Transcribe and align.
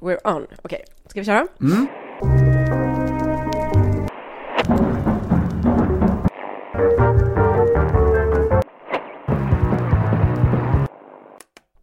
we're 0.00 0.36
on. 0.36 0.42
Okej, 0.42 0.56
okay. 0.62 0.80
ska 1.06 1.20
vi 1.20 1.26
köra? 1.26 1.46
Mm. 1.60 1.86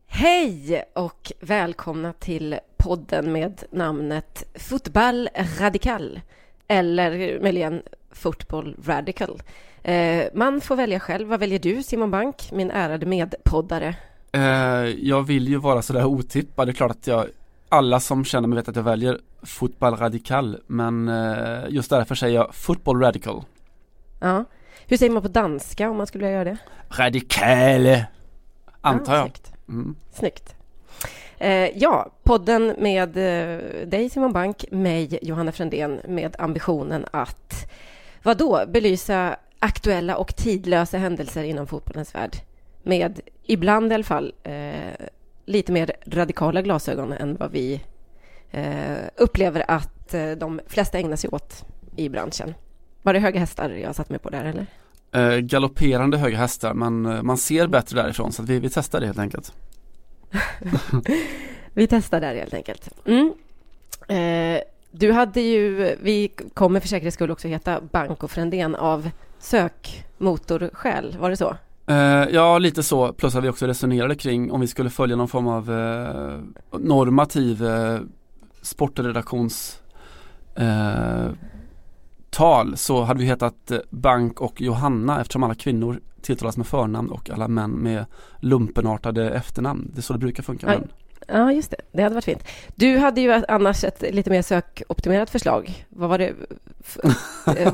Hej 0.08 0.84
och 0.96 1.32
välkomna 1.40 2.14
till 2.14 2.60
podden 2.78 3.32
med 3.32 3.64
namnet 3.72 4.44
Fotboll 4.56 5.30
Radical 5.60 6.20
eller 6.68 7.40
möjligen 7.42 7.82
Football 8.12 8.76
Radical. 8.86 9.42
Eh, 9.84 10.26
man 10.34 10.62
får 10.62 10.76
välja 10.76 11.00
själv. 11.00 11.28
Vad 11.28 11.40
väljer 11.40 11.60
du 11.60 11.84
Simon 11.84 12.12
Bank, 12.12 12.52
min 12.52 12.72
ärade 12.72 13.06
medpoddare? 13.06 13.96
Eh, 14.32 14.42
jag 15.00 15.24
vill 15.24 15.48
ju 15.48 15.58
vara 15.58 15.82
sådär 15.82 16.06
otippad. 16.06 16.68
Det 16.68 16.72
är 16.72 16.74
klart 16.74 16.92
att 16.92 17.08
jag 17.08 17.28
alla 17.70 18.00
som 18.00 18.26
känner 18.26 18.48
mig 18.48 18.56
vet 18.56 18.70
att 18.70 18.76
jag 18.76 18.84
väljer 18.84 19.20
Fotboll 19.44 19.96
Radical 19.96 20.58
men 20.68 21.08
eh, 21.08 21.64
just 21.70 21.90
därför 21.90 22.16
säger 22.16 22.36
jag 22.36 22.56
Football 22.56 23.02
Radical. 23.02 23.44
Ja. 24.20 24.46
Hur 24.88 24.98
säger 24.98 25.12
man 25.12 25.22
på 25.22 25.28
danska 25.28 25.90
om 25.90 25.98
man 25.98 26.08
skulle 26.08 26.24
vilja 26.24 26.36
göra 26.36 26.50
det? 26.50 26.58
Radikal 26.90 28.04
Antar 28.82 29.16
ja, 29.16 29.20
jag. 29.20 29.28
Snyggt. 29.28 29.54
Mm. 29.70 29.96
snyggt. 30.12 30.56
Eh, 31.38 31.78
ja, 31.78 32.12
podden 32.24 32.76
med 32.78 33.18
eh, 33.18 33.88
dig 33.88 34.10
Simon 34.10 34.34
Bank, 34.34 34.66
mig 34.72 35.20
Johanna 35.22 35.52
Frändén 35.52 36.02
med 36.08 36.36
ambitionen 36.40 37.06
att 37.12 37.72
vadå, 38.24 38.64
belysa 38.68 39.38
aktuella 39.60 40.18
och 40.18 40.36
tidlösa 40.36 40.98
händelser 40.98 41.44
inom 41.44 41.68
fotbollens 41.68 42.16
värld 42.16 42.36
med 42.84 43.20
ibland 43.44 43.92
i 43.92 43.96
alla 43.96 44.04
fall 44.04 44.34
eh, 44.44 45.08
lite 45.48 45.72
mer 45.72 45.92
radikala 46.06 46.62
glasögon 46.62 47.14
än 47.14 47.36
vad 47.36 47.52
vi 47.52 47.82
eh, 48.52 48.98
upplever 49.16 49.66
att 49.68 50.14
eh, 50.14 50.32
de 50.32 50.62
flesta 50.68 51.00
ägnar 51.00 51.16
sig 51.16 51.30
åt 51.30 51.66
i 51.96 52.10
branschen. 52.10 52.54
Var 53.02 53.14
det 53.14 53.20
höga 53.20 53.40
hästar 53.40 53.70
jag 53.70 53.96
satt 53.96 54.10
mig 54.10 54.20
på 54.20 54.30
där 54.30 54.46
eller? 54.46 54.66
Eh, 55.12 55.40
galopperande 55.40 56.18
höga 56.18 56.38
hästar 56.38 56.74
men 56.74 57.06
eh, 57.06 57.22
man 57.24 57.38
ser 57.38 57.68
bättre 57.68 58.02
därifrån 58.02 58.32
så 58.32 58.44
vi, 58.44 58.60
vi 58.60 58.70
testar 58.70 59.00
det 59.00 59.06
helt 59.06 59.20
enkelt. 59.20 59.54
vi 61.74 61.88
testar 61.88 62.22
där 62.22 62.36
helt 62.36 62.54
enkelt. 62.54 62.90
Mm. 63.06 63.34
Eh, 64.08 64.62
du 64.92 65.12
hade 65.12 65.42
ju, 65.42 65.96
vi 66.02 66.28
kommer 66.54 66.80
för 66.80 66.88
säkerhets 66.88 67.16
skull 67.16 67.32
också 67.32 67.48
heta 67.48 67.82
Bank 67.82 68.32
Frändén 68.32 68.76
av 68.76 69.10
sökmotorskäl, 69.40 71.18
var 71.20 71.30
det 71.30 71.38
så? 71.38 71.56
Uh, 71.92 72.34
ja, 72.34 72.58
lite 72.58 72.84
så. 72.84 73.14
Plus 73.14 73.36
att 73.36 73.44
vi 73.44 73.50
också 73.50 73.68
resonerade 73.68 74.16
kring 74.16 74.52
om 74.52 74.62
vi 74.62 74.68
skulle 74.68 74.90
följa 74.90 75.16
någon 75.16 75.28
form 75.28 75.48
av 75.48 75.70
uh, 75.72 76.40
normativ 76.80 77.64
uh, 77.64 78.00
sportredaktions 78.62 79.82
tal 82.30 82.78
så 82.78 83.04
hade 83.04 83.20
vi 83.20 83.26
hetat 83.26 83.72
Bank 83.90 84.42
och 84.42 84.62
Johanna 84.62 85.22
eftersom 85.22 85.44
alla 85.44 85.56
kvinnor 85.56 86.00
tilltalas 86.22 86.58
med 86.58 86.68
förnamn 86.68 87.12
och 87.12 87.30
alla 87.30 87.48
män 87.48 87.72
med 87.72 88.06
lumpenartade 88.40 89.30
efternamn. 89.30 89.92
Det 89.94 90.00
är 90.00 90.02
så 90.02 90.14
det 90.14 90.20
brukar 90.20 90.44
funka. 90.44 90.68
Men... 90.68 90.88
Ja, 91.28 91.52
just 91.52 91.72
det. 91.72 91.78
Det 91.92 92.04
hade 92.04 92.16
varit 92.16 92.26
fint. 92.26 92.44
Du 92.76 92.98
hade 92.98 93.22
ju 93.22 93.44
annars 93.48 93.84
ett 93.84 94.02
lite 94.02 94.30
mer 94.30 94.42
sökoptimerat 94.42 95.30
förslag. 95.30 95.86
Vad 95.90 96.10
var 96.10 96.18
det? 96.18 96.34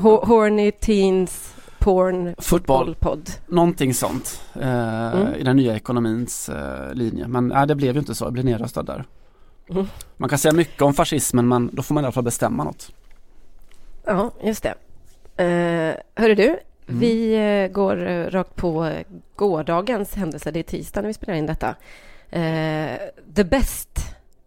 Horny 0.00 0.72
Teens 0.72 1.54
Porn 1.84 2.34
Football 2.38 2.94
podd. 2.94 3.30
Någonting 3.46 3.94
sånt 3.94 4.42
eh, 4.54 5.12
mm. 5.12 5.34
i 5.34 5.42
den 5.42 5.56
nya 5.56 5.76
ekonomins 5.76 6.48
eh, 6.48 6.94
linje. 6.94 7.28
Men 7.28 7.48
nej, 7.48 7.66
det 7.66 7.74
blev 7.74 7.94
ju 7.94 7.98
inte 7.98 8.14
så. 8.14 8.24
Jag 8.24 8.32
blev 8.32 8.44
nedröstad 8.44 8.82
där. 8.82 9.04
Mm. 9.70 9.86
Man 10.16 10.28
kan 10.28 10.38
säga 10.38 10.52
mycket 10.52 10.82
om 10.82 10.94
fascismen 10.94 11.48
men 11.48 11.70
då 11.72 11.82
får 11.82 11.94
man 11.94 12.04
i 12.04 12.06
alla 12.06 12.12
fall 12.12 12.24
bestämma 12.24 12.64
något. 12.64 12.92
Ja, 14.04 14.30
just 14.42 14.62
det. 14.62 14.74
Eh, 15.44 16.22
hörru 16.22 16.34
du, 16.34 16.48
mm. 16.48 16.60
vi 16.86 17.34
eh, 17.34 17.72
går 17.72 18.06
eh, 18.06 18.30
rakt 18.30 18.56
på 18.56 18.92
gårdagens 19.36 20.14
händelse. 20.14 20.50
Det 20.50 20.58
är 20.58 20.62
tisdag 20.62 21.00
när 21.00 21.08
vi 21.08 21.14
spelar 21.14 21.34
in 21.34 21.46
detta. 21.46 21.74
Eh, 22.30 22.98
the 23.34 23.44
Best 23.44 23.98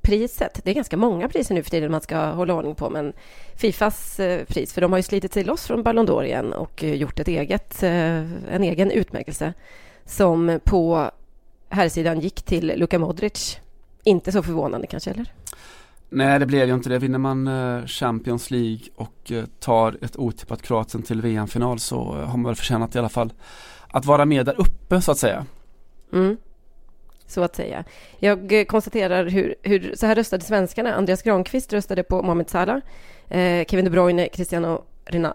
priset. 0.08 0.60
Det 0.64 0.72
är 0.72 0.76
ganska 0.76 0.98
många 0.98 1.30
priser 1.30 1.56
nu 1.56 1.64
för 1.64 1.72
tiden 1.72 1.92
man 1.92 2.02
ska 2.02 2.26
hålla 2.26 2.54
ordning 2.54 2.76
på, 2.76 2.90
men 2.90 3.14
Fifas 3.56 4.20
eh, 4.20 4.46
pris, 4.46 4.74
för 4.74 4.82
de 4.82 4.92
har 4.92 5.00
ju 5.00 5.04
slitit 5.04 5.34
sig 5.34 5.44
loss 5.44 5.68
från 5.68 5.84
Ballon 5.84 6.08
d'Or 6.08 6.24
igen 6.24 6.54
och 6.54 6.84
eh, 6.84 6.94
gjort 6.96 7.20
ett 7.20 7.28
eget, 7.28 7.84
eh, 7.84 7.92
en 8.54 8.64
egen 8.64 8.92
utmärkelse 8.92 9.54
som 10.06 10.60
på 10.64 11.12
här 11.70 11.90
sidan 11.90 12.20
gick 12.20 12.42
till 12.42 12.74
Luka 12.76 13.00
Modric. 13.00 13.60
Inte 14.04 14.32
så 14.32 14.44
förvånande 14.44 14.88
kanske, 14.88 15.12
eller? 15.12 15.34
Nej, 16.10 16.40
det 16.40 16.46
blev 16.46 16.68
ju 16.68 16.74
inte 16.74 16.90
det. 16.90 17.00
Vinner 17.00 17.20
man 17.20 17.50
Champions 17.88 18.52
League 18.52 18.80
och 18.96 19.32
tar 19.60 19.98
ett 20.02 20.16
otippat 20.16 20.62
Kroatien 20.62 21.04
till 21.04 21.22
VM-final 21.22 21.80
så 21.80 22.14
har 22.14 22.38
man 22.38 22.44
väl 22.44 22.56
förtjänat 22.56 22.96
i 22.96 23.00
alla 23.00 23.10
fall 23.10 23.34
att 23.88 24.06
vara 24.06 24.26
med 24.26 24.46
där 24.46 24.62
uppe 24.62 25.02
så 25.02 25.12
att 25.12 25.18
säga. 25.18 25.46
Mm 26.14 26.38
så 27.28 27.44
att 27.44 27.56
säga. 27.56 27.84
Jag 28.20 28.54
eh, 28.54 28.66
konstaterar 28.66 29.26
hur, 29.26 29.56
hur 29.64 29.94
så 29.96 30.06
här 30.06 30.16
röstade 30.16 30.44
svenskarna. 30.44 30.94
Andreas 30.94 31.22
Granqvist 31.22 31.74
röstade 31.74 32.04
på 32.04 32.22
Mohamed 32.22 32.50
Salah, 32.50 32.80
eh, 33.30 33.66
Kevin 33.66 33.86
De 33.86 33.92
Bruyne, 33.92 34.28
Cristiano 34.28 34.84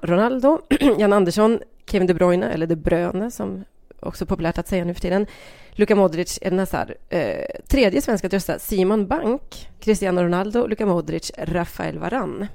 Ronaldo, 0.02 0.58
Jan 0.98 1.12
Andersson, 1.12 1.58
Kevin 1.86 2.06
De 2.06 2.14
Bruyne, 2.14 2.52
eller 2.52 2.66
De 2.66 2.76
Bruyne 2.76 3.31
som 3.31 3.64
också 4.00 4.26
populärt 4.26 4.58
att 4.58 4.69
säga 4.69 4.84
nu 4.84 4.94
för 4.94 5.00
tiden, 5.00 5.26
Luka 5.70 5.97
Modric, 5.97 6.38
Eden 6.42 6.58
Hazard. 6.58 6.92
Eh, 7.08 7.44
tredje 7.69 8.02
svenska 8.02 8.26
att 8.26 8.32
rösta, 8.32 8.58
Simon 8.58 9.06
Bank, 9.06 9.70
Cristiano 9.81 10.22
Ronaldo, 10.22 10.66
Luka 10.66 10.86
Modric, 10.86 11.32
Rafael 11.38 11.98
Varan. 11.98 12.47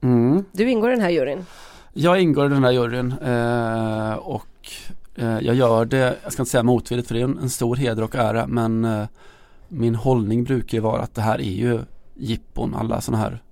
Mm. 0.00 0.44
Du 0.52 0.70
ingår 0.70 0.90
i 0.90 0.92
den 0.92 1.02
här 1.02 1.10
juryn. 1.10 1.46
Jag 1.92 2.20
ingår 2.20 2.46
i 2.46 2.48
den 2.48 2.64
här 2.64 2.70
juryn 2.70 3.14
eh, 3.22 4.14
och 4.14 4.68
jag 5.16 5.54
gör 5.54 5.84
det, 5.84 6.18
jag 6.22 6.32
ska 6.32 6.42
inte 6.42 6.50
säga 6.50 6.62
motvilligt 6.62 7.08
för 7.08 7.14
det 7.14 7.20
är 7.20 7.24
en, 7.24 7.50
stor 7.50 7.76
heder 7.76 8.02
och 8.02 8.14
ära 8.14 8.46
men 8.46 8.84
eh, 8.84 9.06
min 9.68 9.94
hållning 9.94 10.44
brukar 10.44 10.78
ju 10.78 10.82
vara 10.82 11.02
att 11.02 11.14
det 11.14 11.22
här 11.22 11.40
är 11.40 11.52
ju 11.52 11.80
jippon, 12.14 12.74
alla 12.74 13.00
sådana 13.00 13.22
här 13.22 13.42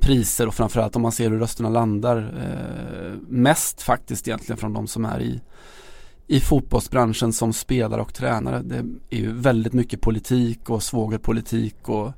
priser 0.00 0.46
och 0.46 0.54
framförallt 0.54 0.96
om 0.96 1.02
man 1.02 1.12
ser 1.12 1.30
hur 1.30 1.38
rösterna 1.38 1.68
landar 1.68 2.16
eh, 2.16 3.12
mest 3.28 3.82
faktiskt 3.82 4.28
egentligen 4.28 4.56
från 4.56 4.72
de 4.72 4.86
som 4.86 5.04
är 5.04 5.20
i 5.20 5.40
i 6.26 6.40
fotbollsbranschen 6.40 7.32
som 7.32 7.52
spelare 7.52 8.00
och 8.00 8.14
tränare. 8.14 8.62
Det 8.62 8.76
är 9.10 9.20
ju 9.20 9.32
väldigt 9.32 9.72
mycket 9.72 10.00
politik 10.00 10.70
och 10.70 10.82
svågerpolitik 10.82 11.88
och 11.88 12.12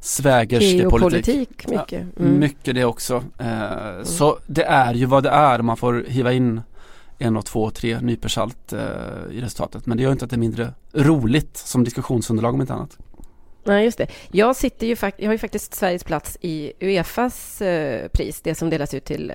svägerskepolitik. 0.00 1.68
mycket. 1.68 2.18
Mm. 2.18 2.38
mycket 2.38 2.74
det 2.74 2.84
också. 2.84 3.24
mm. 3.38 4.04
Så 4.04 4.38
det 4.46 4.64
är 4.64 4.94
ju 4.94 5.06
vad 5.06 5.22
det 5.22 5.30
är. 5.30 5.62
Man 5.62 5.76
får 5.76 6.04
hiva 6.08 6.32
in 6.32 6.60
en 7.20 7.36
och 7.36 7.46
två, 7.46 7.70
tre 7.70 8.00
nyper 8.00 8.28
salt 8.28 8.72
eh, 8.72 8.78
i 9.30 9.40
resultatet. 9.40 9.86
Men 9.86 9.96
det 9.96 10.02
gör 10.02 10.12
inte 10.12 10.24
att 10.24 10.30
det 10.30 10.36
är 10.36 10.38
mindre 10.38 10.72
roligt 10.92 11.56
som 11.56 11.84
diskussionsunderlag 11.84 12.54
om 12.54 12.60
inte 12.60 12.72
annat. 12.72 12.98
Nej, 13.64 13.84
just 13.84 13.98
det. 13.98 14.06
Jag, 14.32 14.56
sitter 14.56 14.86
ju 14.86 14.96
jag 15.16 15.28
har 15.28 15.32
ju 15.32 15.38
faktiskt 15.38 15.74
Sveriges 15.74 16.04
plats 16.04 16.38
i 16.40 16.72
Uefas 16.80 17.62
eh, 17.62 18.08
pris, 18.08 18.40
det 18.40 18.54
som 18.54 18.70
delas 18.70 18.94
ut 18.94 19.04
till 19.04 19.32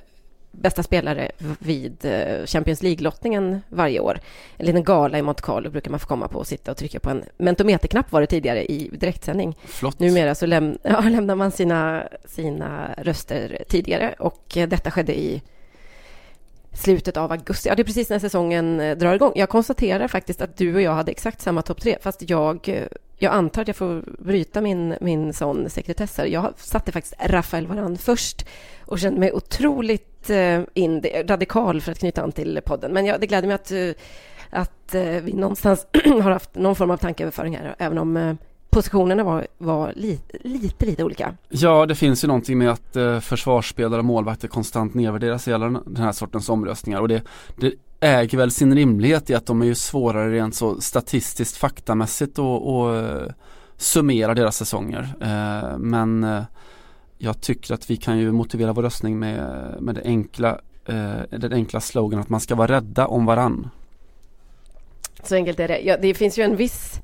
bästa 0.50 0.82
spelare 0.82 1.30
vid 1.58 2.04
eh, 2.04 2.46
Champions 2.46 2.82
League-lottningen 2.82 3.60
varje 3.68 4.00
år. 4.00 4.20
En 4.56 4.66
liten 4.66 4.84
gala 4.84 5.18
i 5.18 5.22
Monte 5.22 5.42
Carlo 5.42 5.70
brukar 5.70 5.90
man 5.90 6.00
få 6.00 6.06
komma 6.06 6.28
på 6.28 6.38
och 6.38 6.46
sitta 6.46 6.70
och 6.70 6.76
trycka 6.76 7.00
på 7.00 7.10
en 7.10 7.24
mentometerknapp 7.36 8.12
var 8.12 8.20
det 8.20 8.26
tidigare 8.26 8.64
i 8.64 8.90
direktsändning. 8.92 9.58
Flott. 9.64 9.98
Numera 9.98 10.34
så 10.34 10.46
läm 10.46 10.78
ja, 10.82 11.00
lämnar 11.00 11.34
man 11.34 11.50
sina, 11.50 12.08
sina 12.24 12.94
röster 12.98 13.64
tidigare 13.68 14.14
och 14.18 14.56
eh, 14.56 14.68
detta 14.68 14.90
skedde 14.90 15.18
i 15.18 15.42
slutet 16.76 17.16
av 17.16 17.32
augusti. 17.32 17.68
Ja, 17.68 17.74
det 17.74 17.82
är 17.82 17.84
precis 17.84 18.10
när 18.10 18.18
säsongen 18.18 18.80
eh, 18.80 18.96
drar 18.96 19.14
igång. 19.14 19.32
Jag 19.34 19.48
konstaterar 19.48 20.08
faktiskt 20.08 20.40
att 20.40 20.56
du 20.56 20.74
och 20.74 20.80
jag 20.80 20.94
hade 20.94 21.10
exakt 21.10 21.40
samma 21.40 21.62
topp 21.62 21.80
tre, 21.80 21.98
fast 22.00 22.30
jag, 22.30 22.68
eh, 22.68 22.82
jag 23.18 23.32
antar 23.32 23.62
att 23.62 23.68
jag 23.68 23.76
får 23.76 24.04
bryta 24.18 24.60
min, 24.60 24.94
min 25.00 25.32
sån 25.32 25.70
sekretess 25.70 26.18
här. 26.18 26.26
Jag 26.26 26.52
satte 26.56 26.92
faktiskt 26.92 27.14
Rafael 27.18 27.66
Varan 27.66 27.98
först 27.98 28.46
och 28.80 28.98
kände 28.98 29.20
mig 29.20 29.32
otroligt 29.32 30.30
eh, 30.30 30.60
in, 30.74 31.04
radikal 31.24 31.80
för 31.80 31.92
att 31.92 31.98
knyta 31.98 32.22
an 32.22 32.32
till 32.32 32.60
podden. 32.64 32.92
Men 32.92 33.06
ja, 33.06 33.18
det 33.18 33.26
gläder 33.26 33.48
mig 33.48 33.54
att, 33.54 33.72
att 34.50 34.94
vi 35.22 35.32
någonstans 35.32 35.86
har 36.04 36.30
haft 36.30 36.54
någon 36.54 36.76
form 36.76 36.90
av 36.90 36.96
tankeöverföring 36.96 37.56
här, 37.56 37.74
även 37.78 37.98
om 37.98 38.36
positionerna 38.76 39.24
var, 39.24 39.46
var 39.58 39.92
lite, 39.96 40.38
lite, 40.40 40.86
lite 40.86 41.04
olika. 41.04 41.34
Ja, 41.48 41.86
det 41.86 41.94
finns 41.94 42.24
ju 42.24 42.28
någonting 42.28 42.58
med 42.58 42.70
att 42.70 42.96
eh, 42.96 43.20
försvarsspelare 43.20 43.98
och 43.98 44.04
målvakter 44.04 44.48
konstant 44.48 44.94
nedvärderas 44.94 45.48
i 45.48 45.52
alla 45.52 45.68
den 45.68 45.96
här 45.96 46.12
sortens 46.12 46.48
omröstningar 46.48 47.00
och 47.00 47.08
det, 47.08 47.22
det 47.56 47.74
äger 48.00 48.38
väl 48.38 48.50
sin 48.50 48.74
rimlighet 48.74 49.30
i 49.30 49.34
att 49.34 49.46
de 49.46 49.62
är 49.62 49.66
ju 49.66 49.74
svårare 49.74 50.32
rent 50.32 50.54
så 50.54 50.80
statistiskt 50.80 51.56
faktamässigt 51.56 52.38
och, 52.38 52.76
och 52.76 52.96
eh, 52.96 53.32
summera 53.76 54.34
deras 54.34 54.56
säsonger. 54.56 55.14
Eh, 55.20 55.78
men 55.78 56.24
eh, 56.24 56.42
jag 57.18 57.40
tycker 57.40 57.74
att 57.74 57.90
vi 57.90 57.96
kan 57.96 58.18
ju 58.18 58.32
motivera 58.32 58.72
vår 58.72 58.82
röstning 58.82 59.18
med, 59.18 59.74
med 59.80 59.94
det 59.94 60.02
enkla, 60.04 60.60
eh, 60.86 61.38
den 61.38 61.52
enkla 61.52 61.80
slogan 61.80 62.20
att 62.20 62.28
man 62.28 62.40
ska 62.40 62.54
vara 62.54 62.76
rädda 62.76 63.06
om 63.06 63.26
varann. 63.26 63.70
Så 65.22 65.34
enkelt 65.34 65.60
är 65.60 65.68
det. 65.68 65.78
Ja, 65.78 65.96
det 65.96 66.14
finns 66.14 66.38
ju 66.38 66.42
en 66.42 66.56
viss 66.56 67.00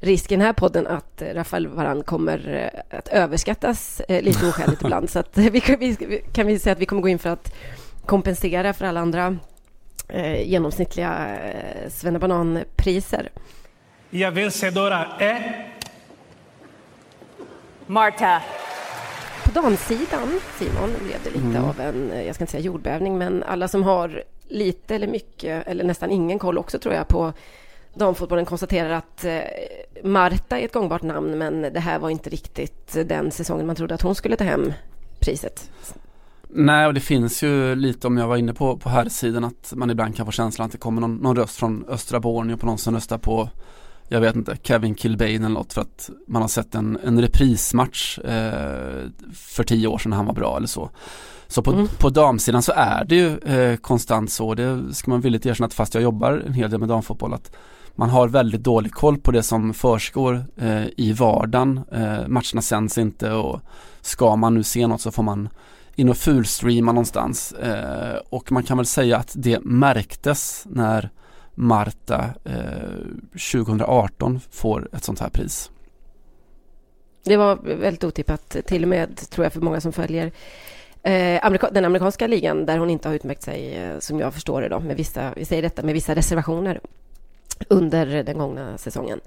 risk 0.00 0.32
i 0.32 0.34
den 0.34 0.46
här 0.46 0.52
podden 0.52 0.86
att 0.86 1.22
Rafael 1.32 1.66
Varan 1.66 2.02
kommer 2.02 2.70
att 2.90 3.08
överskattas 3.08 4.02
lite 4.08 4.46
oskäligt 4.48 4.82
ibland. 4.82 5.10
Så 5.10 5.18
att 5.18 5.38
vi 5.38 5.60
kan, 5.60 5.78
vi, 5.78 6.22
kan 6.32 6.46
vi 6.46 6.58
säga 6.58 6.72
att 6.72 6.78
vi 6.78 6.86
kommer 6.86 7.02
gå 7.02 7.08
in 7.08 7.18
för 7.18 7.30
att 7.30 7.54
kompensera 8.06 8.72
för 8.72 8.84
alla 8.84 9.00
andra 9.00 9.36
eh, 10.08 10.48
genomsnittliga 10.48 11.36
eh, 11.36 11.90
svennebananpriser. 11.90 13.30
E 14.10 14.24
a 14.24 14.30
vencedora 14.30 15.06
é... 15.20 15.64
Marta. 17.86 18.42
På 19.44 19.50
damsidan, 19.50 20.40
Simon, 20.58 20.90
blev 21.04 21.18
det 21.24 21.30
lite 21.30 21.58
mm. 21.58 21.64
av 21.64 21.80
en, 21.80 22.10
eh, 22.10 22.22
jag 22.22 22.34
ska 22.34 22.42
inte 22.42 22.52
säga 22.52 22.64
jordbävning, 22.64 23.18
men 23.18 23.42
alla 23.42 23.68
som 23.68 23.82
har 23.82 24.24
lite 24.48 24.94
eller 24.94 25.06
mycket, 25.06 25.66
eller 25.66 25.84
nästan 25.84 26.10
ingen 26.10 26.38
koll 26.38 26.58
också 26.58 26.78
tror 26.78 26.94
jag 26.94 27.08
på 27.08 27.32
damfotbollen 27.94 28.44
konstaterar 28.44 28.90
att 28.90 29.24
eh, 29.24 29.40
Marta 30.04 30.58
är 30.58 30.64
ett 30.64 30.72
gångbart 30.72 31.02
namn, 31.02 31.38
men 31.38 31.62
det 31.62 31.80
här 31.80 31.98
var 31.98 32.10
inte 32.10 32.30
riktigt 32.30 32.96
den 33.06 33.30
säsongen 33.30 33.66
man 33.66 33.76
trodde 33.76 33.94
att 33.94 34.02
hon 34.02 34.14
skulle 34.14 34.36
ta 34.36 34.44
hem 34.44 34.72
priset. 35.20 35.70
Nej, 36.48 36.86
och 36.86 36.94
det 36.94 37.00
finns 37.00 37.42
ju 37.42 37.74
lite 37.74 38.06
om 38.06 38.18
jag 38.18 38.28
var 38.28 38.36
inne 38.36 38.54
på, 38.54 38.76
på 38.76 38.88
här 38.88 39.08
sidan 39.08 39.44
att 39.44 39.72
man 39.76 39.90
ibland 39.90 40.16
kan 40.16 40.26
få 40.26 40.32
känslan 40.32 40.66
att 40.66 40.72
det 40.72 40.78
kommer 40.78 41.00
någon, 41.00 41.16
någon 41.16 41.36
röst 41.36 41.56
från 41.56 41.84
östra 41.88 42.20
Borneo 42.20 42.56
på 42.56 42.66
någon 42.66 42.78
som 42.78 42.94
röstar 42.94 43.18
på 43.18 43.48
jag 44.08 44.20
vet 44.20 44.36
inte, 44.36 44.56
Kevin 44.62 44.94
Kilbane 44.94 45.34
eller 45.34 45.48
något 45.48 45.72
för 45.72 45.80
att 45.80 46.10
man 46.26 46.42
har 46.42 46.48
sett 46.48 46.74
en, 46.74 46.98
en 47.04 47.20
reprismatch 47.22 48.18
eh, 48.18 49.08
för 49.34 49.64
tio 49.64 49.88
år 49.88 49.98
sedan 49.98 50.10
när 50.10 50.16
han 50.16 50.26
var 50.26 50.34
bra 50.34 50.56
eller 50.56 50.66
så. 50.66 50.90
Så 51.46 51.62
på, 51.62 51.72
mm. 51.72 51.88
på 51.98 52.10
damsidan 52.10 52.62
så 52.62 52.72
är 52.76 53.04
det 53.04 53.14
ju 53.14 53.38
eh, 53.38 53.76
konstant 53.76 54.32
så, 54.32 54.54
det 54.54 54.94
ska 54.94 55.10
man 55.10 55.20
villigt 55.20 55.46
erkänna 55.46 55.66
att 55.66 55.74
fast 55.74 55.94
jag 55.94 56.02
jobbar 56.02 56.42
en 56.46 56.52
hel 56.52 56.70
del 56.70 56.80
med 56.80 56.88
damfotboll 56.88 57.34
att 57.34 57.56
man 57.94 58.10
har 58.10 58.28
väldigt 58.28 58.62
dålig 58.62 58.92
koll 58.92 59.18
på 59.18 59.30
det 59.30 59.42
som 59.42 59.74
försiggår 59.74 60.44
eh, 60.56 60.84
i 60.96 61.12
vardagen. 61.12 61.80
Eh, 61.92 62.28
matcherna 62.28 62.62
sänds 62.62 62.98
inte 62.98 63.32
och 63.32 63.60
ska 64.00 64.36
man 64.36 64.54
nu 64.54 64.62
se 64.62 64.86
något 64.86 65.00
så 65.00 65.10
får 65.10 65.22
man 65.22 65.48
in 65.94 66.08
och 66.08 66.16
fulstreama 66.16 66.92
någonstans. 66.92 67.52
Eh, 67.52 68.16
och 68.28 68.52
man 68.52 68.62
kan 68.62 68.76
väl 68.76 68.86
säga 68.86 69.16
att 69.16 69.32
det 69.36 69.60
märktes 69.64 70.66
när 70.70 71.10
Marta 71.54 72.24
eh, 72.44 73.52
2018 73.52 74.40
får 74.50 74.88
ett 74.92 75.04
sånt 75.04 75.20
här 75.20 75.28
pris. 75.28 75.70
Det 77.24 77.36
var 77.36 77.56
väldigt 77.56 78.04
otippat 78.04 78.56
till 78.66 78.82
och 78.82 78.88
med 78.88 79.16
tror 79.16 79.44
jag 79.44 79.52
för 79.52 79.60
många 79.60 79.80
som 79.80 79.92
följer 79.92 80.32
eh, 81.02 81.46
amerika 81.46 81.70
den 81.70 81.84
amerikanska 81.84 82.26
ligan 82.26 82.66
där 82.66 82.78
hon 82.78 82.90
inte 82.90 83.08
har 83.08 83.14
utmärkt 83.14 83.42
sig 83.42 83.76
eh, 83.76 83.98
som 83.98 84.20
jag 84.20 84.34
förstår 84.34 84.62
det 84.62 84.68
då 84.68 84.80
med 84.80 84.96
vissa, 84.96 85.32
vi 85.36 85.44
säger 85.44 85.62
detta 85.62 85.82
med 85.82 85.94
vissa 85.94 86.14
reservationer 86.14 86.80
under 87.68 88.22
den 88.22 88.38
gångna 88.38 88.78
säsongen. 88.78 89.20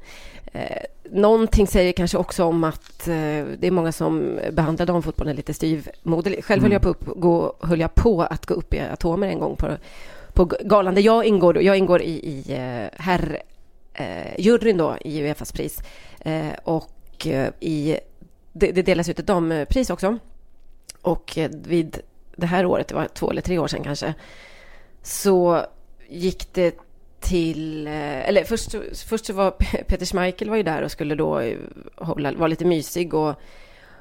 Eh, 0.54 0.84
någonting 1.12 1.68
säger 1.68 1.92
kanske 1.92 2.18
också 2.18 2.44
om 2.44 2.64
att 2.64 3.08
eh, 3.08 3.14
det 3.58 3.62
är 3.62 3.72
många 3.72 3.92
som 3.92 4.40
behandlar 4.52 4.86
damfotbollen 4.86 5.36
lite 5.36 5.54
styvmoderligt. 5.54 6.46
Själv 6.46 6.60
mm. 6.60 6.72
höll, 6.72 6.82
jag 6.84 6.98
på 6.98 7.14
gå, 7.20 7.56
höll 7.60 7.80
jag 7.80 7.96
på 7.96 8.22
att 8.22 8.46
gå 8.46 8.54
upp 8.54 8.74
i 8.74 8.80
atomer 8.80 9.28
en 9.28 9.40
gång 9.40 9.56
på, 9.56 9.72
på 10.34 10.46
galan 10.46 10.96
där 10.96 11.02
jag 11.02 11.26
ingår. 11.26 11.62
Jag 11.62 11.78
ingår 11.78 12.02
i, 12.02 12.12
i 12.12 12.44
eh, 12.54 13.04
herrjuryn 13.96 14.78
då 14.78 14.98
i 15.02 15.22
Uefas 15.22 15.52
pris. 15.52 15.82
Eh, 16.20 16.54
och 16.64 17.28
eh, 17.28 17.50
i, 17.60 17.98
det, 18.54 18.72
det 18.72 18.82
delas 18.82 19.10
ut 19.10 19.20
ett 19.20 19.28
dampris 19.28 19.90
också. 19.90 20.18
Och 21.02 21.38
eh, 21.38 21.52
vid 21.52 22.00
det 22.36 22.48
här 22.48 22.66
året, 22.66 22.88
det 22.88 22.96
var 22.96 23.08
två 23.08 23.32
eller 23.32 23.42
tre 23.42 23.60
år 23.60 23.68
sedan 23.68 23.84
kanske, 23.84 24.14
så 25.02 25.66
gick 26.10 26.54
det 26.54 26.78
till, 27.28 27.88
eh, 27.88 28.30
eller 28.30 28.44
först, 28.44 28.76
först 29.08 29.26
så 29.26 29.34
var 29.34 29.52
Peter 29.88 30.06
Schmeichel 30.06 30.50
var 30.50 30.58
ju 30.58 30.64
där 30.64 30.82
och 30.82 30.92
skulle 30.92 31.16
då 31.16 31.40
eh, 31.40 31.58
hålla, 31.96 32.32
vara 32.32 32.48
lite 32.48 32.66
mysig 32.66 33.14
och, 33.14 33.36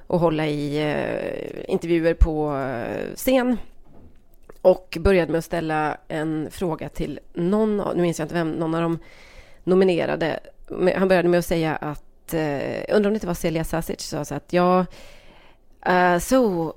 och 0.06 0.20
hålla 0.20 0.46
i 0.46 0.82
eh, 0.82 1.72
intervjuer 1.72 2.14
på 2.14 2.56
eh, 2.56 3.14
scen. 3.14 3.56
Och 4.62 4.98
började 5.00 5.32
med 5.32 5.38
att 5.38 5.44
ställa 5.44 5.96
en 6.08 6.48
fråga 6.50 6.88
till 6.88 7.20
någon, 7.34 7.76
nu 7.76 8.02
minns 8.02 8.18
jag 8.18 8.24
inte 8.24 8.34
vem, 8.34 8.50
någon 8.50 8.74
av 8.74 8.82
de 8.82 8.98
nominerade. 9.64 10.40
Han 10.96 11.08
började 11.08 11.28
med 11.28 11.38
att 11.38 11.46
säga 11.46 11.76
att, 11.76 12.34
uh, 12.34 12.40
undrar 12.88 13.08
om 13.08 13.12
det 13.12 13.14
inte 13.14 13.26
var 13.26 13.34
Celia 13.34 13.64
Sasic, 13.64 14.00
sa 14.00 14.24
så 14.24 14.34
att 14.34 14.52
ja, 14.52 14.86
uh, 15.88 16.18
so 16.18 16.72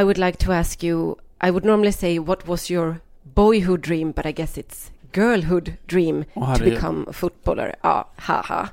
I 0.00 0.02
would 0.02 0.18
like 0.18 0.44
to 0.44 0.52
ask 0.52 0.84
you, 0.84 1.16
I 1.46 1.50
would 1.50 1.64
normally 1.64 1.92
say 1.92 2.18
what 2.18 2.48
was 2.48 2.70
your 2.70 2.96
boyhood 3.22 3.80
dream, 3.80 4.12
but 4.12 4.26
I 4.26 4.32
guess 4.32 4.58
it's 4.58 4.90
girlhood 5.12 5.72
dream 5.86 6.24
oh, 6.34 6.54
to 6.54 6.64
become 6.64 7.04
a 7.08 7.12
footballer. 7.12 7.74
Ja, 7.82 8.08
haha. 8.16 8.68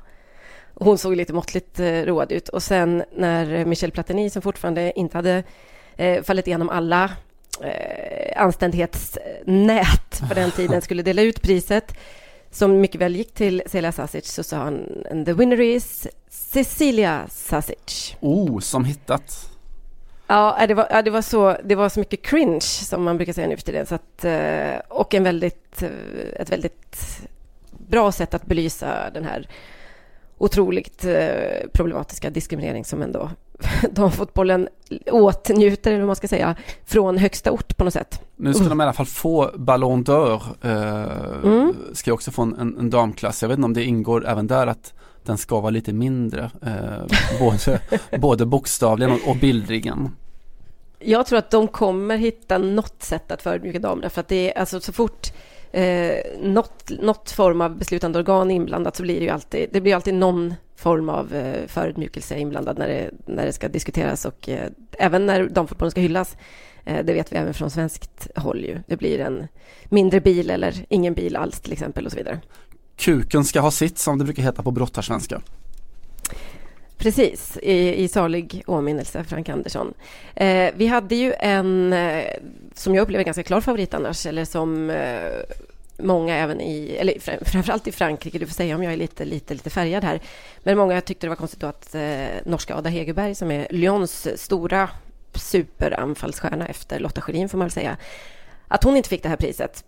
Hon 0.74 0.98
såg 0.98 1.16
lite 1.16 1.32
måttligt 1.32 1.80
eh, 1.80 2.02
road 2.02 2.32
ut. 2.32 2.48
Och 2.48 2.62
sen 2.62 3.04
när 3.16 3.64
Michel 3.64 3.90
Platini, 3.90 4.30
som 4.30 4.42
fortfarande 4.42 4.92
inte 4.98 5.18
hade 5.18 5.42
eh, 5.96 6.22
fallit 6.22 6.46
igenom 6.46 6.68
alla 6.68 7.10
eh, 7.60 8.42
anständighetsnät 8.42 10.22
på 10.28 10.34
den 10.34 10.50
tiden, 10.50 10.82
skulle 10.82 11.02
dela 11.02 11.22
ut 11.22 11.42
priset, 11.42 11.94
som 12.50 12.80
mycket 12.80 13.00
väl 13.00 13.16
gick 13.16 13.34
till 13.34 13.62
Celia 13.66 13.92
Sasic, 13.92 14.26
så 14.26 14.42
sa 14.42 14.56
han 14.56 14.86
the 15.26 15.32
winner 15.32 15.60
is 15.60 16.06
Cecilia 16.28 17.26
Sasic. 17.30 18.16
Oh, 18.20 18.60
som 18.60 18.84
hittat. 18.84 19.49
Ja, 20.30 20.66
det 20.68 20.74
var, 20.74 20.86
ja, 20.90 21.02
det 21.02 21.10
var, 21.10 21.22
så, 21.22 21.56
det 21.64 21.74
var 21.74 21.88
så 21.88 22.00
mycket 22.00 22.22
cringe, 22.22 22.60
som 22.60 23.02
man 23.04 23.16
brukar 23.16 23.32
säga 23.32 23.48
nu 23.48 23.56
för 23.56 23.62
tiden. 23.62 23.86
Så 23.86 23.94
att, 23.94 24.24
eh, 24.24 24.80
och 24.88 25.14
en 25.14 25.24
väldigt, 25.24 25.82
eh, 25.82 25.88
ett 26.36 26.52
väldigt 26.52 27.20
bra 27.88 28.12
sätt 28.12 28.34
att 28.34 28.46
belysa 28.46 29.10
den 29.14 29.24
här 29.24 29.48
otroligt 30.38 31.04
eh, 31.04 31.68
problematiska 31.72 32.30
diskriminering 32.30 32.84
som 32.84 33.02
ändå 33.02 33.30
damfotbollen 33.90 34.68
åtnjuter, 35.10 35.90
eller 35.90 36.00
vad 36.00 36.06
man 36.06 36.16
ska 36.16 36.28
säga, 36.28 36.56
från 36.84 37.18
högsta 37.18 37.50
ort 37.50 37.76
på 37.76 37.84
något 37.84 37.94
sätt. 37.94 38.22
Nu 38.36 38.54
ska 38.54 38.64
de 38.64 38.80
i 38.80 38.84
alla 38.84 38.92
fall 38.92 39.06
få 39.06 39.50
Ballon 39.56 40.04
d'Or. 40.04 40.42
Eh, 40.62 41.52
mm. 41.52 41.74
Ska 41.92 42.12
också 42.12 42.30
få 42.30 42.42
en, 42.42 42.76
en, 42.78 42.90
damklass. 42.90 43.42
Jag 43.42 43.48
vet 43.48 43.58
inte 43.58 43.64
om 43.64 43.74
det 43.74 43.84
ingår 43.84 44.26
även 44.26 44.46
där 44.46 44.66
att 44.66 44.94
den 45.24 45.38
ska 45.38 45.60
vara 45.60 45.70
lite 45.70 45.92
mindre. 45.92 46.50
Eh, 46.62 47.16
både, 47.40 47.80
både 48.18 48.46
bokstavligen 48.46 49.12
och, 49.12 49.30
och 49.30 49.36
bildligen. 49.36 50.16
Jag 50.98 51.26
tror 51.26 51.38
att 51.38 51.50
de 51.50 51.68
kommer 51.68 52.16
hitta 52.16 52.58
något 52.58 53.02
sätt 53.02 53.30
att 53.30 53.42
förödmjuka 53.42 53.78
damerna. 53.78 54.10
För 54.10 54.20
att 54.20 54.28
det 54.28 54.54
är 54.54 54.58
alltså 54.58 54.80
så 54.80 54.92
fort 54.92 55.32
eh, 55.72 56.14
något, 56.42 56.90
något 57.02 57.30
form 57.30 57.60
av 57.60 57.78
beslutande 57.78 58.18
organ 58.18 58.50
är 58.50 58.54
inblandat 58.54 58.96
så 58.96 59.02
blir 59.02 59.18
det 59.18 59.24
ju 59.24 59.30
alltid, 59.30 59.68
det 59.72 59.80
blir 59.80 59.94
alltid 59.94 60.14
någon 60.14 60.54
form 60.76 61.08
av 61.08 61.34
eh, 61.34 61.66
förödmjukelse 61.66 62.38
inblandad 62.38 62.78
när 62.78 62.88
det, 62.88 63.10
när 63.26 63.46
det 63.46 63.52
ska 63.52 63.68
diskuteras 63.68 64.24
och 64.24 64.48
eh, 64.48 64.68
även 64.98 65.26
när 65.26 65.48
damfotbollen 65.48 65.90
ska 65.90 66.00
hyllas. 66.00 66.36
Eh, 66.84 67.04
det 67.04 67.12
vet 67.12 67.32
vi 67.32 67.36
även 67.36 67.54
från 67.54 67.70
svenskt 67.70 68.28
håll 68.36 68.64
ju. 68.64 68.78
Det 68.86 68.96
blir 68.96 69.20
en 69.20 69.48
mindre 69.84 70.20
bil 70.20 70.50
eller 70.50 70.74
ingen 70.88 71.14
bil 71.14 71.36
alls 71.36 71.60
till 71.60 71.72
exempel 71.72 72.06
och 72.06 72.12
så 72.12 72.18
vidare. 72.18 72.40
Kuken 73.00 73.44
ska 73.44 73.60
ha 73.60 73.70
sitt 73.70 73.98
som 73.98 74.18
det 74.18 74.24
brukar 74.24 74.42
heta 74.42 74.62
på 74.62 74.70
brottarsvenska. 74.70 75.40
Precis, 76.98 77.58
i, 77.62 78.02
i 78.02 78.08
salig 78.08 78.62
åminnelse, 78.66 79.24
Frank 79.24 79.48
Andersson. 79.48 79.94
Eh, 80.34 80.74
vi 80.76 80.86
hade 80.86 81.14
ju 81.14 81.32
en, 81.38 81.92
eh, 81.92 82.24
som 82.74 82.94
jag 82.94 83.02
upplever 83.02 83.24
ganska 83.24 83.42
klar 83.42 83.60
favorit 83.60 83.94
annars, 83.94 84.26
eller 84.26 84.44
som 84.44 84.90
eh, 84.90 85.20
många 85.96 86.36
även 86.36 86.60
i, 86.60 86.96
eller 87.00 87.44
framförallt 87.44 87.86
i 87.86 87.92
Frankrike, 87.92 88.38
du 88.38 88.46
får 88.46 88.54
säga 88.54 88.76
om 88.76 88.82
jag 88.82 88.92
är 88.92 88.96
lite, 88.96 89.24
lite, 89.24 89.54
lite 89.54 89.70
färgad 89.70 90.04
här, 90.04 90.20
men 90.62 90.78
många 90.78 91.00
tyckte 91.00 91.26
det 91.26 91.28
var 91.28 91.36
konstigt 91.36 91.62
att 91.62 91.94
eh, 91.94 92.26
norska 92.44 92.76
Ada 92.76 92.90
Hegerberg, 92.90 93.34
som 93.34 93.50
är 93.50 93.66
Lyons 93.70 94.28
stora 94.36 94.90
superanfallsstjärna 95.34 96.66
efter 96.66 97.00
Lotta 97.00 97.20
Schelin, 97.20 97.48
får 97.48 97.58
man 97.58 97.66
väl 97.66 97.72
säga, 97.72 97.96
att 98.68 98.84
hon 98.84 98.96
inte 98.96 99.08
fick 99.08 99.22
det 99.22 99.28
här 99.28 99.36
priset. 99.36 99.84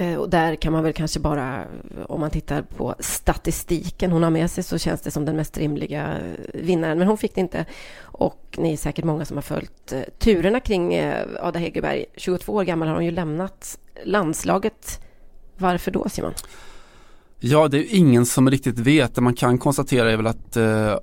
Eh, 0.00 0.16
och 0.16 0.30
där 0.30 0.56
kan 0.56 0.72
man 0.72 0.82
väl 0.82 0.92
kanske 0.92 1.20
bara, 1.20 1.64
om 2.06 2.20
man 2.20 2.30
tittar 2.30 2.62
på 2.62 2.94
statistiken 2.98 4.12
hon 4.12 4.22
har 4.22 4.30
med 4.30 4.50
sig 4.50 4.64
så 4.64 4.78
känns 4.78 5.00
det 5.00 5.10
som 5.10 5.24
den 5.24 5.36
mest 5.36 5.58
rimliga 5.58 6.18
eh, 6.18 6.60
vinnaren. 6.60 6.98
Men 6.98 7.08
hon 7.08 7.18
fick 7.18 7.34
det 7.34 7.40
inte. 7.40 7.64
Och 8.00 8.40
ni 8.56 8.72
är 8.72 8.76
säkert 8.76 9.04
många 9.04 9.24
som 9.24 9.36
har 9.36 9.42
följt 9.42 9.92
eh, 9.92 10.00
turerna 10.18 10.60
kring 10.60 11.00
Ada 11.40 11.58
Hegerberg. 11.58 12.04
22 12.16 12.52
år 12.52 12.64
gammal 12.64 12.88
har 12.88 12.94
hon 12.94 13.04
ju 13.04 13.10
lämnat 13.10 13.78
landslaget. 14.04 15.00
Varför 15.56 15.90
då 15.90 16.08
Simon? 16.08 16.32
Ja, 17.40 17.68
det 17.68 17.78
är 17.78 17.98
ingen 17.98 18.26
som 18.26 18.50
riktigt 18.50 18.78
vet. 18.78 19.14
Det 19.14 19.20
man 19.20 19.34
kan 19.34 19.58
konstatera 19.58 20.12
är 20.12 20.16
väl 20.16 20.26
att 20.26 20.56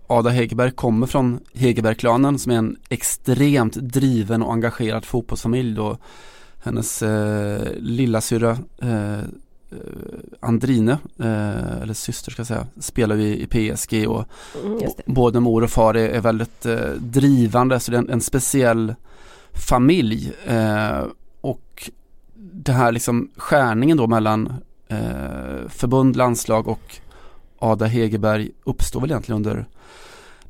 Ada 0.08 0.30
Hegerberg 0.30 0.72
kommer 0.72 1.08
från 1.08 1.40
Hegerbergklanen 1.54 2.40
som 2.40 2.52
är 2.52 2.56
en 2.56 2.78
extremt 2.90 3.74
driven 3.74 4.44
och 4.44 4.54
engagerad 4.54 5.06
fotbollsfamilj. 5.06 5.76
Då 5.76 5.98
hennes 6.64 7.02
eh, 7.02 7.74
lillasyrra 7.78 8.58
eh, 8.82 9.20
eh, 9.20 9.26
Andrine, 10.40 10.98
eh, 11.20 11.82
eller 11.82 11.94
syster 11.94 12.32
ska 12.32 12.40
jag 12.40 12.48
säga, 12.48 12.68
spelar 12.80 13.16
ju 13.16 13.38
i 13.38 13.48
PSG 13.48 14.08
och, 14.08 14.26
mm, 14.66 14.80
både 15.06 15.40
mor 15.40 15.64
och 15.64 15.70
far 15.70 15.94
är, 15.94 16.10
är 16.10 16.22
väldigt 16.22 16.66
eh, 16.66 16.90
drivande. 17.00 17.80
Så 17.80 17.92
det 17.92 17.98
är 17.98 18.02
en, 18.02 18.10
en 18.10 18.22
speciell 18.22 18.96
familj 19.54 20.32
eh, 20.46 21.04
och 21.42 21.90
det 22.36 22.72
här 22.72 22.92
liksom 22.92 23.32
skärningen 23.38 23.98
då 23.98 24.08
mellan 24.08 24.54
eh, 24.88 25.68
förbund, 25.70 26.16
landslag 26.16 26.68
och 26.68 26.98
Ada 27.60 27.86
Hegerberg 27.86 28.52
uppstår 28.64 29.02
väl 29.02 29.12
egentligen 29.12 29.38
under 29.38 29.66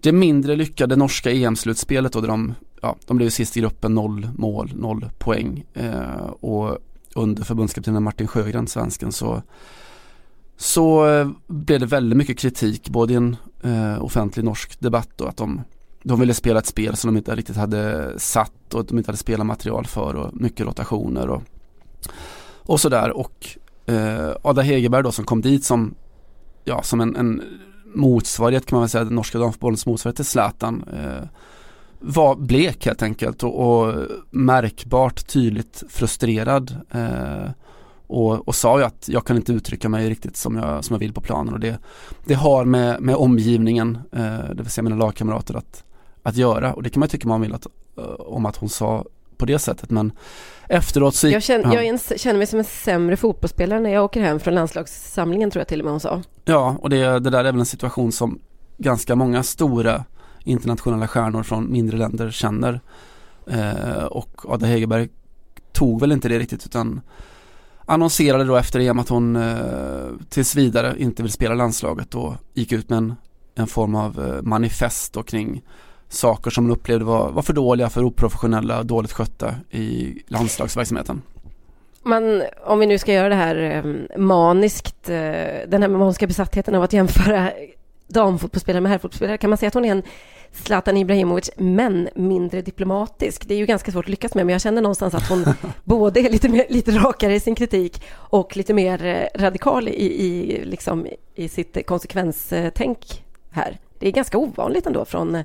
det 0.01 0.11
mindre 0.11 0.55
lyckade 0.55 0.95
norska 0.95 1.31
EM-slutspelet 1.31 2.13
då 2.13 2.21
där 2.21 2.27
de, 2.27 2.55
ja, 2.81 2.95
de 3.05 3.17
blev 3.17 3.29
sist 3.29 3.57
i 3.57 3.59
gruppen, 3.59 3.95
noll 3.95 4.29
mål, 4.37 4.71
noll 4.75 5.09
poäng. 5.17 5.63
Eh, 5.73 6.25
och 6.25 6.77
under 7.15 7.43
förbundskaptenen 7.43 8.03
Martin 8.03 8.27
Sjögren, 8.27 8.67
svensken, 8.67 9.11
så 9.11 9.41
så 10.61 11.07
eh, 11.07 11.29
blev 11.47 11.79
det 11.79 11.85
väldigt 11.85 12.17
mycket 12.17 12.37
kritik 12.39 12.89
både 12.89 13.13
i 13.13 13.15
en 13.15 13.35
eh, 13.63 14.03
offentlig 14.03 14.45
norsk 14.45 14.79
debatt 14.79 15.21
och 15.21 15.29
att 15.29 15.37
de, 15.37 15.61
de 16.03 16.19
ville 16.19 16.33
spela 16.33 16.59
ett 16.59 16.65
spel 16.65 16.95
som 16.95 17.13
de 17.13 17.17
inte 17.17 17.35
riktigt 17.35 17.55
hade 17.55 18.13
satt 18.19 18.73
och 18.73 18.79
att 18.79 18.87
de 18.87 18.97
inte 18.97 19.07
hade 19.07 19.17
spelat 19.17 19.47
material 19.47 19.85
för 19.85 20.15
och 20.15 20.41
mycket 20.41 20.65
rotationer 20.65 21.29
och, 21.29 21.43
och 22.57 22.79
sådär. 22.79 23.17
Och 23.17 23.47
eh, 23.85 24.31
Ada 24.41 24.61
Hegerberg 24.61 25.03
då 25.03 25.11
som 25.11 25.25
kom 25.25 25.41
dit 25.41 25.65
som 25.65 25.95
ja, 26.63 26.83
som 26.83 27.01
en, 27.01 27.15
en 27.15 27.41
motsvarighet 27.95 28.65
kan 28.65 28.75
man 28.75 28.81
väl 28.83 28.89
säga, 28.89 29.03
den 29.03 29.15
norska 29.15 29.39
damfotbollens 29.39 29.85
motsvarighet 29.85 30.15
till 30.15 30.25
Zlatan 30.25 30.83
eh, 30.93 31.27
var 32.01 32.35
blek 32.35 32.85
helt 32.85 33.01
enkelt 33.01 33.43
och, 33.43 33.59
och 33.59 33.95
märkbart 34.29 35.27
tydligt 35.27 35.83
frustrerad 35.89 36.75
eh, 36.91 37.51
och, 38.07 38.47
och, 38.47 38.55
sa 38.55 38.79
ju 38.79 38.85
att 38.85 39.09
jag 39.09 39.25
kan 39.25 39.37
inte 39.37 39.53
uttrycka 39.53 39.89
mig 39.89 40.09
riktigt 40.09 40.37
som 40.37 40.55
jag, 40.55 40.85
som 40.85 40.93
jag 40.93 40.99
vill 40.99 41.13
på 41.13 41.21
planen 41.21 41.53
och 41.53 41.59
det, 41.59 41.79
det 42.25 42.33
har 42.33 42.65
med, 42.65 43.01
med 43.01 43.15
omgivningen, 43.15 43.99
eh, 44.11 44.49
det 44.55 44.63
vill 44.63 44.69
säga 44.69 44.83
mina 44.83 44.95
lagkamrater 44.95 45.55
att, 45.55 45.83
att 46.23 46.35
göra 46.35 46.73
och 46.73 46.83
det 46.83 46.89
kan 46.89 46.99
man 46.99 47.09
tycka 47.09 47.27
man 47.27 47.41
vill 47.41 47.53
att, 47.53 47.65
eh, 47.97 48.03
om 48.03 48.45
att 48.45 48.57
hon 48.57 48.69
sa 48.69 49.05
på 49.37 49.45
det 49.45 49.59
sättet 49.59 49.89
men 49.89 50.11
efteråt 50.67 51.15
så 51.15 51.27
gick, 51.27 51.35
jag, 51.35 51.43
känner, 51.43 51.75
ja. 51.75 51.83
jag 51.83 52.19
känner 52.19 52.37
mig 52.37 52.47
som 52.47 52.59
en 52.59 52.65
sämre 52.65 53.17
fotbollsspelare 53.17 53.79
när 53.79 53.89
jag 53.89 54.03
åker 54.03 54.21
hem 54.21 54.39
från 54.39 54.55
landslagssamlingen 54.55 55.51
tror 55.51 55.59
jag 55.59 55.67
till 55.67 55.79
och 55.79 55.85
med 55.85 55.93
hon 55.93 55.99
sa. 55.99 56.21
Ja 56.45 56.75
och 56.81 56.89
det, 56.89 57.19
det 57.19 57.29
där 57.29 57.39
är 57.39 57.51
väl 57.51 57.59
en 57.59 57.65
situation 57.65 58.11
som 58.11 58.39
ganska 58.77 59.15
många 59.15 59.43
stora 59.43 60.05
internationella 60.43 61.07
stjärnor 61.07 61.43
från 61.43 61.71
mindre 61.71 61.97
länder 61.97 62.31
känner 62.31 62.81
eh, 63.47 64.05
och 64.05 64.53
Ada 64.53 64.65
Hegerberg 64.65 65.09
tog 65.71 65.99
väl 65.99 66.11
inte 66.11 66.29
det 66.29 66.39
riktigt 66.39 66.65
utan 66.65 67.01
annonserade 67.85 68.43
då 68.43 68.55
efter 68.55 68.79
EM 68.79 68.99
att 68.99 69.09
hon 69.09 69.35
eh, 69.35 70.07
tills 70.29 70.55
vidare 70.55 70.95
inte 70.97 71.23
vill 71.23 71.31
spela 71.31 71.55
landslaget 71.55 72.15
och 72.15 72.33
gick 72.53 72.71
ut 72.71 72.89
med 72.89 72.97
en, 72.97 73.15
en 73.55 73.67
form 73.67 73.95
av 73.95 74.19
eh, 74.19 74.41
manifest 74.41 75.13
då 75.13 75.23
kring 75.23 75.61
saker 76.09 76.51
som 76.51 76.63
hon 76.65 76.71
upplevde 76.71 77.05
var, 77.05 77.31
var 77.31 77.41
för 77.41 77.53
dåliga, 77.53 77.89
för 77.89 78.03
oprofessionella, 78.03 78.83
dåligt 78.83 79.11
skötta 79.11 79.55
i 79.69 80.17
landslagsverksamheten. 80.27 81.21
Man, 82.03 82.43
om 82.65 82.79
vi 82.79 82.85
nu 82.85 82.97
ska 82.97 83.13
göra 83.13 83.29
det 83.29 83.35
här 83.35 83.55
eh, 83.55 84.19
maniskt, 84.19 85.09
eh, 85.09 85.15
den 85.67 85.81
här 85.81 85.87
maniska 85.87 86.27
besattheten 86.27 86.75
av 86.75 86.83
att 86.83 86.93
jämföra 86.93 87.51
damfotbollsspelare 88.13 88.81
med 88.81 88.91
herrfotbollsspelare, 88.91 89.37
kan 89.37 89.49
man 89.49 89.57
säga 89.57 89.67
att 89.67 89.73
hon 89.73 89.85
är 89.85 89.91
en 89.91 90.03
Zlatan 90.51 90.97
Ibrahimovic, 90.97 91.49
men 91.57 92.09
mindre 92.15 92.61
diplomatisk. 92.61 93.47
Det 93.47 93.53
är 93.53 93.57
ju 93.57 93.65
ganska 93.65 93.91
svårt 93.91 94.05
att 94.05 94.09
lyckas 94.09 94.35
med, 94.35 94.45
men 94.45 94.53
jag 94.53 94.61
känner 94.61 94.81
någonstans 94.81 95.13
att 95.13 95.29
hon 95.29 95.45
både 95.83 96.19
är 96.19 96.29
lite, 96.29 96.49
mer, 96.49 96.65
lite 96.69 96.91
rakare 96.91 97.35
i 97.35 97.39
sin 97.39 97.55
kritik 97.55 98.03
och 98.13 98.57
lite 98.57 98.73
mer 98.73 99.05
eh, 99.05 99.41
radikal 99.41 99.87
i, 99.87 100.25
i, 100.25 100.65
liksom, 100.65 101.07
i 101.35 101.49
sitt 101.49 101.85
konsekvenstänk 101.85 103.23
här. 103.51 103.79
Det 104.01 104.07
är 104.07 104.11
ganska 104.11 104.37
ovanligt 104.37 104.87
ändå 104.87 105.05
från, 105.05 105.35
eh, 105.35 105.43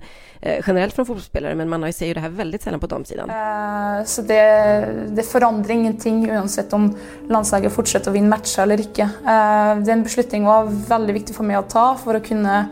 generellt 0.66 0.94
från 0.94 1.06
fotbollsspelare, 1.06 1.54
men 1.54 1.68
man 1.68 1.92
ser 1.92 2.06
ju 2.06 2.14
det 2.14 2.20
här 2.20 2.28
väldigt 2.28 2.62
sällan 2.62 2.80
på 2.80 2.86
damsidan. 2.86 3.30
Uh, 3.30 4.04
så 4.04 4.22
det, 4.22 4.88
det 5.08 5.22
förändrar 5.22 5.70
ingenting 5.70 6.30
oavsett 6.30 6.72
om 6.72 6.96
landslaget 7.28 7.72
fortsätter 7.72 8.10
att 8.10 8.16
vinna 8.16 8.28
matcher 8.28 8.62
eller 8.62 8.80
inte. 8.80 9.02
Eh, 9.02 9.78
uh, 9.78 9.84
den 9.84 10.02
beslutningen 10.02 10.46
var 10.46 10.64
väldigt 10.64 11.16
viktig 11.16 11.36
för 11.36 11.44
mig 11.44 11.56
att 11.56 11.70
ta 11.70 11.94
för 12.04 12.14
att 12.14 12.26
kunna 12.26 12.68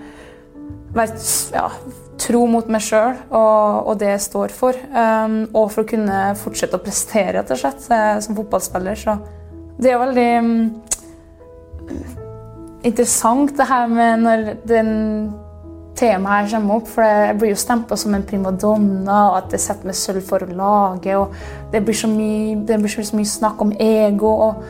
vara, 0.95 1.07
ja, 1.53 1.73
tro 2.19 2.47
mot 2.47 2.69
mig 2.69 2.81
själv 2.81 3.15
och, 3.29 3.87
och 3.87 3.97
det 3.97 4.11
jag 4.11 4.21
står 4.21 4.49
för. 4.49 4.75
Um, 5.25 5.45
och 5.53 5.73
för 5.73 5.83
att 5.83 5.91
kunna 5.91 6.35
fortsätta 6.35 6.77
att 6.77 6.85
prestera 6.85 7.43
rett 7.43 7.59
slett, 7.59 7.91
uh, 7.91 8.21
som 8.21 8.37
fotbollsspelare. 8.37 8.97
Så 8.97 9.19
det 9.79 9.91
är 9.91 9.99
väldigt 9.99 10.39
um, 10.39 10.83
intressant 12.83 13.57
det 13.57 13.65
här 13.65 13.89
med 13.89 14.23
när 14.23 14.57
den 14.65 15.33
temaet 15.97 16.51
her 16.51 16.59
kommer 16.59 16.81
opp. 16.81 16.89
For 16.91 17.07
jeg 17.07 17.37
blir 17.41 17.53
jo 17.53 17.61
stempla 17.61 17.99
som 17.99 18.17
en 18.17 18.27
primadonna, 18.27 19.19
og 19.31 19.39
at 19.43 19.53
det 19.55 19.61
setter 19.63 19.91
meg 19.91 19.99
sølv 19.99 20.25
for 20.27 20.47
laget. 20.47 21.17
og 21.17 21.73
Det 21.73 21.85
blir 21.85 21.99
så 21.99 22.11
mye, 22.11 22.57
det 22.67 22.81
blir 22.83 22.93
så 22.93 23.17
mye 23.17 23.31
snakk 23.35 23.63
om 23.65 23.73
ego. 23.81 24.33
og 24.49 24.65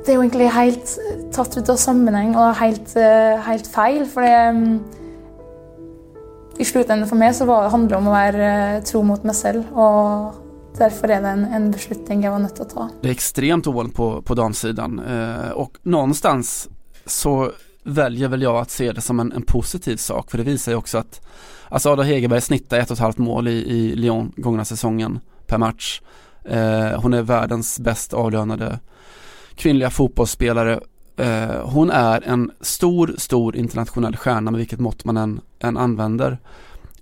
Det 0.00 0.08
er 0.08 0.14
jo 0.14 0.22
egentlig 0.22 0.52
helt 0.52 0.96
eh, 0.98 1.24
tatt 1.32 1.56
ut 1.56 1.68
av 1.68 1.76
sammenheng 1.76 2.36
og 2.36 2.56
helt, 2.56 2.96
eh, 2.96 3.36
helt 3.46 3.66
feil. 3.66 4.06
For 4.08 4.24
det 4.24 4.54
mm, 4.56 4.80
I 6.60 6.64
slutten 6.64 7.06
for 7.08 7.16
meg 7.16 7.34
så 7.34 7.46
var, 7.48 7.70
handler 7.70 7.88
det 7.88 7.98
om 7.98 8.08
å 8.08 8.14
være 8.14 8.52
eh, 8.76 8.82
tro 8.84 9.02
mot 9.02 9.24
meg 9.24 9.34
selv. 9.34 9.64
og 9.74 10.38
Därför 10.78 11.08
är 11.08 11.22
det 11.22 11.28
en, 11.28 11.44
en 11.44 11.70
beslutning 11.70 12.22
jag 12.22 12.32
var 12.32 12.38
nöjd 12.38 12.60
att 12.60 12.70
ta. 12.70 12.88
Det 13.02 13.08
är 13.08 13.12
extremt 13.12 13.66
ovanligt 13.66 13.94
på, 13.94 14.22
på 14.22 14.34
damsidan 14.34 14.98
eh, 14.98 15.50
och 15.50 15.78
någonstans 15.82 16.68
så 17.06 17.50
väljer 17.90 18.28
väl 18.28 18.42
jag 18.42 18.56
att 18.56 18.70
se 18.70 18.92
det 18.92 19.00
som 19.00 19.20
en, 19.20 19.32
en 19.32 19.42
positiv 19.42 19.96
sak 19.96 20.30
för 20.30 20.38
det 20.38 20.44
visar 20.44 20.72
ju 20.72 20.78
också 20.78 20.98
att 20.98 21.20
Alltså 21.72 21.90
Ada 21.90 22.02
Hegerberg 22.02 22.40
snittar 22.40 22.78
ett 22.78 22.90
och 22.90 22.94
ett 22.94 23.00
halvt 23.00 23.18
mål 23.18 23.48
i, 23.48 23.52
i 23.52 23.96
Lyon 23.96 24.32
gångna 24.36 24.64
säsongen 24.64 25.20
per 25.46 25.58
match. 25.58 26.00
Eh, 26.44 27.00
hon 27.00 27.14
är 27.14 27.22
världens 27.22 27.80
bäst 27.80 28.12
avlönade 28.12 28.78
kvinnliga 29.54 29.90
fotbollsspelare. 29.90 30.80
Eh, 31.16 31.68
hon 31.68 31.90
är 31.90 32.28
en 32.28 32.50
stor, 32.60 33.14
stor 33.18 33.56
internationell 33.56 34.16
stjärna 34.16 34.50
med 34.50 34.58
vilket 34.58 34.80
mått 34.80 35.04
man 35.04 35.16
än, 35.16 35.40
än 35.60 35.76
använder. 35.76 36.38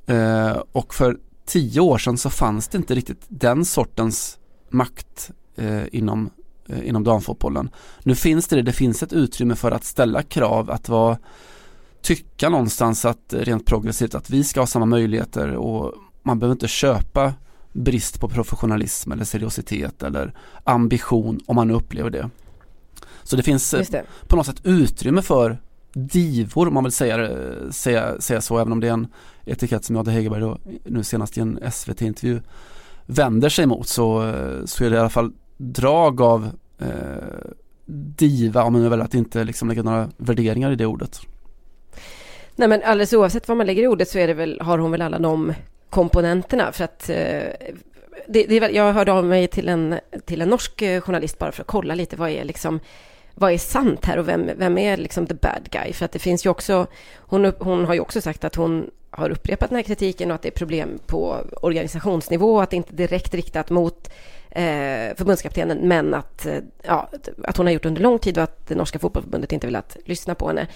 Eh, 0.07 0.57
och 0.73 0.95
för 0.95 1.18
tio 1.47 1.80
år 1.80 1.99
sedan 1.99 2.18
så 2.18 2.30
fanns 2.30 2.68
det 2.68 2.78
inte 2.78 2.95
riktigt 2.95 3.25
den 3.28 3.64
sortens 3.64 4.38
makt 4.71 5.30
eh, 5.57 5.83
inom 5.92 6.30
inom 6.84 7.04
damfotbollen. 7.04 7.70
Nu 8.02 8.14
finns 8.14 8.48
det 8.48 8.56
det, 8.56 8.62
det 8.62 8.72
finns 8.72 9.02
ett 9.02 9.12
utrymme 9.12 9.54
för 9.54 9.70
att 9.70 9.84
ställa 9.84 10.22
krav, 10.22 10.70
att 10.70 10.88
vara 10.88 11.18
tycka 12.02 12.48
någonstans 12.48 13.04
att 13.04 13.32
eh, 13.32 13.38
rent 13.38 13.66
progressivt 13.66 14.14
att 14.14 14.30
vi 14.30 14.44
ska 14.44 14.60
ha 14.60 14.66
samma 14.66 14.87
möjligheter 14.87 15.54
och 15.54 15.94
man 16.22 16.38
behöver 16.38 16.52
inte 16.52 16.68
köpa 16.68 17.34
brist 17.72 18.20
på 18.20 18.28
professionalism 18.28 19.12
eller 19.12 19.25
seriositet 19.25 20.02
eller 20.02 20.34
ambition 20.64 21.40
om 21.46 21.56
man 21.56 21.70
upplever 21.70 22.10
det. 22.10 22.30
Så 23.22 23.37
det 23.37 23.42
finns 23.42 23.75
eh, 23.75 23.84
det. 23.90 24.04
på 24.26 24.37
något 24.37 24.46
sätt 24.46 24.60
utrymme 24.64 25.22
för 25.22 25.58
divor 25.92 26.68
om 26.68 26.75
man 26.75 26.84
vill 26.84 26.92
säga, 26.92 27.30
säga, 27.70 28.20
säga 28.20 28.40
så 28.40 28.58
även 28.58 28.72
om 28.72 28.80
det 28.80 28.88
är 28.88 28.92
en 28.92 29.06
etikett 29.44 29.84
som 29.84 29.96
Jade 29.96 30.10
Hegerberg 30.10 30.40
då, 30.40 30.58
nu 30.84 31.04
senast 31.04 31.38
i 31.38 31.40
en 31.40 31.58
SVT-intervju 31.72 32.40
vänder 33.06 33.48
sig 33.48 33.66
mot 33.66 33.88
så, 33.88 34.32
så 34.64 34.84
är 34.84 34.90
det 34.90 34.96
i 34.96 34.98
alla 34.98 35.08
fall 35.08 35.32
drag 35.59 36.21
av 36.21 36.50
eh, 36.79 36.88
diva 38.17 38.62
om 38.62 38.73
man 38.73 38.91
väljer 38.91 39.05
att 39.05 39.15
inte 39.15 39.45
liksom 39.45 39.69
lägga 39.69 39.83
några 39.83 40.09
värderingar 40.17 40.73
i 40.73 40.77
det 40.77 40.87
ordet. 40.87 41.21
Nej 42.57 42.69
men 42.69 42.83
alldeles 42.83 43.12
oavsett 43.12 43.49
vad 43.49 43.57
man 43.57 43.67
lägger 43.67 43.83
i 43.83 43.87
ordet 43.87 44.09
så 44.09 44.19
är 44.19 44.27
det 44.27 44.35
väl, 44.35 44.61
har 44.61 44.79
hon 44.79 44.91
väl 44.91 45.03
alla 45.03 45.19
de 45.19 45.55
komponenterna 45.91 46.73
för 46.73 46.85
att 46.85 47.11
eh, 47.11 47.17
det, 48.29 48.47
det 48.47 48.71
jag 48.71 48.93
hörde 48.93 49.12
av 49.12 49.25
mig 49.25 49.49
till 49.49 49.69
en, 49.69 49.99
till 50.25 50.43
en 50.43 50.49
norsk 50.49 50.83
eh, 50.83 51.00
journalist 51.00 51.38
bara 51.38 51.53
för 51.53 51.62
att 51.62 51.67
kolla 51.67 51.95
lite 51.95 52.17
vad 52.17 52.31
är 52.31 52.45
liksom 52.45 52.81
vad 53.35 53.53
är 53.53 53.59
sant 53.59 54.05
här 54.05 54.19
och 54.19 54.29
vem, 54.29 54.50
vem 54.57 54.79
är 54.79 54.97
liksom 54.97 55.27
the 55.27 55.35
bad 55.35 55.69
guy? 55.71 55.93
För 55.93 56.05
att 56.05 56.12
det 56.12 56.19
finns 56.19 56.47
ju 56.47 56.50
också, 56.50 56.87
hon, 57.17 57.53
hon 57.59 57.85
har 57.85 57.95
ju 57.95 58.00
också 58.00 58.21
sagt 58.21 58.45
att 58.45 58.55
hon 58.55 58.91
har 59.11 59.31
upprepat 59.31 59.69
den 59.69 59.77
här 59.77 59.83
kritiken 59.83 60.31
och 60.31 60.35
att 60.35 60.43
det 60.43 60.49
är 60.49 60.59
problem 60.59 60.99
på 61.07 61.37
organisationsnivå, 61.62 62.55
och 62.55 62.62
att 62.62 62.71
det 62.71 62.77
inte 62.77 62.95
är 62.95 62.97
direkt 62.97 63.35
riktat 63.35 63.71
mot 63.71 64.11
eh, 64.50 65.17
förbundskaptenen, 65.17 65.78
men 65.88 66.14
att, 66.14 66.47
eh, 66.47 66.59
ja, 66.83 67.09
att 67.45 67.57
hon 67.57 67.67
har 67.67 67.73
gjort 67.73 67.87
under 67.87 68.02
lång 68.02 68.19
tid 68.19 68.38
och 68.38 68.45
att 68.45 68.67
det 68.67 68.75
norska 68.75 68.99
fotbollförbundet 68.99 69.52
inte 69.52 69.67
velat 69.67 69.97
lyssna 70.05 70.35
på 70.35 70.49
henne. 70.49 70.67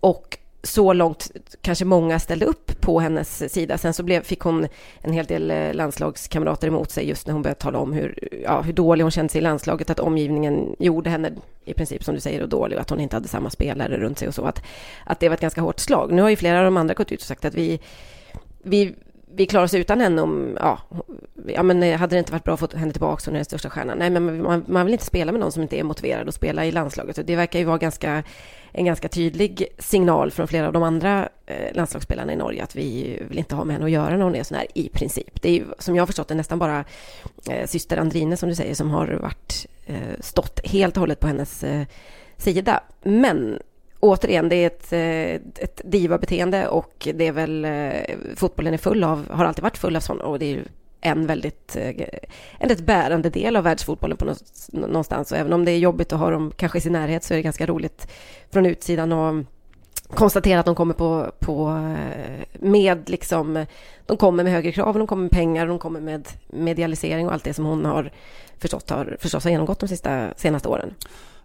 Och 0.00 0.38
så 0.64 0.92
långt 0.92 1.30
kanske 1.60 1.84
många 1.84 2.18
ställde 2.18 2.46
upp 2.46 2.80
på 2.80 3.00
hennes 3.00 3.52
sida. 3.52 3.78
Sen 3.78 3.94
så 3.94 4.02
blev, 4.02 4.22
fick 4.22 4.40
hon 4.40 4.66
en 5.00 5.12
hel 5.12 5.26
del 5.26 5.50
eh, 5.50 5.74
landslagskamrater 5.74 6.68
emot 6.68 6.90
sig 6.90 7.08
just 7.08 7.26
när 7.26 7.32
hon 7.34 7.42
började 7.42 7.60
tala 7.60 7.78
om 7.78 7.92
hur, 7.92 8.28
ja, 8.42 8.60
hur 8.60 8.72
dålig 8.72 9.04
hon 9.04 9.10
kände 9.10 9.32
sig 9.32 9.38
i 9.38 9.42
landslaget, 9.42 9.90
att 9.90 10.00
omgivningen 10.00 10.76
gjorde 10.78 11.10
henne 11.10 11.32
i 11.64 11.74
princip 11.74 12.04
som 12.04 12.14
du 12.14 12.20
säger 12.20 12.42
och 12.42 12.48
dålig 12.48 12.76
och 12.76 12.82
att 12.82 12.90
hon 12.90 13.00
inte 13.00 13.16
hade 13.16 13.28
samma 13.28 13.50
spelare 13.50 13.96
runt 13.96 14.18
sig 14.18 14.28
och 14.28 14.34
så. 14.34 14.44
Att, 14.44 14.62
att 15.04 15.20
det 15.20 15.28
var 15.28 15.34
ett 15.34 15.40
ganska 15.40 15.60
hårt 15.60 15.80
slag. 15.80 16.12
Nu 16.12 16.22
har 16.22 16.28
ju 16.28 16.36
flera 16.36 16.58
av 16.58 16.64
de 16.64 16.76
andra 16.76 16.94
gått 16.94 17.12
ut 17.12 17.20
och 17.20 17.26
sagt 17.26 17.44
att 17.44 17.54
vi, 17.54 17.80
vi 18.62 18.94
vi 19.36 19.46
klarar 19.46 19.64
oss 19.64 19.74
utan 19.74 20.00
henne 20.00 20.22
om, 20.22 20.56
ja, 20.60 20.78
ja 21.46 21.62
men 21.62 21.82
eh, 21.82 21.98
hade 21.98 22.16
det 22.16 22.18
inte 22.18 22.32
varit 22.32 22.44
bra 22.44 22.54
att 22.54 22.60
få 22.60 22.76
henne 22.76 22.92
tillbaka, 22.92 23.22
hon 23.26 23.34
är 23.34 23.38
den 23.38 23.44
största 23.44 23.70
stjärnan. 23.70 23.98
Nej, 23.98 24.10
men 24.10 24.42
man, 24.42 24.64
man 24.68 24.86
vill 24.86 24.92
inte 24.92 25.04
spela 25.04 25.32
med 25.32 25.40
någon 25.40 25.52
som 25.52 25.62
inte 25.62 25.78
är 25.78 25.82
motiverad 25.82 26.28
att 26.28 26.34
spela 26.34 26.66
i 26.66 26.72
landslaget. 26.72 27.26
Det 27.26 27.36
verkar 27.36 27.58
ju 27.58 27.64
vara 27.64 27.78
ganska, 27.78 28.22
en 28.72 28.84
ganska 28.84 29.08
tydlig 29.08 29.66
signal 29.78 30.30
från 30.30 30.48
flera 30.48 30.66
av 30.66 30.72
de 30.72 30.82
andra 30.82 31.28
eh, 31.46 31.74
landslagsspelarna 31.74 32.32
i 32.32 32.36
Norge 32.36 32.62
att 32.62 32.76
vi 32.76 33.18
vill 33.28 33.38
inte 33.38 33.54
ha 33.54 33.64
med 33.64 33.74
henne 33.74 33.84
att 33.84 33.90
göra 33.90 34.16
när 34.16 34.24
hon 34.24 34.34
är 34.34 34.42
sån 34.42 34.56
här 34.56 34.66
i 34.74 34.88
princip. 34.88 35.42
Det 35.42 35.48
är 35.48 35.54
ju, 35.54 35.64
som 35.78 35.96
jag 35.96 36.02
har 36.02 36.06
förstått 36.06 36.28
det, 36.28 36.34
nästan 36.34 36.58
bara 36.58 36.84
eh, 37.50 37.66
syster 37.66 37.96
Andrine, 37.96 38.36
som 38.36 38.48
du 38.48 38.54
säger, 38.54 38.74
som 38.74 38.90
har 38.90 39.06
varit, 39.06 39.66
eh, 39.86 40.20
stått 40.20 40.60
helt 40.66 40.96
och 40.96 41.00
hållet 41.00 41.20
på 41.20 41.26
hennes 41.26 41.64
eh, 41.64 41.86
sida. 42.36 42.80
Men 43.02 43.58
återigen, 44.04 44.48
det 44.48 44.56
är 44.56 44.66
ett, 44.66 44.92
eh, 44.92 45.64
ett 45.64 45.80
diva-beteende 45.84 46.68
och 46.68 47.08
det 47.14 47.26
är 47.26 47.32
väl, 47.32 47.64
eh, 47.64 48.16
fotbollen 48.36 48.74
är 48.74 48.78
full 48.78 49.04
av, 49.04 49.30
har 49.30 49.44
alltid 49.44 49.62
varit 49.62 49.78
full 49.78 49.96
av 49.96 50.00
sådana 50.00 50.24
och 50.24 50.38
det 50.38 50.46
är 50.46 50.50
ju 50.50 50.64
en 51.00 51.26
väldigt, 51.26 51.76
eh, 51.76 51.88
en 52.58 52.68
rätt 52.68 52.86
bärande 52.86 53.30
del 53.30 53.56
av 53.56 53.64
världsfotbollen 53.64 54.16
på 54.16 54.34
någonstans. 54.72 55.32
Och 55.32 55.38
även 55.38 55.52
om 55.52 55.64
det 55.64 55.70
är 55.70 55.78
jobbigt 55.78 56.12
att 56.12 56.18
ha 56.18 56.30
dem 56.30 56.52
kanske 56.56 56.78
i 56.78 56.80
sin 56.80 56.92
närhet 56.92 57.24
så 57.24 57.34
är 57.34 57.36
det 57.36 57.42
ganska 57.42 57.66
roligt 57.66 58.08
från 58.50 58.66
utsidan 58.66 59.12
och 59.12 59.44
konstatera 60.08 60.60
att 60.60 60.66
de 60.66 60.74
kommer 60.74 60.94
på, 60.94 61.32
på 61.38 61.86
med 62.52 63.10
liksom, 63.10 63.66
de 64.06 64.16
kommer 64.16 64.44
med 64.44 64.52
högre 64.52 64.72
krav, 64.72 64.98
de 64.98 65.06
kommer 65.06 65.22
med 65.22 65.30
pengar, 65.30 65.66
de 65.66 65.78
kommer 65.78 66.00
med 66.00 66.28
medialisering 66.46 67.26
och 67.26 67.32
allt 67.32 67.44
det 67.44 67.54
som 67.54 67.64
hon 67.64 67.84
har 67.84 68.12
förstått 68.58 68.90
har, 68.90 69.16
förstås 69.20 69.44
har 69.44 69.50
genomgått 69.50 69.80
de 69.80 69.88
sista, 69.88 70.28
senaste 70.36 70.68
åren. 70.68 70.94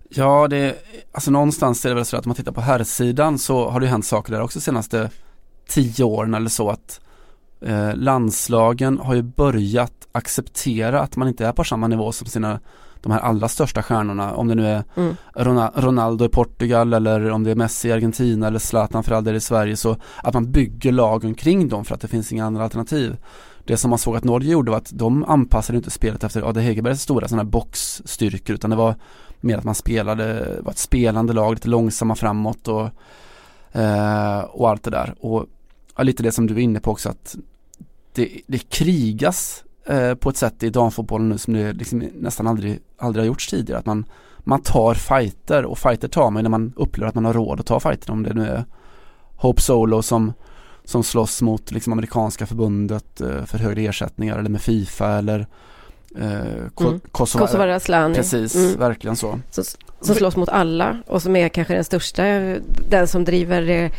Ja, 0.09 0.47
det, 0.47 0.75
alltså 1.11 1.31
någonstans 1.31 1.85
är 1.85 1.89
det 1.89 1.95
väl 1.95 2.05
så 2.05 2.17
att 2.17 2.25
om 2.25 2.29
man 2.29 2.35
tittar 2.35 2.51
på 2.51 2.61
herrsidan 2.61 3.39
så 3.39 3.69
har 3.69 3.79
det 3.79 3.87
hänt 3.87 4.05
saker 4.05 4.33
där 4.33 4.41
också 4.41 4.61
senaste 4.61 5.09
tio 5.67 6.03
åren 6.03 6.33
eller 6.33 6.49
så 6.49 6.69
att 6.69 7.01
eh, 7.61 7.95
landslagen 7.95 8.99
har 8.99 9.13
ju 9.13 9.21
börjat 9.21 10.07
acceptera 10.11 11.01
att 11.01 11.15
man 11.15 11.27
inte 11.27 11.45
är 11.45 11.51
på 11.51 11.63
samma 11.63 11.87
nivå 11.87 12.11
som 12.11 12.27
sina 12.27 12.59
de 13.01 13.11
här 13.11 13.19
allra 13.19 13.47
största 13.47 13.83
stjärnorna, 13.83 14.33
om 14.33 14.47
det 14.47 14.55
nu 14.55 14.67
är 14.67 14.83
mm. 14.95 15.15
Ronaldo 15.75 16.25
i 16.25 16.29
Portugal 16.29 16.93
eller 16.93 17.29
om 17.29 17.43
det 17.43 17.51
är 17.51 17.55
Messi 17.55 17.87
i 17.87 17.91
Argentina 17.91 18.47
eller 18.47 18.59
Zlatan 18.59 19.03
för 19.03 19.15
all 19.15 19.23
del 19.23 19.35
i 19.35 19.39
Sverige 19.39 19.77
så 19.77 19.97
att 20.23 20.33
man 20.33 20.51
bygger 20.51 20.91
lagen 20.91 21.33
kring 21.33 21.67
dem 21.67 21.85
för 21.85 21.95
att 21.95 22.01
det 22.01 22.07
finns 22.07 22.31
inga 22.31 22.45
andra 22.45 22.63
alternativ. 22.63 23.17
Det 23.65 23.77
som 23.77 23.89
man 23.89 23.99
såg 23.99 24.15
att 24.15 24.23
Norge 24.23 24.51
gjorde 24.51 24.71
var 24.71 24.77
att 24.77 24.91
de 24.93 25.23
anpassade 25.23 25.77
inte 25.77 25.91
spelet 25.91 26.23
efter 26.23 26.49
Ade 26.49 26.61
Hegerbergs 26.61 27.01
stora 27.01 27.27
sådana 27.27 27.43
här 27.43 27.49
boxstyrkor 27.49 28.53
utan 28.53 28.69
det 28.69 28.75
var 28.75 28.95
mer 29.41 29.57
att 29.57 29.63
man 29.63 29.75
spelade, 29.75 30.57
var 30.61 30.71
ett 30.71 30.77
spelande 30.77 31.33
lag, 31.33 31.53
lite 31.53 31.69
långsamma 31.69 32.15
framåt 32.15 32.67
och, 32.67 32.89
eh, 33.71 34.39
och 34.39 34.69
allt 34.69 34.83
det 34.83 34.91
där. 34.91 35.15
Och 35.19 35.45
ja, 35.97 36.03
lite 36.03 36.23
det 36.23 36.31
som 36.31 36.47
du 36.47 36.53
är 36.53 36.59
inne 36.59 36.79
på 36.79 36.91
också 36.91 37.09
att 37.09 37.35
det, 38.13 38.41
det 38.47 38.69
krigas 38.69 39.63
eh, 39.85 40.15
på 40.15 40.29
ett 40.29 40.37
sätt 40.37 40.63
i 40.63 40.69
damfotbollen 40.69 41.29
nu 41.29 41.37
som 41.37 41.53
det 41.53 41.73
liksom 41.73 41.99
nästan 41.99 42.47
aldrig, 42.47 42.79
aldrig 42.97 43.23
har 43.23 43.27
gjorts 43.27 43.49
tidigare. 43.49 43.79
Att 43.79 43.85
man, 43.85 44.05
man 44.39 44.61
tar 44.61 44.93
fighter 44.93 45.65
och 45.65 45.77
fighter 45.77 46.07
tar 46.07 46.31
man 46.31 46.43
när 46.43 46.49
man 46.49 46.73
upplever 46.75 47.09
att 47.09 47.15
man 47.15 47.25
har 47.25 47.33
råd 47.33 47.59
att 47.59 47.65
ta 47.65 47.79
fighter 47.79 48.11
om 48.11 48.23
det 48.23 48.33
nu 48.33 48.47
är 48.47 48.65
Hope 49.35 49.61
Solo 49.61 50.01
som 50.01 50.33
som 50.89 51.03
slåss 51.03 51.41
mot 51.41 51.71
liksom 51.71 51.93
amerikanska 51.93 52.45
förbundet 52.45 53.21
eh, 53.21 53.45
för 53.45 53.57
högre 53.57 53.81
ersättningar 53.81 54.39
eller 54.39 54.49
med 54.49 54.61
Fifa 54.61 55.07
eller 55.07 55.47
eh, 56.15 56.69
Ko 56.73 56.87
mm. 56.87 56.99
Kosova, 57.11 57.45
Kosova 57.45 57.75
Asllani. 57.75 58.15
Precis, 58.15 58.55
mm. 58.55 58.79
verkligen 58.79 59.15
så. 59.15 59.39
så. 59.51 59.63
Som 60.01 60.15
slåss 60.15 60.35
mot 60.35 60.49
alla 60.49 60.97
och 61.07 61.21
som 61.21 61.35
är 61.35 61.49
kanske 61.49 61.73
den 61.73 61.83
största, 61.83 62.23
den 62.89 63.07
som 63.07 63.25
driver 63.25 63.61
det 63.61 63.91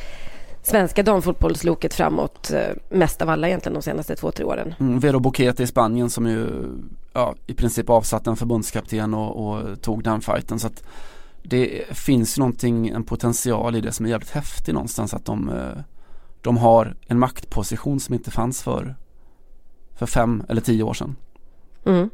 svenska 0.63 1.03
damfotbollsloket 1.03 1.95
framåt 1.95 2.51
eh, 2.51 2.77
mest 2.89 3.23
av 3.23 3.31
alla 3.31 3.49
egentligen 3.49 3.75
de 3.75 3.83
senaste 3.83 4.17
två, 4.17 4.33
tre 4.33 4.45
åren. 4.45 4.75
Mm, 4.81 5.01
Vero 5.01 5.21
Bocchetti 5.21 5.63
i 5.63 5.67
Spanien 5.67 6.11
som 6.11 6.27
ju 6.27 6.49
ja, 7.13 7.35
i 7.47 7.55
princip 7.55 7.91
avsatte 7.91 8.31
en 8.31 8.37
förbundskapten 8.37 9.15
och, 9.15 9.47
och 9.47 9.83
tog 9.83 10.05
den 10.05 10.21
fighten 10.21 10.59
så 10.59 10.67
att 10.67 10.83
det 11.43 11.85
finns 11.91 12.39
någonting, 12.39 12.89
en 12.89 13.05
potential 13.05 13.77
i 13.77 13.81
det 13.81 13.93
som 13.93 14.07
är 14.07 14.11
jävligt 14.11 14.31
häftig 14.31 14.75
någonstans 14.75 15.15
att 15.15 15.25
de 15.25 15.49
eh, 15.49 15.83
de 16.43 16.57
har 16.57 16.97
en 17.07 17.19
maktposition 17.19 18.01
som 18.01 18.15
inte 18.15 18.31
fanns 18.31 18.63
för, 18.63 18.97
för 19.95 20.07
fem 20.07 20.45
eller 20.49 20.61
tio 20.61 20.83
år 20.83 20.95
sedan. 20.95 21.17
Mm. 21.87 22.11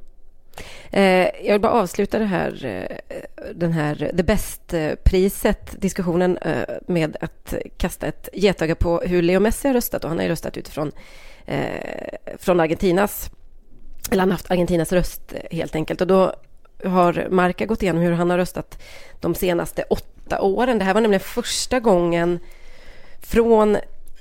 Eh, 0.90 1.46
jag 1.46 1.52
vill 1.52 1.60
bara 1.60 1.72
avsluta 1.72 2.18
det 2.18 2.24
här, 2.24 2.64
eh, 2.64 3.16
den 3.54 3.72
här 3.72 4.12
The 4.16 4.22
Best-priset, 4.22 5.80
diskussionen 5.80 6.38
eh, 6.38 6.62
med 6.86 7.16
att 7.20 7.54
kasta 7.76 8.06
ett 8.06 8.28
getöga 8.32 8.74
på 8.74 9.00
hur 9.00 9.22
Leo 9.22 9.40
Messi 9.40 9.68
har 9.68 9.74
röstat. 9.74 10.04
Och 10.04 10.10
han 10.10 10.18
har 10.18 10.24
ju 10.24 10.30
röstat 10.30 10.56
utifrån 10.56 10.92
från 12.38 12.60
Argentinas, 12.60 13.30
eller 14.10 14.20
han 14.20 14.28
har 14.28 14.34
haft 14.34 14.50
Argentinas 14.50 14.92
röst 14.92 15.32
helt 15.50 15.74
enkelt. 15.74 16.00
Och 16.00 16.06
då 16.06 16.32
har 16.84 17.26
Marca 17.30 17.66
gått 17.66 17.82
igenom 17.82 18.02
hur 18.02 18.12
han 18.12 18.30
har 18.30 18.38
röstat 18.38 18.82
de 19.20 19.34
senaste 19.34 19.82
åtta 19.82 20.40
åren. 20.40 20.78
Det 20.78 20.84
här 20.84 20.94
var 20.94 21.00
nämligen 21.00 21.20
första 21.20 21.80
gången 21.80 22.38
från 23.20 23.76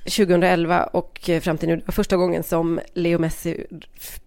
2011 0.06 0.84
och 0.84 1.30
fram 1.42 1.58
till 1.58 1.70
nu, 1.70 1.82
var 1.86 1.92
första 1.92 2.18
gången 2.18 2.44
som 2.44 2.80
Leo 2.94 3.20
Messi 3.20 3.66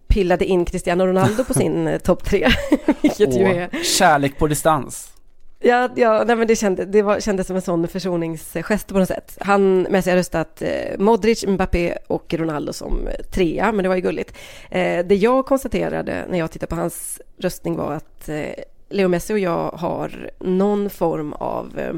pillade 0.07 0.45
in 0.45 0.65
Cristiano 0.65 1.05
Ronaldo 1.05 1.43
på 1.43 1.53
sin 1.53 1.87
eh, 1.87 1.99
topp 1.99 2.23
tre. 2.23 2.47
Vilket 3.01 3.35
ju 3.35 3.43
är... 3.43 3.83
Kärlek 3.83 4.37
på 4.37 4.47
distans. 4.47 5.11
Ja, 5.59 5.89
ja 5.95 6.23
nej, 6.27 6.35
men 6.35 6.47
det, 6.47 6.55
kände, 6.55 6.85
det 6.85 7.01
var, 7.01 7.19
kändes 7.19 7.47
som 7.47 7.55
en 7.55 7.61
sån 7.61 7.87
försoningsgest 7.87 8.87
på 8.87 8.99
något 8.99 9.07
sätt. 9.07 9.37
Han, 9.41 9.81
Messi 9.81 10.09
har 10.09 10.17
röstat 10.17 10.61
eh, 10.61 10.99
Modric, 10.99 11.45
Mbappé 11.47 11.97
och 12.07 12.33
Ronaldo 12.33 12.73
som 12.73 13.09
trea, 13.31 13.71
men 13.71 13.83
det 13.83 13.89
var 13.89 13.95
ju 13.95 14.01
gulligt. 14.01 14.37
Eh, 14.69 15.05
det 15.05 15.15
jag 15.15 15.45
konstaterade 15.45 16.25
när 16.29 16.39
jag 16.39 16.51
tittade 16.51 16.69
på 16.69 16.75
hans 16.75 17.21
röstning 17.37 17.75
var 17.75 17.93
att 17.93 18.29
eh, 18.29 18.45
Leo 18.89 19.07
Messi 19.07 19.33
och 19.33 19.39
jag 19.39 19.71
har 19.71 20.31
någon 20.39 20.89
form 20.89 21.33
av 21.33 21.79
eh, 21.79 21.95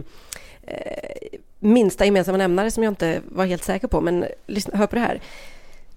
eh 0.76 1.40
minsta 1.62 2.06
gemensamma 2.06 2.38
nämnare 2.38 2.72
som 2.72 2.84
jag 2.84 2.92
inte 2.92 3.22
var 3.26 3.46
helt 3.46 3.64
säker 3.64 3.88
på, 3.88 4.02
men 4.02 4.26
lyssna, 4.48 4.78
hör 4.78 4.88
på 4.88 4.96
det 4.96 5.02
här. 5.02 5.22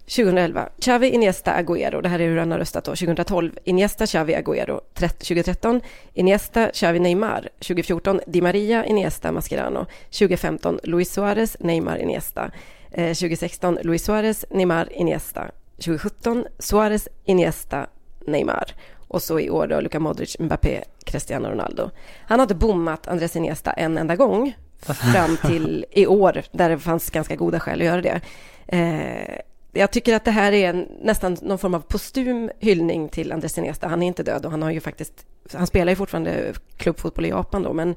2011, 0.06 0.68
Xavi, 0.80 1.08
Iniesta, 1.08 1.52
Agüero. 1.52 2.02
Det 2.02 2.08
här 2.08 2.20
är 2.20 2.28
hur 2.28 2.38
han 2.38 2.50
har 2.50 2.58
röstat 2.58 2.84
då. 2.84 2.90
2012, 2.90 3.50
Iniesta, 3.64 4.06
Xavi, 4.06 4.34
Agüero. 4.34 4.80
2013, 4.94 5.80
Iniesta, 6.14 6.70
Xavi, 6.72 6.98
Neymar. 6.98 7.48
2014, 7.58 8.20
Di 8.26 8.40
Maria, 8.40 8.84
Iniesta, 8.84 9.32
Mascherano. 9.32 9.86
2015, 10.10 10.80
Luis 10.82 11.12
Suarez, 11.12 11.56
Neymar, 11.60 11.98
Iniesta. 11.98 12.50
Eh, 12.90 13.14
2016, 13.14 13.78
Luis 13.82 14.04
Suarez, 14.04 14.44
Neymar, 14.50 14.92
Iniesta. 14.92 15.50
2017, 15.76 16.46
Suarez, 16.58 17.08
Iniesta, 17.24 17.86
Neymar. 18.26 18.74
Och 19.08 19.22
så 19.22 19.40
i 19.40 19.50
år 19.50 19.66
då 19.66 19.80
Luka 19.80 20.00
Modric, 20.00 20.38
Mbappé, 20.38 20.84
Cristiano 21.04 21.48
Ronaldo. 21.48 21.90
Han 22.26 22.38
har 22.38 22.44
inte 22.44 22.54
bommat 22.54 23.08
Andres 23.08 23.36
Iniesta 23.36 23.72
en 23.72 23.98
enda 23.98 24.16
gång 24.16 24.54
fram 24.84 25.36
till 25.36 25.86
i 25.90 26.06
år, 26.06 26.42
där 26.52 26.70
det 26.70 26.78
fanns 26.78 27.10
ganska 27.10 27.36
goda 27.36 27.60
skäl 27.60 27.80
att 27.80 27.86
göra 27.86 28.02
det. 28.02 28.20
Eh, 28.66 29.38
jag 29.72 29.90
tycker 29.90 30.14
att 30.14 30.24
det 30.24 30.30
här 30.30 30.52
är 30.52 30.70
en, 30.70 30.88
nästan 31.02 31.36
någon 31.42 31.58
form 31.58 31.74
av 31.74 31.80
postum 31.80 32.50
hyllning 32.60 33.08
till 33.08 33.32
Andres 33.32 33.58
Iniesta. 33.58 33.88
Han 33.88 34.02
är 34.02 34.06
inte 34.06 34.22
död 34.22 34.44
och 34.44 34.50
han 34.50 34.62
har 34.62 34.70
ju 34.70 34.80
faktiskt, 34.80 35.26
han 35.52 35.66
spelar 35.66 35.92
ju 35.92 35.96
fortfarande 35.96 36.52
klubbfotboll 36.76 37.26
i 37.26 37.28
Japan 37.28 37.62
då, 37.62 37.72
men 37.72 37.94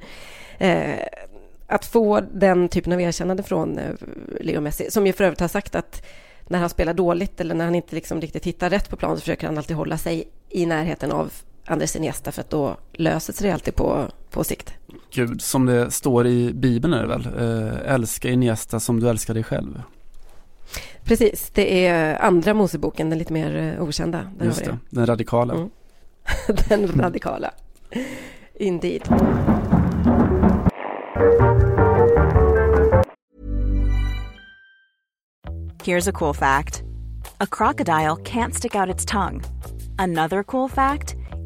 eh, 0.58 1.06
att 1.66 1.86
få 1.86 2.20
den 2.20 2.68
typen 2.68 2.92
av 2.92 3.00
erkännande 3.00 3.42
från 3.42 3.78
eh, 3.78 3.94
Leo 4.40 4.60
Messi, 4.60 4.90
som 4.90 5.06
ju 5.06 5.12
för 5.12 5.24
övrigt 5.24 5.40
har 5.40 5.48
sagt 5.48 5.74
att 5.74 6.06
när 6.46 6.58
han 6.58 6.70
spelar 6.70 6.94
dåligt 6.94 7.40
eller 7.40 7.54
när 7.54 7.64
han 7.64 7.74
inte 7.74 7.94
liksom 7.94 8.20
riktigt 8.20 8.44
hittar 8.44 8.70
rätt 8.70 8.90
på 8.90 8.96
plan 8.96 9.16
så 9.16 9.20
försöker 9.20 9.46
han 9.46 9.58
alltid 9.58 9.76
hålla 9.76 9.98
sig 9.98 10.28
i 10.48 10.66
närheten 10.66 11.12
av 11.12 11.32
Andres 11.68 11.96
Iniesta 11.96 12.32
för 12.32 12.40
att 12.40 12.50
då 12.50 12.76
löser 12.92 13.32
sig 13.32 13.46
det 13.46 13.54
alltid 13.54 13.74
på, 13.74 14.06
på 14.30 14.44
sikt. 14.44 14.74
Gud, 15.10 15.42
som 15.42 15.66
det 15.66 15.90
står 15.90 16.26
i 16.26 16.52
Bibeln 16.52 16.94
är 16.94 17.02
det 17.02 17.08
väl? 17.08 17.26
Eh, 17.26 17.94
älska 17.94 18.28
Iniesta 18.28 18.80
som 18.80 19.00
du 19.00 19.08
älskar 19.08 19.34
dig 19.34 19.44
själv. 19.44 19.82
Precis, 21.04 21.50
det 21.54 21.86
är 21.86 22.22
andra 22.22 22.54
Moseboken, 22.54 23.10
den 23.10 23.18
lite 23.18 23.32
mer 23.32 23.56
eh, 23.56 23.82
okända. 23.82 24.30
Där 24.38 24.46
Just 24.46 24.64
det, 24.64 24.70
det, 24.70 24.78
den 24.90 25.06
radikala. 25.06 25.54
Mm. 25.54 25.70
den 26.68 27.00
radikala. 27.00 27.50
Indeed. 28.54 29.02
Here's 35.84 36.08
a 36.08 36.12
cool 36.12 36.34
fact. 36.34 36.82
A 37.40 37.46
crocodile 37.46 38.16
can't 38.16 38.54
stick 38.54 38.74
out 38.74 38.94
its 38.94 39.04
tongue. 39.04 39.42
Another 39.98 40.42
cool 40.42 40.68
fact. 40.68 41.16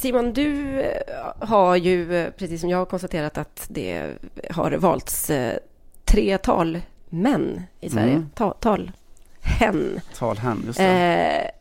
Simon, 0.00 0.32
du 0.32 0.80
eh, 0.80 1.02
har 1.38 1.76
ju, 1.76 2.16
eh, 2.16 2.30
precis 2.30 2.60
som 2.60 2.70
jag, 2.70 2.88
konstaterat 2.88 3.38
att 3.38 3.66
det 3.68 4.14
har 4.50 4.70
valts 4.70 5.30
eh, 5.30 5.58
tre 6.04 6.38
tal 6.38 6.80
män 7.08 7.62
i 7.80 7.90
Sverige. 7.90 8.12
Mm. 8.12 8.30
Ta, 8.34 8.52
tal 8.52 8.90
hen. 9.40 10.00
Talhen, 10.14 10.62
just 10.66 10.78
det. 10.78 11.52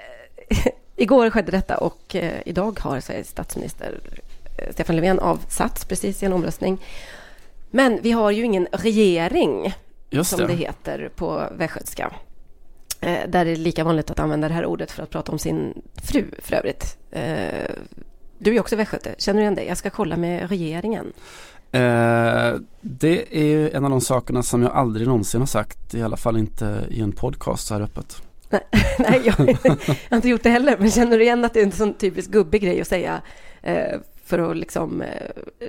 Eh, 0.50 0.58
igår 0.96 1.30
skedde 1.30 1.52
detta 1.52 1.78
och 1.78 2.16
eh, 2.16 2.42
idag 2.46 2.80
har 2.80 3.00
Sveriges 3.00 3.30
statsminister 3.30 4.00
Stefan 4.72 4.96
Löfven 4.96 5.20
avsatts 5.20 5.86
precis 5.86 6.24
i 6.24 6.26
en 6.26 6.34
omröstning. 6.34 6.78
Men 7.72 8.00
vi 8.02 8.12
har 8.12 8.32
ju 8.32 8.44
ingen 8.44 8.68
regering 8.72 9.74
Just 10.10 10.30
som 10.30 10.48
det 10.48 10.54
heter 10.54 11.10
på 11.16 11.44
västgötska. 11.52 12.14
Där 13.02 13.40
är 13.40 13.46
det 13.46 13.56
lika 13.56 13.84
vanligt 13.84 14.12
att 14.12 14.20
använda 14.20 14.48
det 14.48 14.54
här 14.54 14.66
ordet 14.66 14.92
för 14.92 15.04
att 15.04 15.10
prata 15.10 15.32
om 15.32 15.40
sin 15.40 15.82
fru 16.04 16.26
för 16.42 16.56
övrigt. 16.56 16.98
Du 18.42 18.56
är 18.56 18.60
också 18.60 18.76
västgöte, 18.76 19.16
känner 19.18 19.40
du 19.40 19.42
igen 19.42 19.56
det? 19.56 19.64
Jag 19.64 19.78
ska 19.78 19.90
kolla 19.90 20.18
med 20.18 20.50
regeringen. 20.50 21.14
Eh, 21.72 22.54
det 22.82 23.38
är 23.38 23.44
ju 23.44 23.70
en 23.70 23.86
av 23.86 23.90
de 23.92 24.02
sakerna 24.02 24.44
som 24.44 24.64
jag 24.64 24.72
aldrig 24.72 25.08
någonsin 25.08 25.42
har 25.42 25.48
sagt, 25.48 25.94
i 25.94 26.02
alla 26.02 26.18
fall 26.18 26.38
inte 26.38 26.86
i 26.90 27.02
en 27.02 27.12
podcast 27.12 27.68
så 27.68 27.74
här 27.74 27.82
öppet. 27.82 28.22
Nej, 28.50 28.62
nej 29.00 29.22
jag, 29.26 29.58
jag, 29.64 29.76
har 30.10 30.16
inte 30.16 30.30
gjort 30.30 30.44
det 30.44 30.50
heller, 30.50 30.78
men 30.80 30.92
känner 30.92 31.18
du 31.18 31.24
igen 31.24 31.46
att 31.46 31.54
det 31.54 31.60
är 31.60 31.66
en 31.66 31.72
sån 31.72 31.94
typisk 31.94 32.32
gubbig 32.32 32.62
grej 32.62 32.82
att 32.82 32.88
säga 32.88 33.22
eh, 33.62 34.00
för 34.24 34.40
att 34.40 34.58
liksom 34.58 35.02
eh, 35.02 35.08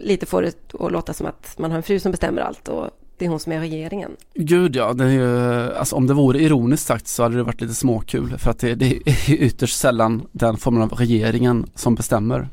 lite 0.00 0.26
få 0.26 0.40
det 0.40 0.72
att 0.80 0.92
låta 0.92 1.12
som 1.12 1.26
att 1.26 1.58
man 1.58 1.70
har 1.70 1.76
en 1.76 1.82
fru 1.82 2.00
som 2.00 2.10
bestämmer 2.10 2.42
allt 2.42 2.68
och 2.68 2.90
det 3.20 3.26
är 3.26 3.28
hon 3.28 3.40
som 3.40 3.52
är 3.52 3.60
regeringen. 3.60 4.16
Gud 4.34 4.76
ja, 4.76 4.92
det 4.92 5.04
är 5.04 5.08
ju, 5.08 5.72
alltså 5.74 5.96
om 5.96 6.06
det 6.06 6.14
vore 6.14 6.38
ironiskt 6.38 6.86
sagt 6.86 7.06
så 7.06 7.22
hade 7.22 7.36
det 7.36 7.42
varit 7.42 7.60
lite 7.60 7.74
småkul 7.74 8.38
för 8.38 8.50
att 8.50 8.58
det, 8.58 8.74
det 8.74 8.86
är 8.86 9.30
ytterst 9.32 9.78
sällan 9.78 10.26
den 10.32 10.56
formen 10.56 10.82
av 10.82 10.92
regeringen 10.92 11.66
som 11.74 11.94
bestämmer. 11.94 12.48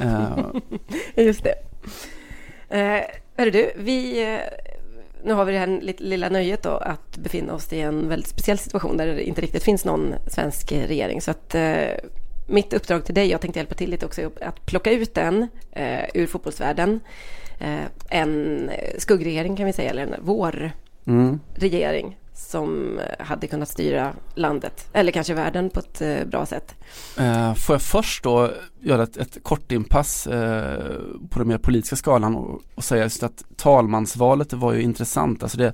Uh. 0.00 0.38
Just 1.24 1.44
det. 1.44 1.54
Eh, 2.78 3.02
hörru 3.36 3.50
du, 3.50 3.72
vi, 3.76 4.22
eh, 4.32 4.40
nu 5.24 5.32
har 5.32 5.44
vi 5.44 5.52
det 5.52 5.58
här 5.58 5.80
lilla 5.98 6.28
nöjet 6.28 6.62
då 6.62 6.70
att 6.70 7.16
befinna 7.16 7.54
oss 7.54 7.72
i 7.72 7.80
en 7.80 8.08
väldigt 8.08 8.28
speciell 8.28 8.58
situation 8.58 8.96
där 8.96 9.06
det 9.06 9.22
inte 9.22 9.40
riktigt 9.40 9.62
finns 9.62 9.84
någon 9.84 10.14
svensk 10.26 10.72
regering. 10.72 11.20
Så 11.20 11.30
att 11.30 11.54
eh, 11.54 11.88
mitt 12.48 12.72
uppdrag 12.72 13.04
till 13.04 13.14
dig, 13.14 13.30
jag 13.30 13.40
tänkte 13.40 13.60
hjälpa 13.60 13.74
till 13.74 13.90
lite 13.90 14.06
också, 14.06 14.30
att 14.40 14.66
plocka 14.66 14.92
ut 14.92 15.18
en 15.18 15.48
eh, 15.72 16.04
ur 16.14 16.26
fotbollsvärlden. 16.26 17.00
Eh, 17.62 17.84
en 18.08 18.70
skuggregering 18.98 19.56
kan 19.56 19.66
vi 19.66 19.72
säga, 19.72 19.90
eller 19.90 20.02
en 20.02 20.24
vårregering 20.24 22.06
mm. 22.06 22.18
som 22.34 23.00
hade 23.18 23.46
kunnat 23.46 23.68
styra 23.68 24.12
landet, 24.34 24.88
eller 24.92 25.12
kanske 25.12 25.34
världen 25.34 25.70
på 25.70 25.80
ett 25.80 26.00
eh, 26.00 26.24
bra 26.24 26.46
sätt. 26.46 26.74
Eh, 27.18 27.54
får 27.54 27.74
jag 27.74 27.82
först 27.82 28.24
då 28.24 28.50
göra 28.80 29.02
ett, 29.02 29.16
ett 29.16 29.42
kort 29.42 29.72
inpass 29.72 30.26
eh, 30.26 31.00
på 31.30 31.38
den 31.38 31.48
mer 31.48 31.58
politiska 31.58 31.96
skalan 31.96 32.36
och, 32.36 32.62
och, 32.74 32.84
säga 32.84 33.02
just 33.02 33.22
att 33.22 33.44
talmansvalet 33.56 34.52
var 34.52 34.72
ju 34.72 34.82
intressant. 34.82 35.42
Alltså 35.42 35.58
det 35.58 35.72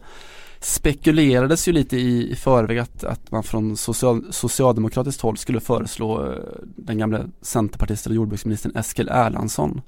spekulerades 0.61 1.69
ju 1.69 1.73
lite 1.73 1.97
i, 1.97 2.31
i 2.31 2.37
förväg 2.37 2.79
att, 2.79 3.05
att 3.05 3.31
man 3.31 3.43
från 3.43 3.77
social, 3.77 4.33
socialdemokratiskt 4.33 5.23
håll 5.23 5.37
skulle 5.37 5.61
föreslå 5.61 6.27
eh, 6.27 6.39
den 6.61 6.99
gamla 6.99 7.21
centerpartisten 7.41 8.13
och 8.13 8.17
jordbruksministern 8.17 8.77
Eskil 8.77 9.09
Erlandsson. 9.09 9.81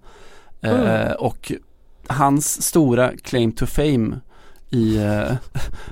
Mm. 0.63 0.87
Eh, 0.87 1.13
och 1.13 1.53
hans 2.13 2.63
stora 2.63 3.13
claim 3.17 3.53
to 3.53 3.67
fame 3.67 4.21
i 4.71 4.97
eh, 4.97 5.33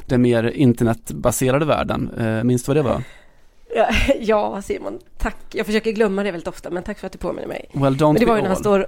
den 0.06 0.22
mer 0.22 0.44
internetbaserade 0.44 1.64
världen, 1.64 2.10
eh, 2.18 2.44
minns 2.44 2.62
du 2.62 2.66
vad 2.66 2.76
det 2.76 2.82
var? 2.82 3.02
Ja, 3.74 3.88
ja, 4.20 4.62
Simon, 4.62 4.98
tack. 5.18 5.36
Jag 5.52 5.66
försöker 5.66 5.92
glömma 5.92 6.22
det 6.22 6.30
väldigt 6.30 6.48
ofta, 6.48 6.70
men 6.70 6.82
tack 6.82 6.98
för 6.98 7.06
att 7.06 7.12
du 7.12 7.18
påminner 7.18 7.48
mig. 7.48 7.70
Well, 7.72 7.96
don't 7.96 8.12
men 8.12 8.20
det 8.20 8.26
var 8.26 8.36
ju 8.36 8.42
när 8.42 8.48
han 8.48 8.56
står, 8.56 8.86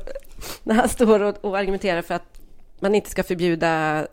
när 0.63 0.75
han 0.75 0.89
står 0.89 1.23
och, 1.23 1.45
och 1.45 1.59
argumenterar 1.59 2.03
för 2.03 2.15
att 2.15 2.41
man 2.81 2.95
inte 2.95 3.11
ska 3.11 3.23
förbjuda 3.23 4.07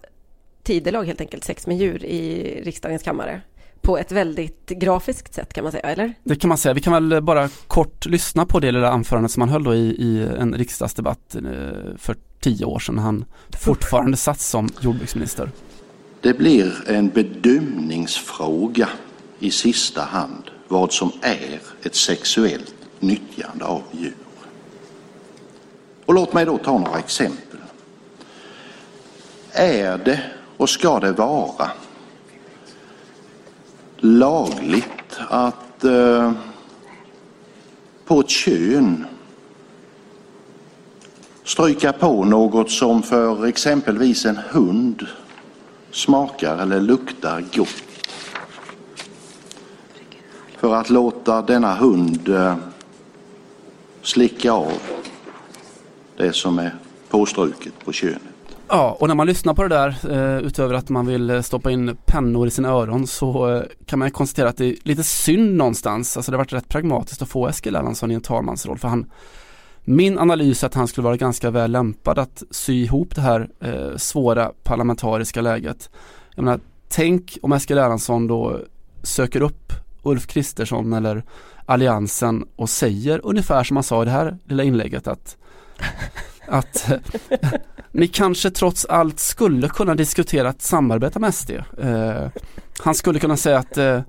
tidelag 0.64 1.06
helt 1.06 1.22
enkelt, 1.22 1.44
sex 1.44 1.68
med 1.68 1.78
djur 1.78 2.06
i 2.06 2.62
riksdagens 2.64 3.04
kammare 3.04 3.42
på 3.82 3.98
ett 3.98 4.12
väldigt 4.12 4.70
grafiskt 4.70 5.34
sätt 5.34 5.54
kan 5.54 5.64
man 5.64 5.72
säga, 5.72 5.84
eller? 5.84 6.14
Det 6.24 6.36
kan 6.36 6.48
man 6.48 6.58
säga. 6.58 6.74
Vi 6.74 6.82
kan 6.82 6.94
väl 6.94 7.22
bara 7.22 7.50
kort 7.68 8.06
lyssna 8.06 8.46
på 8.46 8.60
det 8.60 8.72
lilla 8.72 8.90
anförandet 8.90 9.32
som 9.32 9.42
han 9.42 9.50
höll 9.50 9.64
då 9.64 9.76
i, 9.76 9.88
i 9.90 10.28
en 10.40 10.54
riksdagsdebatt 10.54 11.36
eh, 11.36 11.42
för 11.98 12.16
tio 12.48 12.66
år 12.66 12.80
sedan. 12.80 12.98
Han 12.98 13.26
fortfarande 13.60 14.18
satt 14.18 14.40
som 14.40 14.70
jordbruksminister. 14.82 15.52
Det 16.22 16.34
blir 16.34 16.90
en 16.90 17.10
bedömningsfråga 17.10 18.90
i 19.40 19.52
sista 19.52 20.02
hand 20.02 20.44
vad 20.68 20.94
som 20.94 21.12
är 21.22 21.60
ett 21.84 21.96
sexuellt 21.96 22.76
nyttjande 23.00 23.66
av 23.66 23.82
djur. 23.92 24.14
Och 26.06 26.14
låt 26.14 26.34
mig 26.34 26.46
då 26.46 26.58
ta 26.58 26.78
några 26.78 27.00
exempel. 27.00 27.60
Är 29.52 29.98
det 29.98 30.22
och 30.58 30.70
ska 30.70 31.00
det 31.00 31.12
vara 31.12 31.72
lagligt 33.98 35.20
att 35.30 35.84
eh, 35.84 36.32
på 38.06 38.20
ett 38.20 38.30
kön 38.30 39.06
stryka 41.48 41.94
på 41.94 42.26
något 42.26 42.72
som 42.72 43.04
för 43.04 43.46
exempelvis 43.46 44.26
en 44.26 44.40
hund 44.50 45.08
smakar 45.92 46.58
eller 46.58 46.82
luktar 46.82 47.44
gott. 47.56 47.84
För 50.58 50.76
att 50.76 50.90
låta 50.90 51.42
denna 51.42 51.76
hund 51.76 52.30
eh, 52.30 52.56
slicka 54.02 54.52
av 54.52 54.72
det 56.18 56.34
som 56.34 56.60
är 56.60 56.76
påstruket 57.10 57.74
på 57.86 57.92
könet. 57.92 58.22
Ja, 58.68 58.98
och 59.00 59.08
när 59.08 59.16
man 59.16 59.28
lyssnar 59.28 59.54
på 59.54 59.64
det 59.64 59.70
där, 59.70 59.96
eh, 60.12 60.46
utöver 60.46 60.76
att 60.76 60.90
man 60.90 61.06
vill 61.06 61.30
eh, 61.30 61.42
stoppa 61.42 61.72
in 61.72 61.98
pennor 62.06 62.48
i 62.48 62.52
sina 62.52 62.70
öron, 62.70 63.08
så 63.08 63.64
kan 63.86 64.00
man 64.00 64.12
konstatera 64.12 64.50
att 64.50 64.58
det 64.58 64.66
är 64.66 64.76
lite 64.84 65.04
synd 65.04 65.56
någonstans. 65.58 66.18
Alltså 66.18 66.32
det 66.32 66.38
har 66.38 66.44
varit 66.44 66.54
rätt 66.54 66.70
pragmatiskt 66.70 67.22
att 67.22 67.30
få 67.30 67.48
Eskil 67.48 67.76
Erlandsson 67.76 68.12
i 68.12 68.14
en 68.14 68.22
talmansroll, 68.22 68.78
för 68.78 68.88
han 68.88 69.06
min 69.90 70.20
analys 70.20 70.64
är 70.64 70.68
att 70.68 70.74
han 70.74 70.88
skulle 70.88 71.06
vara 71.06 71.18
ganska 71.18 71.52
väl 71.52 71.72
lämpad 71.72 72.20
att 72.20 72.44
sy 72.52 72.84
ihop 72.84 73.16
det 73.16 73.22
här 73.22 73.50
eh, 73.60 73.98
svåra 73.98 74.52
parlamentariska 74.64 75.42
läget. 75.42 75.90
Jag 76.36 76.44
menar, 76.44 76.60
tänk 76.90 77.38
om 77.42 77.54
Eskil 77.54 77.78
Erlandsson 77.78 78.28
då 78.28 78.60
söker 79.04 79.42
upp 79.42 79.74
Ulf 80.04 80.28
Kristersson 80.28 80.94
eller 80.94 81.24
Alliansen 81.66 82.46
och 82.56 82.70
säger 82.70 83.22
ungefär 83.24 83.64
som 83.64 83.78
han 83.78 83.84
sa 83.84 84.02
i 84.02 84.06
det 84.06 84.12
här 84.12 84.38
lilla 84.46 84.64
inlägget 84.64 85.08
att 85.08 85.38
att 86.48 86.92
ni 87.92 88.08
kanske 88.08 88.52
trots 88.52 88.86
allt 88.86 89.20
skulle 89.20 89.70
kunna 89.70 89.96
diskutera 89.96 90.50
att 90.50 90.62
samarbeta 90.62 91.20
med 91.20 91.34
SD. 91.34 91.52
Eh, 91.52 92.28
han 92.80 92.96
skulle 92.96 93.20
kunna 93.20 93.38
säga 93.38 93.58
att 93.58 93.78
eh, 93.78 94.02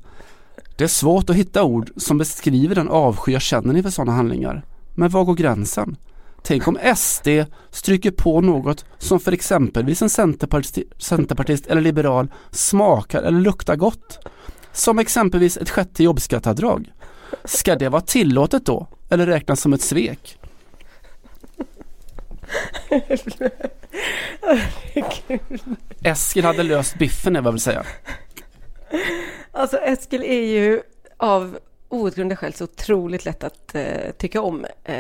det 0.77 0.85
är 0.85 0.89
svårt 0.89 1.31
att 1.31 1.37
hitta 1.37 1.65
ord 1.65 1.91
som 1.97 2.19
beskriver 2.19 2.75
den 2.75 2.89
avsky 2.89 3.33
jag 3.33 3.43
känner 3.43 3.77
inför 3.77 3.91
sådana 3.91 4.13
handlingar. 4.13 4.65
Men 4.99 5.09
var 5.11 5.25
går 5.25 5.35
gränsen? 5.35 5.97
Tänk 6.43 6.69
om 6.69 6.79
SD 6.97 7.29
stryker 7.71 8.11
på 8.11 8.41
något 8.41 8.85
som 8.99 9.21
för 9.21 9.33
exempelvis 9.33 10.03
en 10.03 10.11
centerpartist, 10.11 10.79
centerpartist 10.99 11.67
eller 11.67 11.81
liberal 11.81 12.29
smakar 12.51 13.23
eller 13.23 13.41
luktar 13.41 13.77
gott. 13.77 14.19
Som 14.73 14.99
exempelvis 14.99 15.57
ett 15.57 15.71
sjätte 15.71 16.05
jobbskatteavdrag. 16.05 16.93
Ska 17.45 17.75
det 17.77 17.89
vara 17.89 18.03
tillåtet 18.03 18.67
då? 18.67 18.87
Eller 19.09 19.27
räknas 19.27 19.61
som 19.61 19.73
ett 19.73 19.83
svek? 19.83 20.39
Eskil 26.03 26.45
hade 26.45 26.63
löst 26.63 26.99
biffen, 26.99 27.35
jag 27.35 27.53
vill 27.53 27.61
säga. 27.61 27.85
Alltså 29.53 29.77
Eskil 29.77 30.23
är 30.23 30.45
ju 30.45 30.83
av 31.17 31.59
outgrundliga 31.89 32.37
skäl 32.37 32.53
så 32.53 32.65
otroligt 32.65 33.25
lätt 33.25 33.45
att 33.45 33.75
eh, 33.75 34.11
tycka 34.19 34.43
om. 34.43 34.67
Eh, 34.85 34.95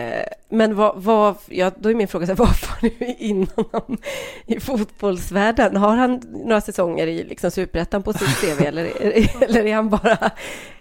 men 0.48 0.76
vad, 0.76 1.02
vad, 1.02 1.34
ja, 1.46 1.70
då 1.78 1.90
är 1.90 1.94
min 1.94 2.08
fråga, 2.08 2.26
så 2.26 2.32
här, 2.32 2.36
vad 2.38 2.56
får 2.56 2.80
du 2.80 3.06
in 3.18 3.46
honom 3.56 3.98
i 4.46 4.60
fotbollsvärlden? 4.60 5.76
Har 5.76 5.96
han 5.96 6.22
några 6.30 6.60
säsonger 6.60 7.06
i 7.06 7.24
liksom, 7.24 7.50
superettan 7.50 8.02
på 8.02 8.12
sitt 8.12 8.40
CV 8.40 8.66
eller, 8.66 9.02
eller 9.42 9.66
är 9.66 9.74
han 9.74 9.88
bara, 9.88 10.18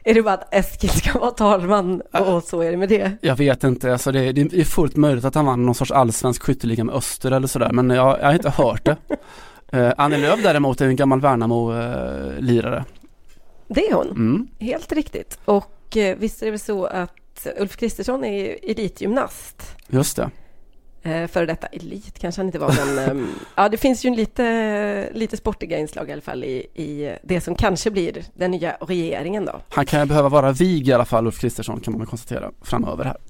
är 0.03 0.13
det 0.13 0.21
bara 0.21 0.33
att 0.33 0.53
Eskil 0.53 0.89
ska 0.89 1.19
vara 1.19 1.31
talman 1.31 2.01
och 2.01 2.43
så 2.43 2.61
är 2.61 2.71
det 2.71 2.77
med 2.77 2.89
det? 2.89 3.11
Jag 3.21 3.35
vet 3.35 3.63
inte, 3.63 3.91
alltså 3.91 4.11
det, 4.11 4.31
det 4.31 4.59
är 4.59 4.63
fullt 4.63 4.95
möjligt 4.95 5.25
att 5.25 5.35
han 5.35 5.45
vann 5.45 5.65
någon 5.65 5.75
sorts 5.75 5.91
allsvensk 5.91 6.43
skytteliga 6.43 6.83
med 6.83 6.95
Öster 6.95 7.31
eller 7.31 7.47
sådär, 7.47 7.71
men 7.71 7.89
jag, 7.89 8.19
jag 8.19 8.25
har 8.25 8.33
inte 8.33 8.49
hört 8.49 8.85
det. 8.85 8.97
Eh, 9.71 9.93
Annie 9.97 10.17
Lööf 10.17 10.43
däremot 10.43 10.81
är 10.81 10.85
en 10.85 10.95
gammal 10.95 11.21
Värnamo-lirare. 11.21 12.77
Eh, 12.77 12.83
det 13.67 13.89
är 13.89 13.93
hon, 13.93 14.07
mm. 14.07 14.47
helt 14.59 14.91
riktigt. 14.91 15.39
Och 15.45 15.76
och 15.87 15.97
eh, 15.97 16.17
visst 16.17 16.41
är 16.41 16.45
det 16.45 16.51
väl 16.51 16.59
så 16.59 16.85
att 16.85 17.47
Ulf 17.57 17.77
Kristersson 17.77 18.23
är 18.23 18.57
elitgymnast? 18.63 19.75
Just 19.87 20.15
det. 20.15 20.29
Eh, 21.01 21.27
före 21.27 21.45
detta 21.45 21.67
elit 21.67 22.19
kanske 22.19 22.39
han 22.39 22.45
inte 22.45 22.59
var, 22.59 22.75
men 22.85 23.09
ehm, 23.09 23.27
ja, 23.55 23.69
det 23.69 23.77
finns 23.77 24.05
ju 24.05 24.15
lite, 24.15 25.09
lite 25.13 25.37
sportiga 25.37 25.77
inslag 25.77 26.09
i 26.09 26.11
alla 26.11 26.21
fall 26.21 26.43
i, 26.43 26.67
i 26.73 27.15
det 27.23 27.41
som 27.41 27.55
kanske 27.55 27.91
blir 27.91 28.23
den 28.33 28.51
nya 28.51 28.77
regeringen 28.79 29.45
då. 29.45 29.61
Han 29.69 29.85
kan 29.85 29.99
ju 29.99 30.05
behöva 30.05 30.29
vara 30.29 30.51
vig 30.51 30.87
i 30.87 30.93
alla 30.93 31.05
fall, 31.05 31.25
Ulf 31.25 31.39
Kristersson, 31.39 31.79
kan 31.79 31.93
man 31.93 31.99
väl 31.99 32.07
konstatera 32.07 32.51
framöver 32.61 33.03
här. 33.03 33.17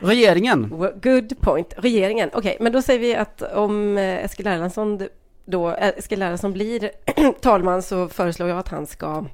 Regeringen. 0.00 0.68
Good 1.02 1.40
point. 1.40 1.74
Regeringen. 1.76 2.28
Okej, 2.28 2.38
okay, 2.38 2.56
men 2.60 2.72
då 2.72 2.82
säger 2.82 3.00
vi 3.00 3.14
att 3.14 3.42
om 3.42 3.98
eh, 3.98 4.24
Eskil 4.24 4.46
Erlandsson 4.46 5.08
då 5.44 5.68
Eskil 5.68 6.22
Erlandsson 6.22 6.52
blir 6.52 6.90
talman 7.40 7.82
så 7.82 8.08
föreslår 8.08 8.48
jag 8.48 8.58
att 8.58 8.68
han 8.68 8.86
ska 8.86 9.24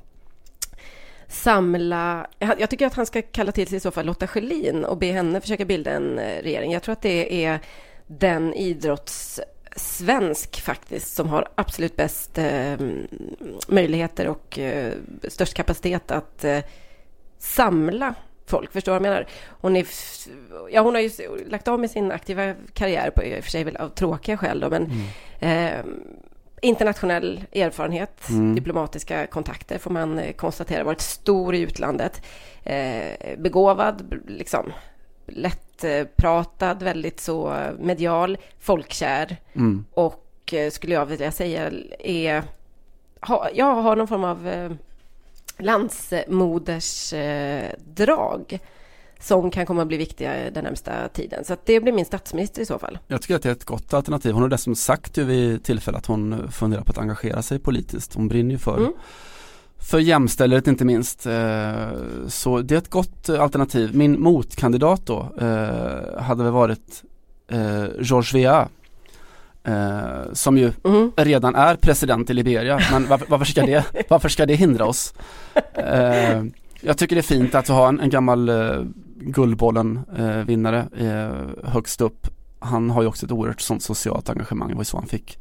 samla... 1.35 2.27
Jag 2.39 2.71
tycker 2.71 2.87
att 2.87 2.95
han 2.95 3.07
ska 3.07 3.23
kalla 3.23 3.53
till 3.53 3.69
sig 3.69 3.77
i 3.77 3.81
så 3.81 3.91
fall 3.91 4.07
Lotta 4.07 4.27
Schelin 4.27 4.85
och 4.85 4.99
be 4.99 5.07
henne 5.07 5.41
försöka 5.41 5.65
bilda 5.65 5.91
en 5.91 6.19
eh, 6.19 6.43
regering. 6.43 6.73
Jag 6.73 6.83
tror 6.83 6.93
att 6.93 7.03
det 7.03 7.45
är 7.45 7.61
den 8.07 8.55
idrotts 8.55 9.41
svensk 9.77 10.61
faktiskt 10.61 11.15
som 11.15 11.29
har 11.29 11.49
absolut 11.55 11.97
bäst 11.97 12.39
eh, 12.39 12.77
möjligheter 13.69 14.29
och 14.29 14.59
eh, 14.59 14.93
störst 15.29 15.55
kapacitet 15.55 16.11
att 16.11 16.45
eh, 16.45 16.59
samla 17.39 18.15
folk. 18.47 18.73
Förstår 18.73 18.93
vad 18.93 18.97
jag 18.97 19.03
menar? 19.03 19.27
Hon, 19.49 19.77
är, 19.77 19.87
ja, 20.71 20.81
hon 20.81 20.95
har 20.95 21.03
ju 21.03 21.11
lagt 21.47 21.69
av 21.69 21.81
med 21.81 21.91
sin 21.91 22.13
aktiva 22.13 22.55
karriär 22.73 23.11
på 23.11 23.25
i 23.25 23.41
och 23.41 23.45
för 23.45 23.51
sig 23.51 23.65
väl 23.65 23.77
av 23.77 23.89
tråkiga 23.89 24.37
skäl 24.37 24.61
då, 24.61 24.71
men 24.71 24.91
mm. 25.41 25.87
Internationell 26.65 27.45
erfarenhet, 27.53 28.29
mm. 28.29 28.55
diplomatiska 28.55 29.27
kontakter 29.27 29.79
får 29.79 29.91
man 29.91 30.19
eh, 30.19 30.33
konstatera, 30.33 30.85
varit 30.85 31.01
stor 31.01 31.55
i 31.55 31.61
utlandet, 31.61 32.23
eh, 32.63 33.39
begåvad, 33.39 34.21
liksom 34.27 34.73
lättpratad, 35.27 36.83
väldigt 36.83 37.21
så 37.21 37.55
medial, 37.79 38.39
folkkär 38.59 39.37
mm. 39.55 39.85
och 39.95 40.53
eh, 40.53 40.71
skulle 40.71 40.95
jag 40.95 41.07
vilja 41.07 41.33
säga 41.33 41.71
är, 41.99 42.43
ha, 43.21 43.49
jag 43.55 43.75
har 43.75 43.97
någon 43.97 44.09
form 44.09 44.25
av 44.25 44.49
eh, 44.49 44.71
landsmodersdrag 45.59 48.53
eh, 48.53 48.61
som 49.25 49.51
kan 49.51 49.67
komma 49.67 49.83
att 49.83 49.89
bli 49.89 49.97
viktiga 49.97 50.51
den 50.51 50.65
närmsta 50.65 51.09
tiden. 51.09 51.45
Så 51.45 51.57
det 51.65 51.81
blir 51.81 51.93
min 51.93 52.05
statsminister 52.05 52.63
i 52.63 52.67
så 52.67 52.79
fall. 52.79 52.99
Jag 53.07 53.23
tycker 53.23 53.37
att 53.37 53.43
det 53.43 53.49
är 53.49 53.53
ett 53.53 53.65
gott 53.65 53.95
alternativ. 53.95 54.33
Hon 54.33 54.43
har 54.43 54.49
dessutom 54.49 54.75
sagt 54.75 55.17
ju 55.19 55.25
vid 55.25 55.65
tillfälle 55.65 55.99
att 55.99 56.07
hon 56.07 56.53
funderar 56.53 56.83
på 56.83 56.91
att 56.91 56.99
engagera 56.99 57.43
sig 57.43 57.59
politiskt. 57.59 58.15
Hon 58.15 58.29
brinner 58.29 58.51
ju 58.51 58.59
för 58.59 58.77
mm 58.77 58.93
för 59.85 59.99
jämställdhet 59.99 60.67
inte 60.67 60.85
minst. 60.85 61.27
Eh, 61.27 61.89
så 62.29 62.61
det 62.61 62.75
är 62.75 62.79
ett 62.79 62.91
gott 62.91 63.29
alternativ. 63.29 63.97
Min 63.97 64.21
motkandidat 64.21 65.07
då 65.07 65.29
eh, 65.41 66.23
hade 66.23 66.45
väl 66.45 66.53
varit 66.53 67.03
eh, 67.51 67.85
George 68.01 68.41
Weah 68.41 68.67
som 70.33 70.59
ju 70.59 70.73
mm. 70.85 71.13
redan 71.17 71.55
är 71.55 71.77
president 71.77 72.31
i 72.31 72.35
Liberia. 72.35 72.81
Men 72.93 73.07
varför, 73.07 73.27
varför, 73.31 73.45
ska, 73.45 73.67
det, 73.67 73.85
varför 74.09 74.29
ska 74.29 74.47
det 74.47 74.55
hindra 74.55 74.87
oss? 74.87 75.15
jag 76.81 76.99
tycker 76.99 77.17
det 77.17 77.21
är 77.21 77.23
fint 77.23 77.55
att 77.55 77.69
ha 77.69 77.89
en, 77.89 78.01
en 78.01 78.11
gammal 78.11 78.51
Guldbollen-vinnare 79.17 80.89
eh, 80.97 81.09
eh, 81.09 81.47
högst 81.65 82.01
upp. 82.01 82.29
Han 82.59 82.91
har 82.91 83.03
ju 83.03 83.09
också 83.09 83.27
ett 83.27 83.33
oerhört 83.33 83.61
sånt 83.61 83.83
socialt 83.83 84.31
engagemang. 84.31 84.69
Det 84.69 84.75
var 84.75 84.81
ju 84.81 84.85
så 84.85 84.97
han 84.97 85.07
fick 85.07 85.39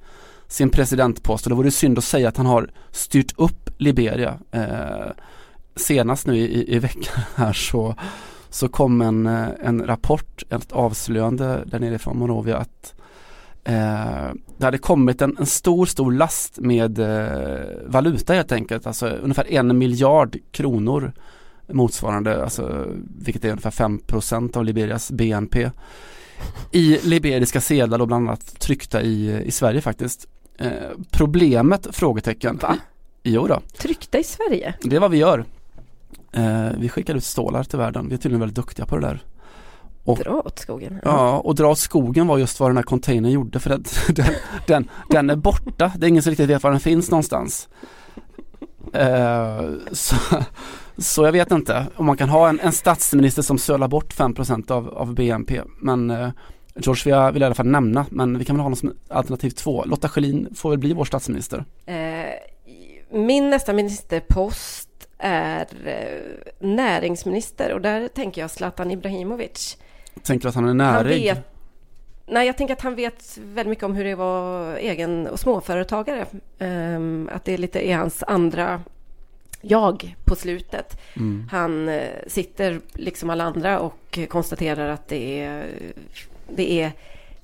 sin 0.47 0.69
presidentpost 0.69 1.45
och 1.45 1.49
det 1.49 1.55
vore 1.55 1.71
synd 1.71 1.97
att 1.97 2.03
säga 2.03 2.29
att 2.29 2.37
han 2.37 2.45
har 2.45 2.71
styrt 2.91 3.33
upp 3.37 3.69
Liberia. 3.77 4.39
Eh, 4.51 5.11
senast 5.75 6.27
nu 6.27 6.37
i, 6.37 6.75
i 6.75 6.79
veckan 6.79 7.23
här 7.35 7.53
så, 7.53 7.95
så 8.49 8.67
kom 8.67 9.01
en, 9.01 9.27
eh, 9.27 9.47
en 9.63 9.85
rapport, 9.87 10.43
ett 10.49 10.71
avslöjande 10.71 11.63
där 11.65 11.79
nere 11.79 11.99
från 11.99 12.17
Monrovia 12.17 12.57
att 12.57 12.95
eh, 13.63 14.33
det 14.57 14.65
hade 14.65 14.77
kommit 14.77 15.21
en, 15.21 15.37
en 15.39 15.45
stor, 15.45 15.85
stor 15.85 16.11
last 16.11 16.59
med 16.59 16.99
eh, 16.99 17.67
valuta 17.85 18.33
helt 18.33 18.51
enkelt, 18.51 18.87
alltså 18.87 19.07
ungefär 19.07 19.53
en 19.53 19.77
miljard 19.77 20.37
kronor 20.51 21.13
motsvarande, 21.73 22.43
alltså, 22.43 22.85
vilket 23.17 23.45
är 23.45 23.49
ungefär 23.49 23.71
5% 23.71 24.57
av 24.57 24.65
Liberias 24.65 25.11
BNP 25.11 25.69
i 26.71 26.99
liberiska 27.03 27.61
sedlar 27.61 28.01
och 28.01 28.07
bland 28.07 28.29
annat 28.29 28.59
tryckta 28.59 29.01
i, 29.01 29.43
i 29.45 29.51
Sverige 29.51 29.81
faktiskt. 29.81 30.27
Eh, 30.57 30.71
problemet? 31.11 31.87
Frågetecken. 31.91 32.59
Va? 32.61 32.77
Jo 33.23 33.47
då. 33.47 33.61
Tryckta 33.77 34.19
i 34.19 34.23
Sverige? 34.23 34.73
Det 34.81 34.95
är 34.95 34.99
vad 34.99 35.11
vi 35.11 35.17
gör. 35.17 35.45
Eh, 36.31 36.69
vi 36.77 36.89
skickar 36.89 37.15
ut 37.15 37.23
stålar 37.23 37.63
till 37.63 37.79
världen. 37.79 38.07
Vi 38.09 38.13
är 38.13 38.17
tydligen 38.17 38.39
väldigt 38.39 38.55
duktiga 38.55 38.85
på 38.85 38.97
det 38.97 39.07
där. 39.07 39.23
Och, 40.03 40.17
dra 40.17 40.41
åt 40.45 40.59
skogen? 40.59 40.99
Ja, 41.03 41.39
och 41.39 41.55
dra 41.55 41.71
åt 41.71 41.79
skogen 41.79 42.27
var 42.27 42.37
just 42.37 42.59
vad 42.59 42.69
den 42.69 42.77
här 42.77 42.83
containern 42.83 43.31
gjorde 43.31 43.59
för 43.59 43.69
att 43.69 44.07
den, 44.15 44.25
den, 44.67 44.89
den 45.09 45.29
är 45.29 45.35
borta. 45.35 45.91
Det 45.97 46.05
är 46.05 46.09
ingen 46.09 46.23
som 46.23 46.29
riktigt 46.29 46.49
vet 46.49 46.63
var 46.63 46.71
den 46.71 46.79
finns 46.79 47.11
någonstans. 47.11 47.69
Eh, 48.93 49.71
så, 49.91 50.15
så 50.97 51.25
jag 51.25 51.31
vet 51.31 51.51
inte 51.51 51.87
om 51.95 52.05
man 52.05 52.17
kan 52.17 52.29
ha 52.29 52.49
en, 52.49 52.59
en 52.59 52.71
statsminister 52.71 53.41
som 53.41 53.57
sölar 53.57 53.87
bort 53.87 54.15
5% 54.15 54.71
av, 54.71 54.89
av 54.89 55.13
BNP. 55.13 55.61
Men 55.81 56.11
eh, 56.11 56.29
George 56.75 57.31
vill 57.31 57.41
i 57.41 57.45
alla 57.45 57.55
fall 57.55 57.67
nämna, 57.67 58.05
men 58.09 58.37
vi 58.37 58.45
kan 58.45 58.55
väl 58.55 58.59
ha 58.59 58.65
honom 58.65 58.75
som 58.75 58.93
alternativ 59.07 59.49
två. 59.49 59.83
Lotta 59.85 60.09
Schelin 60.09 60.55
får 60.55 60.69
väl 60.69 60.79
bli 60.79 60.93
vår 60.93 61.05
statsminister. 61.05 61.65
Eh, 61.85 61.95
min 63.11 63.49
nästa 63.49 63.73
ministerpost 63.73 64.89
är 65.17 65.67
eh, 65.85 66.67
näringsminister 66.67 67.73
och 67.73 67.81
där 67.81 68.07
tänker 68.07 68.41
jag 68.41 68.51
Zlatan 68.51 68.91
Ibrahimovic. 68.91 69.77
Tänker 70.23 70.43
du 70.43 70.49
att 70.49 70.55
han 70.55 70.69
är 70.69 70.73
närig? 70.73 71.27
Han 71.27 71.35
vet, 71.35 71.47
nej, 72.27 72.47
jag 72.47 72.57
tänker 72.57 72.73
att 72.73 72.81
han 72.81 72.95
vet 72.95 73.37
väldigt 73.37 73.69
mycket 73.69 73.83
om 73.83 73.95
hur 73.95 74.03
det 74.03 74.15
vara 74.15 74.79
egen 74.79 75.27
och 75.27 75.39
småföretagare. 75.39 76.25
Um, 76.59 77.29
att 77.33 77.45
det 77.45 77.53
är 77.53 77.57
lite 77.57 77.87
är 77.87 77.97
hans 77.97 78.23
andra 78.27 78.81
jag 79.65 80.15
på 80.25 80.35
slutet. 80.35 81.01
Mm. 81.15 81.47
Han 81.51 81.89
uh, 81.89 82.01
sitter 82.27 82.81
liksom 82.93 83.29
alla 83.29 83.43
andra 83.43 83.79
och 83.79 84.19
konstaterar 84.29 84.89
att 84.89 85.07
det 85.07 85.39
är 85.39 85.65
det 86.55 86.81
är 86.81 86.91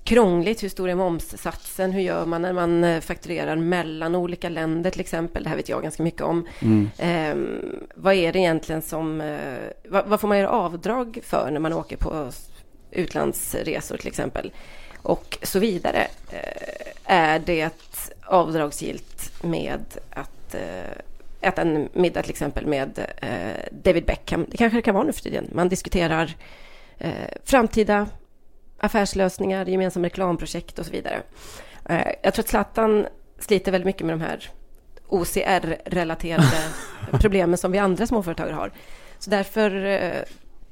krångligt. 0.04 0.64
Hur 0.64 0.70
stor 0.70 0.90
är 0.90 0.96
momssatsen? 0.96 1.92
Hur 1.92 2.02
gör 2.02 2.26
man 2.26 2.42
när 2.42 2.54
man 2.54 2.84
eh, 2.84 3.02
fakturerar 3.02 3.56
mellan 3.56 4.16
olika 4.16 4.50
länder 4.50 4.92
till 4.92 5.02
exempel? 5.02 5.44
Det 5.44 5.50
här 5.50 5.56
vet 5.56 5.70
jag 5.70 5.84
ganska 5.84 6.04
mycket 6.04 6.22
om. 6.22 6.48
Mm. 6.60 6.90
Eh, 6.98 7.60
vad 7.96 8.14
är 8.14 8.34
det 8.34 8.40
egentligen 8.40 8.82
som... 8.82 9.22
Eh, 9.22 9.60
vad, 9.90 10.06
vad, 10.06 10.22
får 10.22 10.28
man 10.28 10.38
göra 10.38 10.50
avdrag 10.50 11.20
för 11.24 11.52
när 11.52 11.60
man 11.60 11.74
åker 11.74 11.98
på 11.98 12.32
utlandsresor 12.92 13.98
till 13.98 14.08
exempel? 14.08 14.52
Och 15.02 15.38
så 15.42 15.60
vidare. 15.60 16.08
Eh, 16.32 17.14
är 17.14 17.40
det 17.40 17.70
avdragsgillt 18.26 19.44
med 19.44 19.86
att 20.10 20.56
eh, 20.56 21.02
äta 21.42 21.62
en 21.62 21.90
middag 21.94 22.22
till 22.22 22.32
exempel 22.32 22.68
med 22.68 23.00
eh, 23.18 23.80
David 23.84 24.06
Beckham? 24.06 24.46
Det 24.50 24.58
kanske 24.58 24.78
det 24.78 24.82
kan 24.82 24.96
vara 24.96 25.04
nu 25.04 25.14
för 25.14 25.22
tiden. 25.22 25.50
Man 25.52 25.70
diskuterar 25.70 26.36
framtida 27.44 28.08
affärslösningar, 28.80 29.66
gemensamma 29.66 30.06
reklamprojekt 30.06 30.80
och 30.80 30.86
så 30.86 30.92
vidare. 30.92 31.22
Eh, 31.86 32.08
jag 32.24 32.34
tror 32.34 32.44
att 32.44 32.50
Zlatan 32.50 33.06
sliter 33.40 33.72
väldigt 33.72 33.86
mycket 33.86 34.06
med 34.06 34.14
de 34.14 34.22
här 34.22 34.50
OCR-relaterade 35.08 36.64
problemen 37.12 37.58
som 37.58 37.72
vi 37.72 37.78
andra 37.78 38.08
småföretagare 38.08 38.56
har. 38.56 38.72
Så 39.20 39.30
därför 39.30 39.86
eh, 39.86 40.22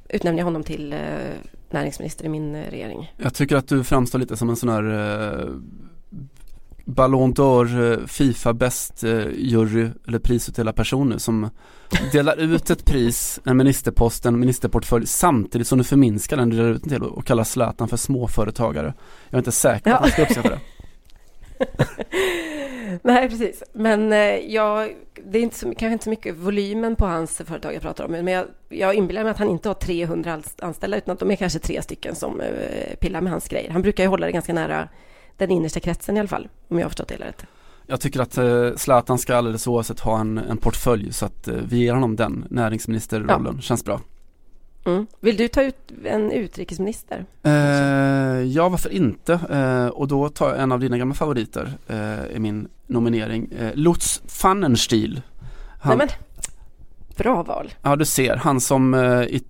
utnämner 0.10 0.40
jag 0.40 0.46
honom 0.46 0.64
till 0.64 0.94
eh, 0.94 1.00
näringsminister 1.70 2.26
i 2.26 2.30
min 2.30 2.56
regering. 2.56 3.14
Jag 3.18 3.34
tycker 3.34 3.56
att 3.56 3.68
du 3.68 3.84
framstår 3.84 4.20
lite 4.20 4.38
som 4.38 4.50
en 4.50 4.56
sån 4.56 4.70
här 4.70 4.84
Ballon 6.88 7.34
d'Or 7.34 7.92
eh, 7.92 8.06
Fifa 8.08 8.54
bäst 8.54 9.04
eh, 9.04 9.28
jury 9.38 9.90
eller 10.08 10.20
prisutdelad 10.20 10.76
person 10.76 11.10
nu 11.10 11.20
som 11.20 11.50
delar 12.12 12.38
ut 12.38 12.70
ett 12.70 12.86
pris, 12.86 13.40
en 13.46 13.58
ministerpost, 13.58 14.26
en 14.26 14.40
ministerportfölj 14.40 15.08
samtidigt 15.08 15.68
som 15.68 15.78
du 15.78 15.84
förminskar 15.84 16.38
den 16.38 16.50
du 16.50 16.58
delar 16.58 16.70
ut 16.70 16.82
den 16.82 16.90
till 16.90 17.04
och 17.04 17.26
kallar 17.26 17.44
Zlatan 17.44 17.88
för 17.88 17.98
småföretagare. 17.98 18.94
Jag 19.30 19.34
är 19.34 19.38
inte 19.38 19.52
säker 19.52 19.92
på 19.92 19.96
att 19.96 20.02
han 20.02 20.12
ska 20.12 20.22
uppskatta 20.22 20.50
det. 20.50 20.60
Nej, 23.04 23.30
precis. 23.30 23.64
Men 23.74 24.14
eh, 24.14 24.20
jag, 24.54 24.96
det 25.26 25.40
är 25.40 25.44
inte 25.44 25.58
så, 25.58 25.66
kanske 25.66 25.94
inte 25.94 26.04
så 26.04 26.10
mycket 26.10 26.38
volymen 26.38 26.96
på 26.96 27.06
hans 27.06 27.42
företag 27.46 27.76
jag 27.76 27.82
pratar 27.82 28.06
om, 28.06 28.12
men 28.12 28.28
jag, 28.28 28.46
jag 28.70 28.94
inbillar 28.94 29.24
mig 29.24 29.32
att 29.32 29.38
han 29.38 29.50
inte 29.50 29.70
har 29.70 29.74
300 29.74 30.42
anställda, 30.62 30.98
utan 30.98 31.14
att 31.14 31.20
de 31.20 31.32
är 31.32 31.36
kanske 31.36 31.60
tre 31.60 31.82
stycken 31.82 32.16
som 32.16 32.42
pillar 33.00 33.22
med 33.22 33.32
hans 33.32 33.48
grejer. 33.48 33.72
Han 33.72 33.82
brukar 33.82 34.04
ju 34.04 34.10
hålla 34.10 34.26
det 34.26 34.32
ganska 34.32 34.54
nära 34.54 34.90
den 35.38 35.52
innersta 35.52 35.80
kretsen 35.80 36.18
i 36.18 36.20
alla 36.20 36.30
fall, 36.30 36.48
om 36.68 36.78
jag 36.78 36.86
har 36.86 36.90
förstått 36.90 37.08
det 37.08 37.14
hela 37.14 37.26
rätt. 37.26 37.46
Jag 37.88 38.02
tycker 38.02 38.20
att 38.20 38.38
eh, 38.38 38.76
Zlatan 38.76 39.18
ska 39.18 39.36
alldeles 39.36 39.68
oavsett 39.68 40.00
ha 40.00 40.20
en, 40.20 40.38
en 40.38 40.58
portfölj 40.58 41.14
så 41.14 41.26
att 41.26 41.48
eh, 41.48 41.56
vi 41.56 41.78
ger 41.78 41.94
honom 41.94 42.16
den 42.16 42.46
näringsministerrollen, 42.50 43.54
ja. 43.56 43.62
känns 43.62 43.86
bra. 43.86 44.02
Mm. 44.86 45.08
Vill 45.20 45.38
du 45.38 45.48
ta 45.48 45.64
ut 45.64 45.92
en 46.06 46.32
utrikesminister? 46.32 47.26
Eh, 47.44 47.52
ja, 48.42 48.70
varför 48.70 48.90
inte? 48.90 49.34
Eh, 49.34 49.88
och 49.88 50.08
då 50.08 50.30
tar 50.30 50.50
jag 50.50 50.60
en 50.60 50.72
av 50.72 50.80
dina 50.80 50.98
gamla 50.98 51.16
favoriter 51.16 51.74
eh, 51.88 52.36
i 52.36 52.40
min 52.40 52.68
nominering. 52.88 53.52
Eh, 53.60 53.72
Lutz 53.76 54.22
Pfannenstiel. 54.28 55.22
Han, 55.80 55.98
Nej 55.98 56.08
men, 56.08 56.08
bra 57.18 57.44
val. 57.44 57.74
Ja, 57.82 57.96
du 57.96 58.06
ser. 58.06 58.36
Han 58.36 58.62
som 58.62 58.94
eh, 58.94 59.22
i, 59.22 59.44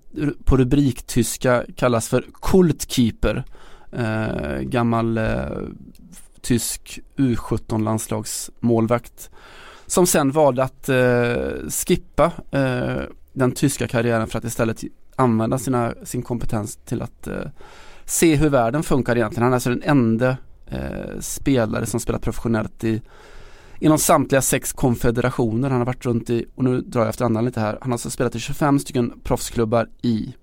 på 0.44 0.58
rubriktyska 0.58 1.64
kallas 1.76 2.10
för 2.10 2.26
Kultkeeper 2.42 3.44
eh, 3.92 4.60
gammal 4.62 5.18
eh, 5.18 5.46
tysk 6.42 7.00
U17 7.16 7.84
landslagsmålvakt 7.84 9.30
som 9.86 10.08
sen 10.08 10.32
valde 10.32 10.64
att 10.64 10.90
eh, 10.90 11.70
skippa 11.70 12.32
eh, 12.52 13.02
den 13.34 13.52
tyska 13.52 13.88
karriären 13.88 14.28
för 14.28 14.38
att 14.38 14.46
istället 14.46 14.84
använda 15.16 15.58
sina, 15.58 15.94
sin 16.04 16.22
kompetens 16.22 16.76
till 16.76 17.02
att 17.02 17.28
eh, 17.28 17.46
se 18.06 18.36
hur 18.36 18.50
världen 18.50 18.84
funkar 18.84 19.16
egentligen. 19.16 19.44
Han 19.44 19.52
är 19.52 19.56
alltså 19.56 19.70
den 19.70 19.84
enda 19.84 20.38
eh, 20.68 21.20
spelare 21.20 21.86
som 21.86 22.00
spelat 22.00 22.22
professionellt 22.22 22.84
i 22.84 23.02
inom 23.80 23.98
samtliga 23.98 24.42
sex 24.42 24.74
konfederationer. 24.74 25.70
Han 25.70 25.80
har 25.80 25.86
varit 25.86 26.06
runt 26.06 26.30
i, 26.30 26.46
och 26.56 26.64
nu 26.64 26.82
drar 26.82 27.02
jag 27.02 27.10
efter 27.10 27.26
andan 27.26 27.46
lite 27.46 27.60
här, 27.60 27.78
han 27.82 27.92
har 27.92 27.96
alltså 27.96 28.10
spelat 28.10 28.36
i 28.36 28.40
25 28.40 28.80
stycken 28.80 29.20
proffsklubbar 29.24 29.90
i 30.02 30.36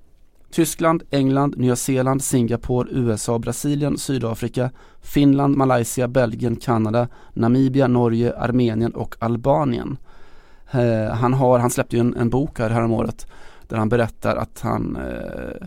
Tyskland, 0.55 1.03
England, 1.11 1.59
Nya 1.59 1.77
Zeeland, 1.77 2.23
Singapore, 2.23 2.89
USA, 2.91 3.39
Brasilien, 3.39 3.99
Sydafrika, 3.99 4.71
Finland, 5.03 5.57
Malaysia, 5.57 6.09
Belgien, 6.09 6.57
Kanada, 6.57 7.09
Namibia, 7.33 7.87
Norge, 7.87 8.37
Armenien 8.37 8.95
och 8.95 9.15
Albanien. 9.19 9.97
Eh, 10.71 11.15
han, 11.15 11.33
har, 11.33 11.59
han 11.59 11.71
släppte 11.71 11.97
ju 11.97 12.01
en, 12.01 12.17
en 12.17 12.31
bok 12.31 12.59
här 12.59 12.71
häromåret 12.71 13.27
där 13.69 13.77
han 13.77 13.89
berättar 13.89 14.37
att 14.37 14.61
han, 14.61 14.97
eh, 14.97 15.67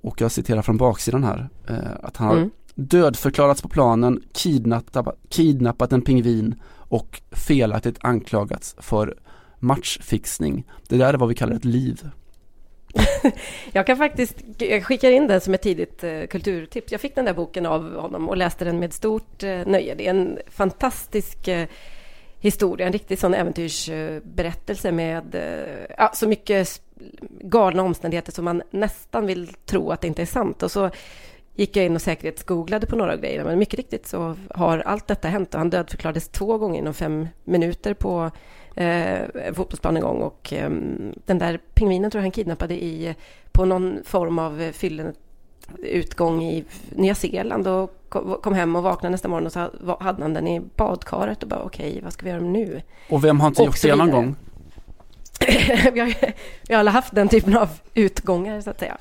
och 0.00 0.20
jag 0.20 0.32
citerar 0.32 0.62
från 0.62 0.76
baksidan 0.76 1.24
här, 1.24 1.48
eh, 1.68 1.76
att 2.02 2.16
han 2.16 2.30
mm. 2.30 2.42
har 2.42 2.50
dödförklarats 2.74 3.62
på 3.62 3.68
planen, 3.68 4.22
kidnappat, 4.32 5.16
kidnappat 5.28 5.92
en 5.92 6.02
pingvin 6.02 6.54
och 6.74 7.22
felaktigt 7.30 7.98
anklagats 8.00 8.76
för 8.78 9.18
matchfixning. 9.58 10.66
Det 10.88 10.96
där 10.96 11.14
är 11.14 11.18
vad 11.18 11.28
vi 11.28 11.34
kallar 11.34 11.56
ett 11.56 11.64
liv. 11.64 12.10
jag 13.72 13.86
kan 13.86 13.96
faktiskt, 13.96 14.36
jag 14.58 14.84
skickar 14.84 15.10
in 15.10 15.26
den 15.26 15.40
som 15.40 15.54
ett 15.54 15.62
tidigt 15.62 16.04
eh, 16.04 16.26
kulturtips. 16.26 16.92
Jag 16.92 17.00
fick 17.00 17.14
den 17.14 17.24
där 17.24 17.34
boken 17.34 17.66
av 17.66 17.94
honom 17.94 18.28
och 18.28 18.36
läste 18.36 18.64
den 18.64 18.78
med 18.78 18.92
stort 18.92 19.42
eh, 19.42 19.66
nöje. 19.66 19.94
Det 19.94 20.06
är 20.06 20.10
en 20.10 20.38
fantastisk 20.46 21.48
eh, 21.48 21.68
historia, 22.40 22.86
en 22.86 22.92
riktig 22.92 23.18
sån 23.18 23.34
äventyrsberättelse 23.34 24.92
med 24.92 25.34
eh, 25.34 25.86
ja, 25.98 26.10
så 26.14 26.28
mycket 26.28 26.82
galna 27.40 27.82
omständigheter 27.82 28.32
som 28.32 28.44
man 28.44 28.62
nästan 28.70 29.26
vill 29.26 29.48
tro 29.66 29.90
att 29.90 30.00
det 30.00 30.08
inte 30.08 30.22
är 30.22 30.26
sant. 30.26 30.62
Och 30.62 30.70
så 30.70 30.90
gick 31.58 31.76
jag 31.76 31.86
in 31.86 31.94
och 31.94 32.02
säkerhetsgooglade 32.02 32.86
på 32.86 32.96
några 32.96 33.16
grejer, 33.16 33.44
men 33.44 33.58
mycket 33.58 33.74
riktigt 33.74 34.06
så 34.06 34.36
har 34.50 34.78
allt 34.78 35.06
detta 35.06 35.28
hänt 35.28 35.54
och 35.54 35.58
han 35.58 35.70
dödförklarades 35.70 36.28
två 36.28 36.58
gånger 36.58 36.78
inom 36.78 36.94
fem 36.94 37.28
minuter 37.44 37.94
på 37.94 38.30
eh, 38.74 39.18
fotbollsplan 39.54 39.96
en 39.96 40.02
gång 40.02 40.22
och 40.22 40.52
eh, 40.52 40.70
den 41.24 41.38
där 41.38 41.60
pingvinen 41.74 42.10
tror 42.10 42.20
jag 42.20 42.24
han 42.24 42.30
kidnappade 42.30 42.74
i, 42.84 43.14
på 43.52 43.64
någon 43.64 43.98
form 44.04 44.38
av 44.38 44.72
fyllen 44.72 45.14
utgång 45.78 46.42
i 46.42 46.64
Nya 46.90 47.14
Zeeland 47.14 47.68
och 47.68 48.08
kom 48.42 48.54
hem 48.54 48.76
och 48.76 48.82
vaknade 48.82 49.10
nästa 49.10 49.28
morgon 49.28 49.46
och 49.46 49.52
så 49.52 49.70
hade 50.00 50.22
han 50.22 50.34
den 50.34 50.48
i 50.48 50.60
badkaret 50.60 51.42
och 51.42 51.48
bara 51.48 51.62
okej, 51.62 51.90
okay, 51.90 52.02
vad 52.02 52.12
ska 52.12 52.24
vi 52.24 52.30
göra 52.30 52.40
nu? 52.40 52.82
Och 53.08 53.24
vem 53.24 53.40
har 53.40 53.48
inte 53.48 53.62
gjort 53.62 53.82
det 53.82 53.96
någon 53.96 54.10
gång? 54.10 54.36
vi, 55.92 56.00
har, 56.00 56.14
vi 56.68 56.74
har 56.74 56.80
alla 56.80 56.90
haft 56.90 57.14
den 57.14 57.28
typen 57.28 57.56
av 57.56 57.68
utgångar 57.94 58.60
så 58.60 58.70
att 58.70 58.80
säga. 58.80 58.98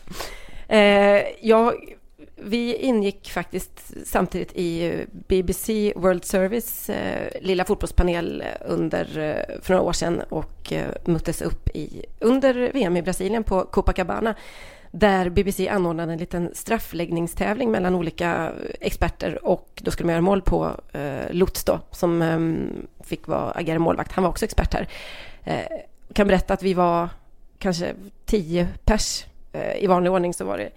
Eh, 0.68 1.24
jag 1.42 1.74
vi 2.38 2.76
ingick 2.76 3.32
faktiskt 3.32 3.94
samtidigt 4.06 4.52
i 4.56 5.06
BBC 5.28 5.94
World 5.96 6.26
Service 6.26 6.90
eh, 6.90 7.42
lilla 7.42 7.66
fotbollspanel 7.66 8.42
eh, 8.42 8.72
under, 8.72 9.18
eh, 9.18 9.62
för 9.62 9.74
några 9.74 9.88
år 9.88 9.94
sedan 9.94 10.22
och 10.30 10.74
möttes 11.06 11.42
upp 11.42 11.70
i, 11.74 12.06
under 12.20 12.72
VM 12.74 12.98
i 12.98 13.02
Brasilien 13.02 13.44
på 13.44 13.62
Copacabana 13.62 14.36
där 14.92 15.30
BBC 15.30 15.70
anordnade 15.70 16.14
en 16.14 16.20
liten 16.20 16.52
straffläggningstävling 16.54 17.72
mellan 17.72 17.96
olika 17.96 18.54
experter 18.80 19.46
och 19.46 19.82
då 19.82 19.92
skulle 19.92 20.06
man 20.06 20.14
göra 20.14 20.22
mål 20.22 20.42
på 20.42 20.72
eh, 20.94 21.32
Lutz 21.32 21.64
då, 21.64 21.80
som 21.92 22.22
eh, 22.22 23.06
fick 23.06 23.28
vara, 23.28 23.52
agera 23.52 23.80
målvakt. 23.80 24.12
Han 24.12 24.24
var 24.24 24.30
också 24.30 24.46
expert 24.46 24.74
här. 24.74 24.88
Eh, 25.44 25.78
kan 26.14 26.28
berätta 26.28 26.54
att 26.54 26.64
vi 26.64 26.74
var 26.74 27.10
kanske 27.60 27.94
tio 28.26 28.68
pers. 28.86 29.26
Eh, 29.52 29.84
I 29.84 29.88
vanlig 29.88 30.12
ordning 30.12 30.34
så 30.34 30.46
var 30.46 30.58
det 30.58 30.70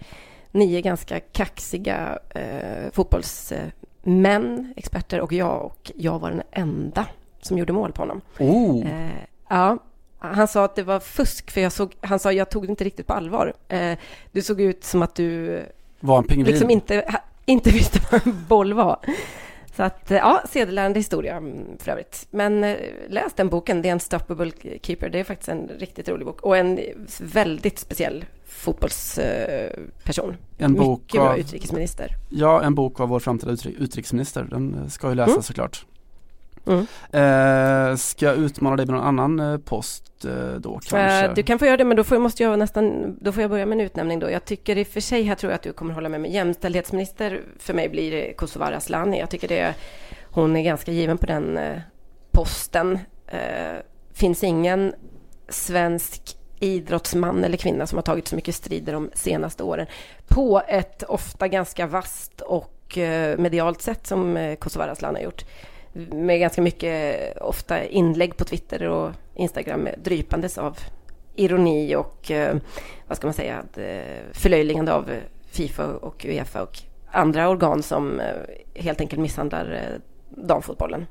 nio 0.51 0.81
ganska 0.81 1.19
kaxiga 1.19 2.19
eh, 2.29 2.91
fotbollsmän, 2.91 4.73
experter 4.77 5.21
och 5.21 5.33
jag. 5.33 5.65
Och 5.65 5.91
jag 5.95 6.19
var 6.19 6.29
den 6.31 6.41
enda 6.51 7.05
som 7.41 7.57
gjorde 7.57 7.73
mål 7.73 7.91
på 7.91 8.01
honom. 8.01 8.21
Oh. 8.39 8.87
Eh, 8.87 9.11
ja, 9.49 9.77
han 10.19 10.47
sa 10.47 10.65
att 10.65 10.75
det 10.75 10.83
var 10.83 10.99
fusk, 10.99 11.51
för 11.51 11.61
jag 11.61 11.71
såg, 11.71 11.95
han 12.01 12.19
sa 12.19 12.31
jag 12.31 12.49
tog 12.49 12.63
det 12.63 12.69
inte 12.69 12.83
riktigt 12.83 13.07
på 13.07 13.13
allvar. 13.13 13.53
Eh, 13.67 13.97
du 14.31 14.41
såg 14.41 14.61
ut 14.61 14.83
som 14.83 15.01
att 15.01 15.15
du 15.15 15.59
var 15.99 16.17
en 16.17 16.23
pingvin. 16.23 16.45
Liksom 16.45 16.69
inte, 16.69 17.19
inte 17.45 17.69
visste 17.69 17.99
vad 18.11 18.27
en 18.27 18.45
boll 18.47 18.73
var. 18.73 18.99
Så 19.81 19.85
att, 19.85 20.11
eh, 20.11 20.17
ja, 20.17 20.41
sedelärande 20.49 20.99
historia 20.99 21.37
mm, 21.37 21.77
för 21.79 21.91
övrigt. 21.91 22.27
Men 22.31 22.63
eh, 22.63 22.75
läs 23.09 23.33
den 23.33 23.49
boken, 23.49 23.83
The 23.83 23.91
Unstoppable 23.91 24.51
Keeper. 24.81 25.09
Det 25.09 25.19
är 25.19 25.23
faktiskt 25.23 25.49
en 25.49 25.67
riktigt 25.67 26.09
rolig 26.09 26.25
bok 26.25 26.41
och 26.41 26.57
en 26.57 26.79
väldigt 27.19 27.79
speciell 27.79 28.25
fotbollsperson. 28.45 30.37
En 30.57 30.73
bok 30.73 31.01
Mycket 31.01 31.21
bra 31.21 31.37
utrikesminister. 31.37 32.15
Ja, 32.29 32.63
en 32.63 32.75
bok 32.75 32.99
av 32.99 33.09
vår 33.09 33.19
framtida 33.19 33.51
utrikesminister. 33.51 34.47
Den 34.49 34.89
ska 34.89 35.09
ju 35.09 35.15
läsas 35.15 35.33
mm. 35.33 35.43
såklart. 35.43 35.85
Mm. 36.65 36.79
Eh, 37.11 37.95
ska 37.95 38.25
jag 38.25 38.35
utmana 38.35 38.75
dig 38.75 38.85
med 38.85 38.95
någon 38.95 39.19
annan 39.19 39.39
eh, 39.39 39.57
post 39.57 40.25
eh, 40.25 40.31
då 40.59 40.79
kanske? 40.79 41.25
Eh, 41.25 41.33
du 41.33 41.43
kan 41.43 41.59
få 41.59 41.65
göra 41.65 41.77
det, 41.77 41.85
men 41.85 41.97
då 41.97 42.03
får 42.03 42.19
måste 42.19 42.43
jag 42.43 42.59
nästan, 42.59 43.15
då 43.21 43.31
får 43.31 43.41
jag 43.41 43.49
börja 43.49 43.65
med 43.65 43.75
en 43.75 43.85
utnämning 43.85 44.19
då. 44.19 44.31
Jag 44.31 44.45
tycker 44.45 44.77
i 44.77 44.83
och 44.83 44.87
för 44.87 45.01
sig, 45.01 45.23
här 45.23 45.35
tror 45.35 45.51
jag 45.51 45.55
att 45.55 45.63
du 45.63 45.73
kommer 45.73 45.93
hålla 45.93 46.09
med 46.09 46.21
mig, 46.21 46.33
jämställdhetsminister 46.33 47.41
för 47.59 47.73
mig 47.73 47.89
blir 47.89 48.33
Kosovare 48.33 48.77
Asllani. 48.77 49.19
Jag 49.19 49.29
tycker 49.29 49.47
det, 49.47 49.73
hon 50.29 50.55
är 50.55 50.61
ganska 50.61 50.91
given 50.91 51.17
på 51.17 51.25
den 51.25 51.57
eh, 51.57 51.79
posten. 52.31 52.99
Eh, 53.27 53.79
finns 54.13 54.43
ingen 54.43 54.93
svensk 55.49 56.37
idrottsman 56.59 57.43
eller 57.43 57.57
kvinna 57.57 57.87
som 57.87 57.97
har 57.97 58.03
tagit 58.03 58.27
så 58.27 58.35
mycket 58.35 58.55
strider 58.55 58.93
de 58.93 59.09
senaste 59.13 59.63
åren 59.63 59.87
på 60.27 60.61
ett 60.67 61.03
ofta 61.03 61.47
ganska 61.47 61.87
vast 61.87 62.41
och 62.41 62.97
eh, 62.97 63.37
medialt 63.37 63.81
sätt 63.81 64.07
som 64.07 64.37
eh, 64.37 64.55
Kosovare 64.55 64.91
Asllani 64.91 65.19
har 65.19 65.23
gjort 65.23 65.45
med 65.93 66.39
ganska 66.39 66.61
mycket, 66.61 67.37
ofta 67.37 67.85
inlägg 67.85 68.37
på 68.37 68.43
Twitter 68.43 68.83
och 68.83 69.11
Instagram 69.35 69.87
drypandes 70.03 70.57
av 70.57 70.77
ironi 71.35 71.95
och, 71.95 72.31
eh, 72.31 72.57
vad 73.07 73.17
ska 73.17 73.27
man 73.27 73.33
säga, 73.33 73.63
eh, 73.75 74.23
förlöjligande 74.33 74.93
av 74.93 75.09
Fifa 75.51 75.87
och 75.87 76.25
Uefa 76.25 76.61
och 76.61 76.79
andra 77.11 77.49
organ 77.49 77.83
som 77.83 78.19
eh, 78.19 78.25
helt 78.75 79.01
enkelt 79.01 79.21
misshandlar 79.21 79.97
damfotbollen. 80.29 81.05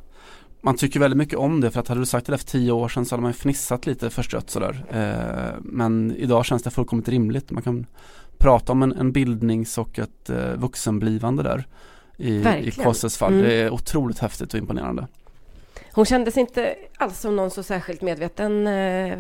Man 0.63 0.77
tycker 0.77 1.01
väldigt 1.01 1.19
mycket 1.19 1.39
om 1.39 1.61
det 1.61 1.71
för 1.71 1.81
att 1.81 1.89
hade 1.89 2.01
du 2.01 2.07
sagt 2.07 2.27
det 2.27 2.39
för 2.39 2.47
tio 2.47 2.73
år 2.73 2.89
sedan 2.89 3.05
så 3.05 3.15
hade 3.15 3.23
man 3.23 3.33
fnissat 3.33 3.87
lite 3.87 4.11
förstrött 4.11 4.51
sådär. 4.51 4.85
Men 5.61 6.17
idag 6.17 6.45
känns 6.45 6.63
det 6.63 6.71
fullkomligt 6.71 7.09
rimligt. 7.09 7.51
Man 7.51 7.63
kan 7.63 7.87
prata 8.39 8.73
om 8.73 8.83
en, 8.83 8.93
en 8.93 9.13
bildnings 9.13 9.79
och 9.79 9.99
ett 9.99 10.31
vuxenblivande 10.57 11.43
där 11.43 11.65
i, 12.21 12.63
i 12.67 12.71
Kosses 12.71 13.19
fall. 13.19 13.33
Mm. 13.33 13.45
Det 13.45 13.55
är 13.55 13.71
otroligt 13.71 14.19
häftigt 14.19 14.55
och 14.55 14.59
imponerande. 14.59 15.07
Hon 15.93 16.05
kändes 16.05 16.37
inte 16.37 16.75
alls 16.97 17.21
som 17.21 17.37
någon 17.37 17.51
så 17.51 17.63
särskilt 17.63 18.03
medveten 18.03 18.67
eh, 18.67 19.19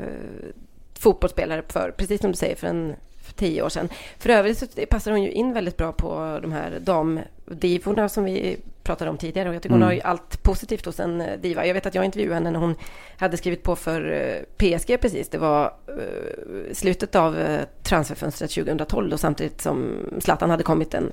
fotbollsspelare 0.98 1.62
för, 1.68 1.94
precis 1.96 2.20
som 2.20 2.30
du 2.30 2.36
säger, 2.36 2.56
för 2.56 2.66
en 2.66 2.94
för 3.22 3.32
tio 3.32 3.62
år 3.62 3.68
sedan. 3.68 3.88
För 4.18 4.30
övrigt 4.30 4.58
så 4.58 4.66
passar 4.90 5.10
hon 5.10 5.22
ju 5.22 5.30
in 5.30 5.52
väldigt 5.52 5.76
bra 5.76 5.92
på 5.92 6.38
de 6.42 6.52
här 6.52 6.78
damdivorna 6.80 8.08
som 8.08 8.24
vi 8.24 8.56
pratade 8.82 9.10
om 9.10 9.18
tidigare. 9.18 9.48
Och 9.48 9.54
jag 9.54 9.62
tycker 9.62 9.74
mm. 9.74 9.82
hon 9.82 9.86
har 9.86 9.94
ju 9.94 10.00
allt 10.00 10.42
positivt 10.42 10.86
hos 10.86 11.00
en 11.00 11.20
eh, 11.20 11.38
diva. 11.40 11.66
Jag 11.66 11.74
vet 11.74 11.86
att 11.86 11.94
jag 11.94 12.04
intervjuade 12.04 12.34
henne 12.34 12.50
när 12.50 12.58
hon 12.58 12.74
hade 13.16 13.36
skrivit 13.36 13.62
på 13.62 13.76
för 13.76 14.12
eh, 14.12 14.42
PSG 14.56 15.00
precis. 15.00 15.28
Det 15.28 15.38
var 15.38 15.64
uh, 15.64 16.72
slutet 16.72 17.14
av 17.14 17.58
transferfönstret 17.82 18.50
2012 18.50 19.12
och 19.12 19.20
samtidigt 19.20 19.60
som 19.60 20.06
Zlatan 20.20 20.50
hade 20.50 20.62
kommit 20.62 20.94
en 20.94 21.12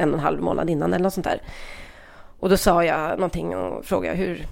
en 0.00 0.08
och 0.08 0.18
en 0.18 0.24
halv 0.24 0.42
månad 0.42 0.70
innan 0.70 0.92
eller 0.92 1.02
något 1.02 1.14
sånt 1.14 1.26
där. 1.26 1.42
Och 2.40 2.48
då 2.48 2.56
sa 2.56 2.84
jag 2.84 3.10
någonting 3.10 3.56
och 3.56 3.84
frågade 3.84 4.16
hur, 4.16 4.46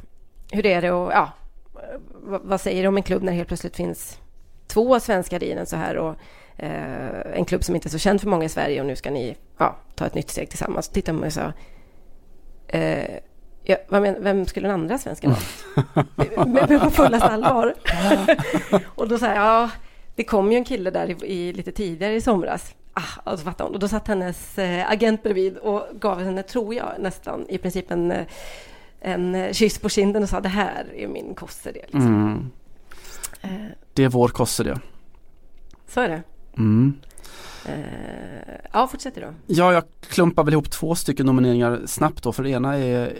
hur 0.52 0.66
är 0.66 0.82
det 0.82 0.90
och 0.90 1.12
ja, 1.12 1.30
vad 2.22 2.60
säger 2.60 2.82
du 2.82 2.88
om 2.88 2.96
en 2.96 3.02
klubb 3.02 3.22
när 3.22 3.32
det 3.32 3.36
helt 3.36 3.48
plötsligt 3.48 3.76
finns 3.76 4.18
två 4.66 5.00
svenskar 5.00 5.42
i 5.42 5.54
den 5.54 5.66
så 5.66 5.76
här 5.76 5.96
och 5.96 6.14
eh, 6.56 7.34
en 7.34 7.44
klubb 7.44 7.64
som 7.64 7.74
inte 7.74 7.88
är 7.88 7.90
så 7.90 7.98
känd 7.98 8.20
för 8.20 8.28
många 8.28 8.44
i 8.44 8.48
Sverige 8.48 8.80
och 8.80 8.86
nu 8.86 8.96
ska 8.96 9.10
ni 9.10 9.36
ja, 9.58 9.76
ta 9.94 10.06
ett 10.06 10.14
nytt 10.14 10.30
steg 10.30 10.48
tillsammans. 10.48 10.86
Så 10.86 10.92
tittade 10.92 11.18
man 11.18 11.26
och 11.26 11.32
sa 11.32 11.52
eh, 12.68 13.18
ja, 13.62 13.76
men, 13.88 14.22
vem 14.22 14.46
skulle 14.46 14.68
den 14.68 14.80
andra 14.80 14.98
svensken 14.98 15.30
vara? 15.30 16.46
med, 16.46 16.80
på 16.80 16.90
fullaste 16.90 17.28
allvar. 17.28 17.74
och 18.94 19.08
då 19.08 19.18
sa 19.18 19.26
jag, 19.26 19.36
ja, 19.36 19.70
det 20.14 20.24
kom 20.24 20.52
ju 20.52 20.58
en 20.58 20.64
kille 20.64 20.90
där 20.90 21.24
i, 21.24 21.26
i, 21.26 21.52
lite 21.52 21.72
tidigare 21.72 22.14
i 22.14 22.20
somras 22.20 22.74
ah, 22.98 23.32
och 23.32 23.38
så 23.38 23.44
fattade 23.44 23.68
hon. 23.68 23.74
Och 23.74 23.80
då 23.80 23.88
satt 23.88 24.08
hennes 24.08 24.58
eh, 24.58 24.90
agent 24.90 25.22
bredvid 25.22 25.56
och 25.56 25.86
gav 26.00 26.20
henne, 26.20 26.42
tror 26.42 26.74
jag, 26.74 26.92
nästan 26.98 27.46
i 27.48 27.58
princip 27.58 27.90
en, 27.90 28.10
eh, 28.10 28.26
en 29.00 29.54
kyss 29.54 29.78
på 29.78 29.88
kinden 29.88 30.22
och 30.22 30.28
sa 30.28 30.40
det 30.40 30.48
här 30.48 30.86
är 30.96 31.08
min 31.08 31.34
kosse 31.34 31.72
det. 31.72 31.82
Liksom. 31.82 32.06
Mm. 32.06 32.50
Eh. 33.40 33.72
Det 33.92 34.04
är 34.04 34.08
vår 34.08 34.28
kosse 34.28 34.62
det. 34.62 34.80
Så 35.86 36.00
är 36.00 36.08
det. 36.08 36.22
Mm. 36.56 36.94
Eh, 37.66 38.54
ja, 38.72 38.86
fortsätter 38.86 39.20
då. 39.20 39.34
Ja, 39.46 39.72
jag 39.72 39.84
klumpar 40.00 40.44
väl 40.44 40.52
ihop 40.52 40.70
två 40.70 40.94
stycken 40.94 41.26
nomineringar 41.26 41.82
snabbt 41.86 42.22
då. 42.22 42.32
För 42.32 42.42
det 42.42 42.50
ena 42.50 42.76
är, 42.76 43.18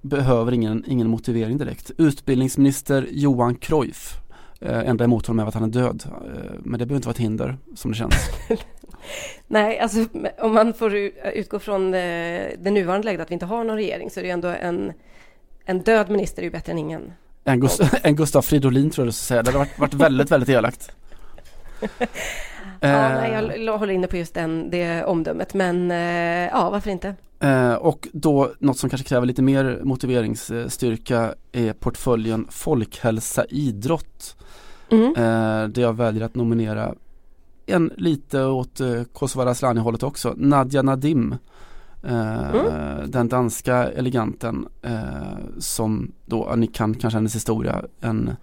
behöver 0.00 0.52
ingen, 0.52 0.84
ingen 0.86 1.08
motivering 1.08 1.58
direkt. 1.58 1.90
Utbildningsminister 1.98 3.08
Johan 3.10 3.54
Cruyff. 3.54 4.16
Eh, 4.64 4.88
enda 4.88 5.04
emot 5.04 5.26
honom 5.26 5.44
är 5.44 5.48
att 5.48 5.54
han 5.54 5.62
är 5.62 5.68
död. 5.68 6.04
Eh, 6.06 6.52
men 6.58 6.78
det 6.78 6.86
behöver 6.86 6.96
inte 6.96 7.08
vara 7.08 7.14
ett 7.14 7.20
hinder 7.20 7.56
som 7.74 7.90
det 7.90 7.96
känns. 7.96 8.14
Nej, 9.46 9.78
alltså 9.78 10.06
om 10.38 10.54
man 10.54 10.74
får 10.74 10.94
utgå 11.34 11.58
från 11.58 11.90
det, 11.90 12.56
det 12.58 12.70
nuvarande 12.70 13.04
läget 13.04 13.20
att 13.20 13.30
vi 13.30 13.34
inte 13.34 13.46
har 13.46 13.64
någon 13.64 13.76
regering 13.76 14.10
så 14.10 14.20
är 14.20 14.24
det 14.24 14.30
ändå 14.30 14.48
en, 14.48 14.92
en 15.64 15.78
död 15.78 16.10
minister 16.10 16.42
är 16.42 16.44
ju 16.44 16.50
bättre 16.50 16.72
än 16.72 16.78
ingen. 16.78 17.12
En, 17.44 17.60
Gust 17.60 17.80
en 18.02 18.16
Gustav 18.16 18.42
Fridolin 18.42 18.90
tror 18.90 19.04
jag 19.04 19.08
du 19.08 19.12
skulle 19.12 19.26
säga. 19.26 19.42
Det 19.42 19.48
hade 19.48 19.58
varit, 19.58 19.78
varit 19.78 19.94
väldigt, 19.94 20.30
väldigt 20.30 20.48
elakt. 20.48 20.90
Ja, 22.80 23.08
nej, 23.08 23.64
jag 23.64 23.78
håller 23.78 23.94
inne 23.94 24.06
på 24.06 24.16
just 24.16 24.34
den, 24.34 24.70
det 24.70 25.04
omdömet, 25.04 25.54
men 25.54 25.90
eh, 25.90 26.48
ja, 26.52 26.70
varför 26.70 26.90
inte? 26.90 27.14
Eh, 27.40 27.74
och 27.74 28.08
då 28.12 28.52
något 28.58 28.78
som 28.78 28.90
kanske 28.90 29.08
kräver 29.08 29.26
lite 29.26 29.42
mer 29.42 29.80
motiveringsstyrka 29.84 31.34
är 31.52 31.72
portföljen 31.72 32.46
folkhälsa 32.50 33.44
idrott. 33.44 34.36
Mm. 34.90 35.06
Eh, 35.06 35.68
där 35.68 35.82
jag 35.82 35.92
väljer 35.92 36.24
att 36.24 36.34
nominera 36.34 36.94
en 37.66 37.92
lite 37.96 38.44
åt 38.44 38.80
eh, 38.80 39.02
Kosovare 39.12 39.50
Asllani 39.50 39.80
hållet 39.80 40.02
också, 40.02 40.34
Nadja 40.36 40.82
Nadim. 40.82 41.36
Eh, 42.02 42.54
mm. 42.54 43.10
Den 43.10 43.28
danska 43.28 43.74
eleganten 43.92 44.68
eh, 44.82 45.38
som 45.58 46.12
då, 46.26 46.54
ni 46.56 46.66
kan 46.66 46.94
kanske 46.94 47.16
hennes 47.16 47.34
historia, 47.34 47.84
en 48.00 48.36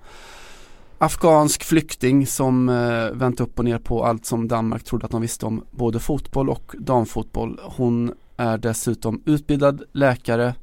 afghansk 0.97 1.63
flykting 1.63 2.27
som 2.27 2.69
eh, 2.69 3.09
vänt 3.13 3.39
upp 3.39 3.59
och 3.59 3.65
ner 3.65 3.77
på 3.77 4.05
allt 4.05 4.25
som 4.25 4.47
Danmark 4.47 4.83
trodde 4.83 5.05
att 5.05 5.11
de 5.11 5.21
visste 5.21 5.45
om 5.45 5.63
både 5.71 5.99
fotboll 5.99 6.49
och 6.49 6.75
damfotboll. 6.79 7.59
Hon 7.63 8.13
är 8.37 8.57
dessutom 8.57 9.21
utbildad 9.25 9.83
läkare 9.91 10.53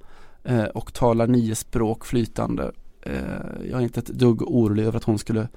eh, 0.45 0.65
och 0.65 0.95
talar 0.95 1.27
nio 1.27 1.55
språk 1.55 2.05
flytande. 2.05 2.73
Eh, 3.09 3.69
jag 3.71 3.81
är 3.81 3.85
inte 3.85 4.01
ett 4.01 4.07
dugg 4.07 4.43
orolig 4.43 4.85
över 4.85 4.97
att 4.97 5.05
hon 5.05 5.19
skulle 5.19 5.49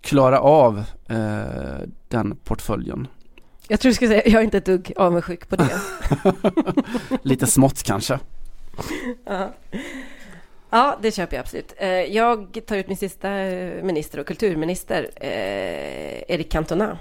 klara 0.00 0.40
av 0.40 0.84
eh, 1.08 1.88
den 2.08 2.36
portföljen. 2.36 3.08
Jag 3.68 3.80
tror 3.80 3.90
du 3.90 3.94
skulle 3.94 4.10
säga, 4.10 4.22
jag 4.26 4.40
är 4.40 4.44
inte 4.44 4.58
ett 4.58 4.66
dugg 4.66 4.92
avundsjuk 4.96 5.48
på 5.48 5.56
det. 5.56 5.80
Lite 7.22 7.46
smått 7.46 7.82
kanske. 7.82 8.18
Ja. 9.24 9.54
ja, 10.70 10.98
det 11.02 11.12
köper 11.12 11.36
jag 11.36 11.42
absolut. 11.42 11.74
Eh, 11.76 11.88
jag 11.88 12.60
tar 12.66 12.76
ut 12.76 12.88
min 12.88 12.96
sista 12.96 13.28
minister 13.82 14.18
och 14.18 14.26
kulturminister, 14.26 15.10
Erik 16.28 16.50
Cantona. 16.50 16.98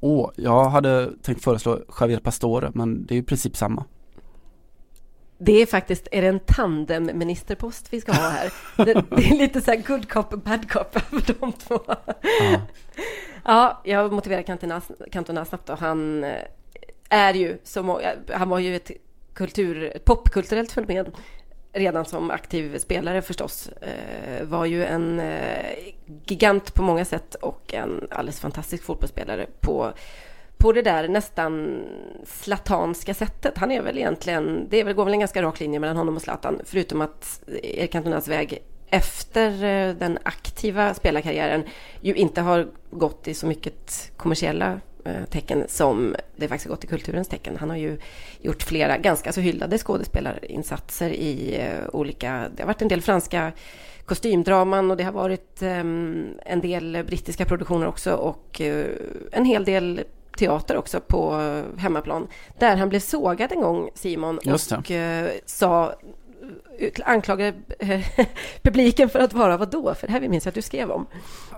Åh, 0.00 0.30
jag 0.36 0.64
hade 0.64 1.10
tänkt 1.22 1.44
föreslå 1.44 1.80
Javier 2.00 2.18
Pastore, 2.18 2.70
men 2.74 3.06
det 3.06 3.14
är 3.14 3.18
i 3.18 3.22
princip 3.22 3.56
samma. 3.56 3.84
Det 5.38 5.62
är 5.62 5.66
faktiskt, 5.66 6.08
är 6.10 6.22
det 6.22 6.28
en 6.28 6.40
tandemministerpost 6.40 7.92
vi 7.92 8.00
ska 8.00 8.12
ha 8.12 8.28
här? 8.28 8.52
Det, 8.76 8.94
det 8.94 9.28
är 9.30 9.38
lite 9.38 9.60
så 9.60 9.70
här 9.70 9.78
good 9.78 10.08
cop 10.08 10.32
och 10.32 10.38
bad 10.38 10.70
cop 10.70 10.98
för 11.10 11.40
de 11.40 11.52
två. 11.52 11.80
Ja, 11.86 12.00
ja 13.44 13.80
jag 13.84 14.12
motiverar 14.12 14.42
Cantona, 14.42 14.82
Cantona 15.12 15.44
snabbt 15.44 15.68
och 15.70 15.78
han 15.78 16.24
eh, 16.24 16.42
är 17.08 17.34
ju 17.34 17.58
som, 17.62 18.00
han 18.32 18.48
var 18.48 18.58
ju 18.58 18.76
ett 18.76 18.90
kultur, 19.34 19.98
popkulturellt 20.04 20.72
fenomen 20.72 21.06
redan 21.72 22.04
som 22.04 22.30
aktiv 22.30 22.78
spelare 22.78 23.22
förstås. 23.22 23.68
Eh, 23.68 24.44
var 24.44 24.64
ju 24.64 24.84
en 24.84 25.20
eh, 25.20 25.94
gigant 26.26 26.74
på 26.74 26.82
många 26.82 27.04
sätt 27.04 27.34
och 27.34 27.74
en 27.74 28.06
alldeles 28.10 28.40
fantastisk 28.40 28.84
fotbollsspelare 28.84 29.46
på 29.60 29.92
på 30.64 30.72
det 30.72 30.82
där 30.82 31.08
nästan 31.08 31.82
slatanska 32.26 33.14
sättet. 33.14 33.58
Han 33.58 33.72
är 33.72 33.82
väl 33.82 33.98
egentligen, 33.98 34.66
det 34.70 34.80
är 34.80 34.84
väl, 34.84 34.94
går 34.94 35.04
väl 35.04 35.14
en 35.14 35.20
ganska 35.20 35.42
rak 35.42 35.60
linje 35.60 35.80
mellan 35.80 35.96
honom 35.96 36.16
och 36.16 36.22
Zlatan, 36.22 36.60
förutom 36.64 37.00
att 37.00 37.42
Erik 37.62 37.92
Cantonas 37.92 38.28
väg 38.28 38.62
efter 38.90 39.50
eh, 39.50 39.94
den 39.94 40.18
aktiva 40.22 40.94
spelarkarriären 40.94 41.62
ju 42.00 42.14
inte 42.14 42.40
har 42.40 42.68
gått 42.90 43.28
i 43.28 43.34
så 43.34 43.46
mycket 43.46 44.12
kommersiella 44.16 44.80
eh, 45.04 45.24
tecken 45.30 45.64
som 45.68 46.16
det 46.36 46.48
faktiskt 46.48 46.68
gått 46.68 46.84
i 46.84 46.86
kulturens 46.86 47.28
tecken. 47.28 47.56
Han 47.56 47.70
har 47.70 47.76
ju 47.76 47.98
gjort 48.40 48.62
flera 48.62 48.98
ganska 48.98 49.32
så 49.32 49.40
hyllade 49.40 49.78
skådespelarinsatser 49.78 51.10
i 51.10 51.56
eh, 51.60 51.88
olika, 51.92 52.48
det 52.56 52.62
har 52.62 52.66
varit 52.66 52.82
en 52.82 52.88
del 52.88 53.02
franska 53.02 53.52
kostymdraman 54.04 54.90
och 54.90 54.96
det 54.96 55.04
har 55.04 55.12
varit 55.12 55.62
ehm, 55.62 56.28
en 56.46 56.60
del 56.60 57.04
brittiska 57.06 57.44
produktioner 57.44 57.86
också 57.86 58.14
och 58.14 58.60
en 59.32 59.44
hel 59.44 59.64
del 59.64 60.04
teater 60.36 60.76
också 60.76 61.00
på 61.00 61.52
hemmaplan. 61.76 62.28
Där 62.58 62.76
han 62.76 62.88
blev 62.88 63.00
sågad 63.00 63.52
en 63.52 63.60
gång, 63.60 63.90
Simon, 63.94 64.38
och 64.38 64.90
eh, 64.90 65.30
sa 65.46 65.94
eh, 66.78 66.90
anklagade 67.04 67.54
eh, 67.78 68.00
publiken 68.62 69.08
för 69.08 69.18
att 69.18 69.32
vara 69.32 69.56
vad 69.56 69.70
då? 69.70 69.94
För 69.94 70.06
det 70.06 70.12
här 70.12 70.20
minns 70.20 70.46
att 70.46 70.54
du 70.54 70.62
skrev 70.62 70.90
om. 70.90 71.06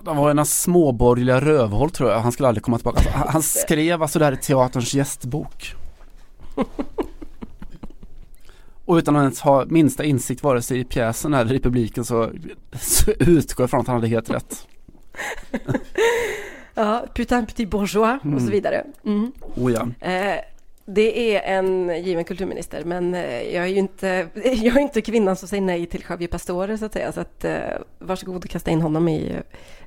De 0.02 0.16
var 0.16 0.30
ena 0.30 0.44
småborgerliga 0.44 1.40
rövhål 1.40 1.90
tror 1.90 2.10
jag. 2.10 2.20
Han 2.20 2.32
skulle 2.32 2.48
aldrig 2.48 2.62
komma 2.62 2.78
tillbaka. 2.78 2.98
Alltså, 2.98 3.18
han 3.32 3.42
skrev 3.42 4.02
alltså 4.02 4.18
där 4.18 4.32
i 4.32 4.36
teaterns 4.36 4.94
gästbok. 4.94 5.74
Och 8.84 8.94
utan 8.94 9.16
att 9.16 9.20
ens 9.20 9.40
ha 9.40 9.64
minsta 9.64 10.04
insikt 10.04 10.42
vare 10.42 10.62
sig 10.62 10.80
i 10.80 10.84
pjäsen 10.84 11.34
eller 11.34 11.54
i 11.54 11.60
publiken 11.60 12.04
så, 12.04 12.30
så 12.80 13.10
utgår 13.10 13.62
jag 13.62 13.70
från 13.70 13.80
att 13.80 13.86
han 13.86 13.96
hade 13.96 14.08
helt 14.08 14.30
rätt. 14.30 14.66
Ja, 16.76 17.04
putain 17.14 17.46
petit 17.46 17.68
bourgeois 17.68 18.16
och 18.16 18.22
så 18.22 18.28
mm. 18.28 18.50
vidare. 18.50 18.84
Mm. 19.04 19.32
Oh 19.54 19.72
ja. 19.72 20.08
Eh, 20.10 20.40
det 20.86 21.36
är 21.36 21.58
en 21.58 22.02
given 22.04 22.24
kulturminister, 22.24 22.84
men 22.84 23.14
eh, 23.14 23.42
jag 23.42 23.64
är 23.64 23.68
ju 23.68 23.76
inte, 23.76 24.28
jag 24.34 24.76
är 24.76 24.80
inte 24.80 25.00
kvinnan 25.00 25.36
som 25.36 25.48
säger 25.48 25.62
nej 25.62 25.86
till 25.86 26.04
Javier 26.08 26.28
Pastore, 26.28 26.78
så 26.78 26.84
att 26.84 26.92
säga. 26.92 27.12
Så 27.12 27.20
att, 27.20 27.44
eh, 27.44 27.60
varsågod 27.98 28.44
och 28.44 28.50
kasta 28.50 28.70
in 28.70 28.82
honom 28.82 29.08
i 29.08 29.36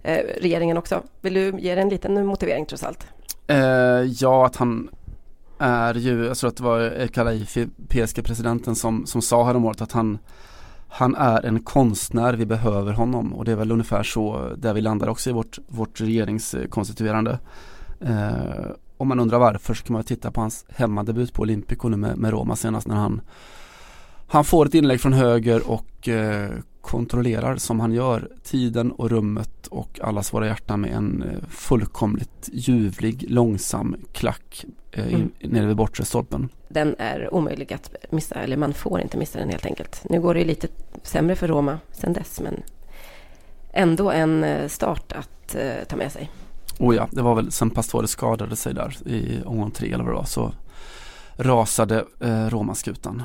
eh, 0.03 0.23
regeringen 0.41 0.77
också. 0.77 1.03
Vill 1.21 1.33
du 1.33 1.53
ge 1.59 1.71
en 1.71 1.89
liten 1.89 2.25
motivering 2.25 2.65
trots 2.65 2.83
allt? 2.83 3.07
Eh, 3.47 3.57
ja, 4.19 4.45
att 4.45 4.55
han 4.55 4.89
är 5.57 5.93
ju, 5.93 6.25
jag 6.25 6.37
tror 6.37 6.47
att 6.47 6.57
det 6.57 6.63
var 6.63 7.07
Kalaifi, 7.07 7.67
PSG-presidenten, 7.89 8.75
som, 8.75 9.05
som 9.05 9.21
sa 9.21 9.43
häromåret 9.43 9.81
att 9.81 9.91
han 9.91 10.17
han 10.89 11.15
är 11.15 11.45
en 11.45 11.59
konstnär, 11.59 12.33
vi 12.33 12.45
behöver 12.45 12.93
honom 12.93 13.33
och 13.33 13.45
det 13.45 13.51
är 13.51 13.55
väl 13.55 13.71
ungefär 13.71 14.03
så 14.03 14.53
där 14.57 14.73
vi 14.73 14.81
landar 14.81 15.07
också 15.07 15.29
i 15.29 15.33
vårt, 15.33 15.59
vårt 15.67 16.01
regeringskonstituerande. 16.01 17.39
Eh, 17.99 18.71
om 18.97 19.07
man 19.07 19.19
undrar 19.19 19.39
varför 19.39 19.73
så 19.73 19.83
kan 19.83 19.93
man 19.93 20.03
titta 20.03 20.31
på 20.31 20.41
hans 20.41 20.65
hemmadebut 20.69 21.33
på 21.33 21.41
Olympico 21.41 21.89
nu 21.89 21.97
med, 21.97 22.17
med 22.17 22.31
Roma 22.31 22.55
senast 22.55 22.87
när 22.87 22.95
han 22.95 23.21
han 24.31 24.43
får 24.43 24.65
ett 24.65 24.73
inlägg 24.73 25.01
från 25.01 25.13
höger 25.13 25.69
och 25.69 26.07
eh, 26.07 26.49
kontrollerar 26.81 27.55
som 27.55 27.79
han 27.79 27.93
gör 27.93 28.29
tiden 28.43 28.91
och 28.91 29.09
rummet 29.09 29.67
och 29.67 29.99
allas 30.01 30.33
våra 30.33 30.47
hjärtan 30.47 30.81
med 30.81 30.91
en 30.91 31.23
eh, 31.23 31.49
fullkomligt 31.49 32.49
ljuvlig, 32.51 33.25
långsam 33.29 33.95
klack 34.11 34.65
eh, 34.91 35.13
mm. 35.13 35.31
nere 35.39 35.65
vid 35.65 35.75
bortre 35.75 36.05
stolpen. 36.05 36.49
Den 36.67 36.95
är 36.97 37.33
omöjlig 37.33 37.73
att 37.73 37.95
missa, 38.09 38.35
eller 38.35 38.57
man 38.57 38.73
får 38.73 39.01
inte 39.01 39.17
missa 39.17 39.39
den 39.39 39.49
helt 39.49 39.65
enkelt. 39.65 40.01
Nu 40.09 40.21
går 40.21 40.33
det 40.33 40.45
lite 40.45 40.67
sämre 41.03 41.35
för 41.35 41.47
Roma 41.47 41.79
sen 41.91 42.13
dess, 42.13 42.39
men 42.41 42.63
ändå 43.73 44.11
en 44.11 44.43
eh, 44.43 44.67
start 44.67 45.11
att 45.11 45.55
eh, 45.55 45.87
ta 45.87 45.95
med 45.95 46.11
sig. 46.11 46.29
Oh 46.79 46.95
ja, 46.95 47.07
det 47.11 47.21
var 47.21 47.35
väl 47.35 47.51
sen 47.51 47.69
Pastore 47.69 48.07
skadade 48.07 48.55
sig 48.55 48.73
där 48.73 49.07
i 49.07 49.41
omgång 49.45 49.71
tre 49.71 49.93
eller 49.93 50.03
vad 50.03 50.13
det 50.13 50.17
var 50.17 50.25
så 50.25 50.51
rasade 51.39 52.05
eh, 52.19 52.49
Romaskutan. 52.49 53.23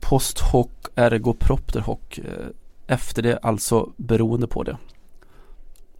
post 0.00 0.40
hoc 0.40 0.68
ergo 0.94 1.34
propter 1.34 1.80
hoc. 1.80 2.18
Eh, 2.18 2.24
efter 2.86 3.22
det 3.22 3.38
alltså 3.42 3.92
beroende 3.96 4.46
på 4.46 4.62
det. 4.62 4.76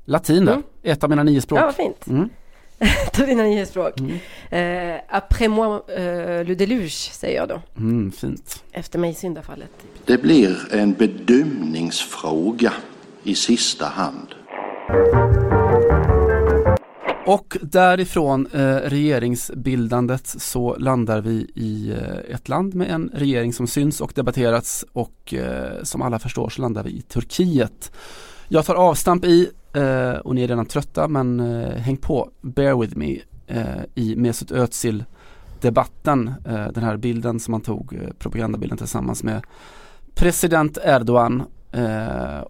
Latin 0.04 0.48
mm. 0.48 0.62
ett 0.82 1.04
av 1.04 1.10
mina 1.10 1.22
nio 1.22 1.40
språk. 1.40 1.60
Ja, 1.60 1.64
vad 1.64 1.74
fint. 1.74 2.06
Mm. 2.06 2.28
ett 2.78 3.20
av 3.20 3.26
dina 3.26 3.42
nio 3.42 3.66
språk. 3.66 4.00
Mm. 4.00 4.18
Eh, 4.50 5.00
après 5.08 5.48
moi 5.48 5.80
eh, 5.88 6.44
le 6.44 6.54
déluge, 6.54 7.10
säger 7.12 7.36
jag 7.36 7.48
då. 7.48 7.62
Mm, 7.76 8.12
fint. 8.12 8.64
Efter 8.72 8.98
mig 8.98 9.14
syndafallet. 9.14 9.70
Det 10.04 10.18
blir 10.18 10.74
en 10.74 10.92
bedömningsfråga 10.92 12.72
i 13.22 13.34
sista 13.34 13.86
hand. 13.86 14.28
Och 17.26 17.56
därifrån 17.62 18.46
eh, 18.52 18.76
regeringsbildandet 18.76 20.26
så 20.26 20.76
landar 20.76 21.20
vi 21.20 21.50
i 21.54 21.90
eh, 21.90 22.34
ett 22.34 22.48
land 22.48 22.74
med 22.74 22.90
en 22.90 23.10
regering 23.14 23.52
som 23.52 23.66
syns 23.66 24.00
och 24.00 24.12
debatterats 24.14 24.84
och 24.92 25.34
eh, 25.34 25.82
som 25.82 26.02
alla 26.02 26.18
förstår 26.18 26.48
så 26.48 26.62
landar 26.62 26.82
vi 26.82 26.90
i 26.90 27.02
Turkiet. 27.02 27.92
Jag 28.48 28.64
tar 28.64 28.74
avstamp 28.74 29.24
i, 29.24 29.50
eh, 29.72 30.12
och 30.12 30.34
ni 30.34 30.42
är 30.42 30.48
redan 30.48 30.66
trötta 30.66 31.08
men 31.08 31.40
eh, 31.40 31.76
häng 31.76 31.96
på, 31.96 32.30
bear 32.40 32.80
with 32.80 32.96
me, 32.96 33.18
eh, 33.46 33.82
i 33.94 34.16
Mesut 34.16 34.52
Özil 34.52 35.04
debatten, 35.60 36.34
eh, 36.46 36.68
den 36.68 36.84
här 36.84 36.96
bilden 36.96 37.40
som 37.40 37.54
han 37.54 37.60
tog, 37.60 37.94
eh, 37.94 38.10
propagandabilden 38.18 38.78
tillsammans 38.78 39.22
med 39.22 39.42
president 40.14 40.78
Erdogan 40.84 41.42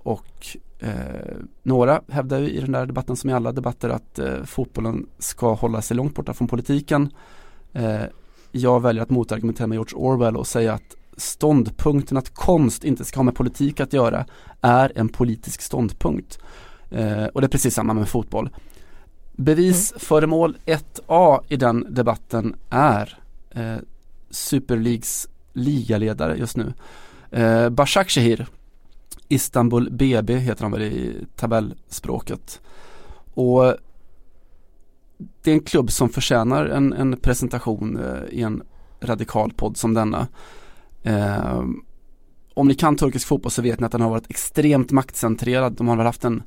och 0.03 0.57
Eh, 0.83 1.37
några 1.63 2.03
hävdar 2.09 2.39
ju 2.39 2.51
i 2.51 2.61
den 2.61 2.73
där 2.73 2.87
debatten 2.87 3.17
som 3.17 3.31
i 3.31 3.33
alla 3.33 3.53
debatter 3.53 3.89
att 3.89 4.19
eh, 4.19 4.43
fotbollen 4.45 5.07
ska 5.19 5.55
hålla 5.55 5.83
sig 5.83 5.97
långt 5.97 6.15
borta 6.15 6.35
från 6.35 6.49
politiken. 6.49 7.11
Eh, 7.73 8.03
jag 8.53 8.81
väljer 8.81 9.03
att 9.03 9.11
motargumentera 9.11 9.67
med 9.67 9.77
George 9.77 9.95
Orwell 9.95 10.37
och 10.37 10.47
säga 10.47 10.73
att 10.73 10.97
ståndpunkten 11.17 12.17
att 12.17 12.35
konst 12.35 12.85
inte 12.85 13.05
ska 13.05 13.19
ha 13.19 13.23
med 13.23 13.35
politik 13.35 13.81
att 13.81 13.93
göra 13.93 14.27
är 14.61 14.93
en 14.95 15.09
politisk 15.09 15.63
ståndpunkt. 15.63 16.39
Eh, 16.91 17.25
och 17.25 17.41
det 17.41 17.47
är 17.47 17.49
precis 17.49 17.75
samma 17.75 17.95
med 17.95 18.09
fotboll. 18.09 18.51
Bevisföremål 19.33 20.57
1A 20.67 21.41
i 21.49 21.57
den 21.57 21.95
debatten 21.95 22.57
är 22.71 23.19
eh, 23.51 23.77
Superleagues 24.31 25.29
ligaledare 25.53 26.37
just 26.37 26.57
nu. 26.57 26.73
Eh, 27.31 27.69
Bashak 27.69 28.11
Shehir 28.11 28.47
Istanbul 29.33 29.89
BB 29.91 30.37
heter 30.37 30.63
han 30.63 30.73
väl 30.73 30.83
i 30.83 31.27
tabellspråket. 31.37 32.61
Och 33.35 33.75
det 35.43 35.51
är 35.51 35.55
en 35.55 35.61
klubb 35.61 35.91
som 35.91 36.09
förtjänar 36.09 36.67
en, 36.67 36.93
en 36.93 37.17
presentation 37.17 37.97
eh, 37.97 38.39
i 38.39 38.43
en 38.43 38.63
radikal 39.01 39.53
podd 39.53 39.77
som 39.77 39.95
denna. 39.95 40.29
Eh, 41.03 41.65
om 42.55 42.69
ni 42.69 42.75
kan 42.75 42.97
turkisk 42.97 43.27
fotboll 43.27 43.53
så 43.53 43.63
vet 43.63 43.81
ni 43.81 43.87
att 43.87 43.93
den 43.93 44.01
har 44.01 44.11
varit 44.11 44.31
extremt 44.31 44.91
maktcentrerad. 44.91 45.73
De 45.73 45.89
har 45.89 45.97
väl 45.97 46.07
haft 46.07 46.25
en 46.25 46.43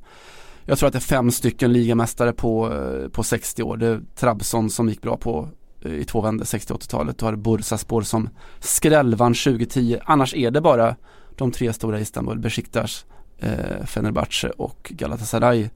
jag 0.68 0.78
tror 0.78 0.88
att 0.88 0.94
det 0.94 1.00
är 1.00 1.02
fem 1.02 1.32
stycken 1.32 1.74
ligamästare 1.74 2.34
på, 2.34 2.74
eh, 2.74 3.10
på 3.10 3.24
60 3.24 3.64
år. 3.64 3.78
Det 3.78 3.88
är 3.88 4.02
Trabzon 4.16 4.70
som 4.70 4.90
gick 4.90 5.02
bra 5.02 5.18
på 5.18 5.50
eh, 5.82 5.94
i 5.94 6.06
två 6.06 6.22
vändor 6.22 6.46
60-80-talet. 6.46 7.18
Du 7.18 7.26
har 7.26 7.36
Bursaspor 7.36 8.02
som 8.02 8.30
skrällvann 8.60 9.34
2010. 9.34 9.98
Annars 10.06 10.36
är 10.36 10.52
det 10.52 10.62
bara 10.62 10.96
de 11.36 11.52
tre 11.52 11.74
stora 11.74 12.00
i 12.00 12.02
Istanbul, 12.02 12.40
Besiktas, 12.40 13.06
eh, 13.40 13.86
Fenerbahce 13.86 14.50
och 14.50 14.92
Galatasaray 14.96 15.70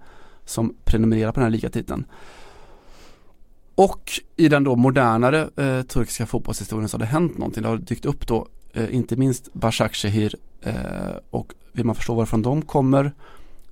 som 0.46 0.76
prenumererar 0.84 1.32
på 1.32 1.40
den 1.40 1.44
här 1.44 1.52
ligatiteln. 1.52 2.06
Och 3.76 4.12
i 4.36 4.48
den 4.50 4.64
då 4.64 4.76
modernare 4.76 5.50
eh, 5.56 5.82
turkiska 5.82 6.26
fotbollshistorien 6.26 6.90
så 6.90 6.98
har 6.98 7.00
det 7.00 7.06
hänt 7.06 7.38
någonting. 7.38 7.64
Det 7.64 7.70
har 7.70 7.78
dykt 7.78 8.06
upp 8.06 8.28
då 8.28 8.48
eh, 8.74 8.96
inte 8.96 9.16
minst 9.16 9.54
Başakşehir 9.54 10.36
eh, 10.62 10.74
och 11.30 11.54
vill 11.72 11.86
man 11.86 11.96
förstå 11.96 12.14
varifrån 12.14 12.42
de 12.42 12.62
kommer 12.62 13.12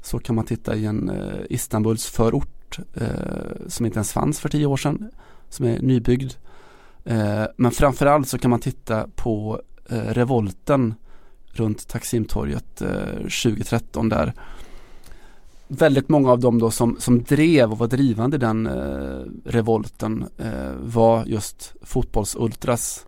så 0.02 0.20
kan 0.20 0.36
man 0.36 0.46
titta 0.46 0.76
i 0.76 0.86
en 0.86 1.10
eh, 1.10 1.40
Istanbuls 1.50 2.06
förort 2.06 2.80
eh, 2.94 3.68
som 3.68 3.86
inte 3.86 3.98
ens 3.98 4.14
fanns 4.14 4.40
för 4.40 4.50
tio 4.50 4.66
år 4.66 4.78
sedan 4.78 5.12
som 5.50 5.66
är 5.66 5.80
nybyggd. 5.80 6.34
Eh, 7.06 7.44
men 7.58 7.72
framförallt 7.72 8.28
så 8.28 8.38
kan 8.38 8.52
man 8.52 8.60
titta 8.60 9.08
på 9.16 9.62
eh, 9.90 9.98
revolten 9.98 10.96
runt 11.52 11.88
Taksimtorget 11.88 12.82
eh, 12.82 13.16
2013 13.16 14.10
där 14.10 14.34
väldigt 15.68 16.10
många 16.10 16.32
av 16.32 16.40
dem 16.40 16.60
då 16.60 16.72
som, 16.72 16.96
som 17.00 17.24
drev 17.24 17.72
och 17.72 17.78
var 17.78 17.88
drivande 17.88 18.36
i 18.36 18.40
den 18.40 18.68
eh, 18.68 19.22
revolten 19.46 20.26
eh, 20.38 20.72
var 20.80 21.26
just 21.26 21.74
fotbollsultras. 21.82 23.06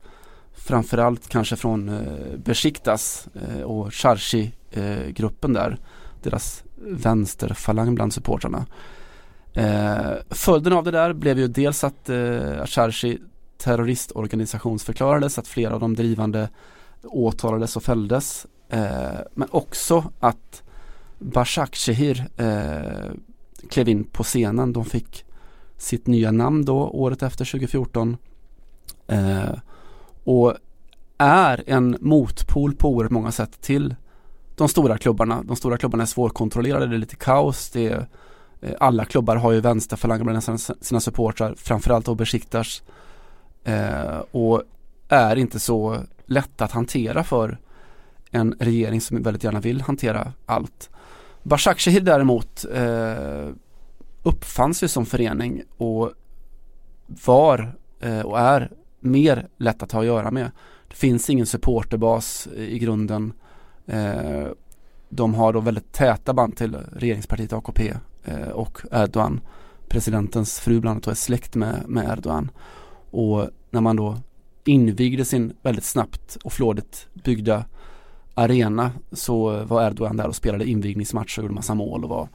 Framförallt 0.54 1.28
kanske 1.28 1.56
från 1.56 1.90
eh, 1.90 2.38
Besiktas 2.38 3.28
eh, 3.34 3.62
och 3.62 3.94
Charchi-gruppen 3.94 5.56
eh, 5.56 5.62
där. 5.62 5.78
Deras 6.24 6.64
vänsterfalang 6.82 7.96
bland 7.96 8.14
supportrarna. 8.14 8.66
Eh, 9.54 10.12
följden 10.30 10.74
av 10.74 10.84
det 10.84 10.92
där 10.92 11.14
blev 11.14 11.40
ju 11.40 11.48
dels 11.48 11.84
att 11.84 12.10
eh, 12.10 12.66
Charchi 12.66 13.18
terroristorganisationsförklarades, 13.58 15.40
att 15.40 15.48
flera 15.48 15.74
av 15.74 15.80
de 15.80 15.96
drivande 15.96 16.50
åtalades 17.04 17.76
och 17.76 17.84
fälldes. 17.84 18.46
Eh, 18.70 19.20
men 19.34 19.48
också 19.52 20.12
att 20.20 20.64
Bashak 21.20 21.76
Shehir 21.76 22.28
eh, 22.38 23.12
klev 23.70 23.90
in 23.90 24.04
på 24.04 24.24
scenen. 24.24 24.74
De 24.74 24.86
fick 24.86 25.26
sitt 25.78 26.08
nya 26.08 26.32
namn 26.32 26.66
då 26.66 26.90
året 26.90 27.24
efter 27.24 27.46
2014. 27.46 28.18
Eh, 29.08 29.52
och 30.24 30.54
är 31.18 31.64
en 31.68 31.98
motpol 32.00 32.76
på 32.76 32.90
oerhört 32.90 33.12
många 33.12 33.32
sätt 33.32 33.62
till 33.62 33.96
de 34.56 34.70
stora 34.70 34.98
klubbarna. 34.98 35.44
De 35.44 35.56
stora 35.56 35.78
klubbarna 35.78 36.04
är 36.04 36.08
svårkontrollerade, 36.08 36.88
det 36.88 36.96
är 36.96 37.00
lite 37.00 37.16
kaos. 37.16 37.70
Det 37.70 37.88
är, 37.88 38.08
eh, 38.62 38.74
alla 38.80 39.06
klubbar 39.06 39.36
har 39.36 39.52
ju 39.52 39.62
vänsterfalanger 39.62 40.24
bland 40.24 40.44
sina, 40.44 40.58
sina 40.58 41.00
supportrar, 41.00 41.56
framförallt 41.58 42.06
då 42.06 42.16
Besiktas. 42.16 42.82
Eh, 43.64 44.20
och 44.32 44.64
är 45.10 45.36
inte 45.36 45.60
så 45.60 46.04
lätta 46.26 46.66
att 46.66 46.72
hantera 46.72 47.24
för 47.24 47.60
en 48.32 48.56
regering 48.60 49.02
som 49.02 49.24
väldigt 49.24 49.44
gärna 49.44 49.60
vill 49.60 49.82
hantera 49.82 50.34
allt. 50.46 50.90
Başakşehir 51.44 52.02
däremot 52.02 52.66
eh, 52.74 53.50
uppfanns 54.24 54.84
ju 54.84 54.88
som 54.88 55.06
förening 55.06 55.64
och 55.78 56.12
var 57.26 57.76
eh, 58.00 58.20
och 58.20 58.40
är 58.40 58.72
mer 59.00 59.48
lätt 59.58 59.84
att 59.84 59.92
ha 59.92 60.00
att 60.00 60.06
göra 60.06 60.32
med. 60.32 60.52
Det 60.88 60.96
finns 60.96 61.30
ingen 61.30 61.46
supporterbas 61.46 62.48
i 62.56 62.80
grunden. 62.80 63.34
Eh, 63.88 64.48
de 65.10 65.34
har 65.34 65.54
då 65.54 65.60
väldigt 65.60 65.92
täta 65.92 66.34
band 66.34 66.58
till 66.58 66.78
regeringspartiet 66.92 67.54
AKP 67.54 67.94
eh, 68.24 68.50
och 68.50 68.82
Erdogan. 68.92 69.42
Presidentens 69.88 70.60
fru 70.60 70.80
bland 70.80 70.94
annat 70.94 71.08
är 71.08 71.14
släkt 71.14 71.56
med, 71.56 71.84
med 71.88 72.10
Erdogan. 72.18 72.52
Och 73.12 73.50
när 73.70 73.82
man 73.82 73.96
då 73.96 74.18
invigde 74.70 75.26
sin 75.26 75.54
väldigt 75.62 75.84
snabbt 75.84 76.38
och 76.44 76.54
flådigt 76.54 77.08
byggda 77.14 77.66
arena 78.34 78.92
så 79.12 79.64
var 79.64 79.88
Erdogan 79.88 80.18
där 80.18 80.28
och 80.28 80.36
spelade 80.36 80.66
invigningsmatch 80.66 81.38
och 81.38 81.42
gjorde 81.44 81.54
massa 81.54 81.74
mål 81.74 82.04
och 82.04 82.10
var 82.10 82.30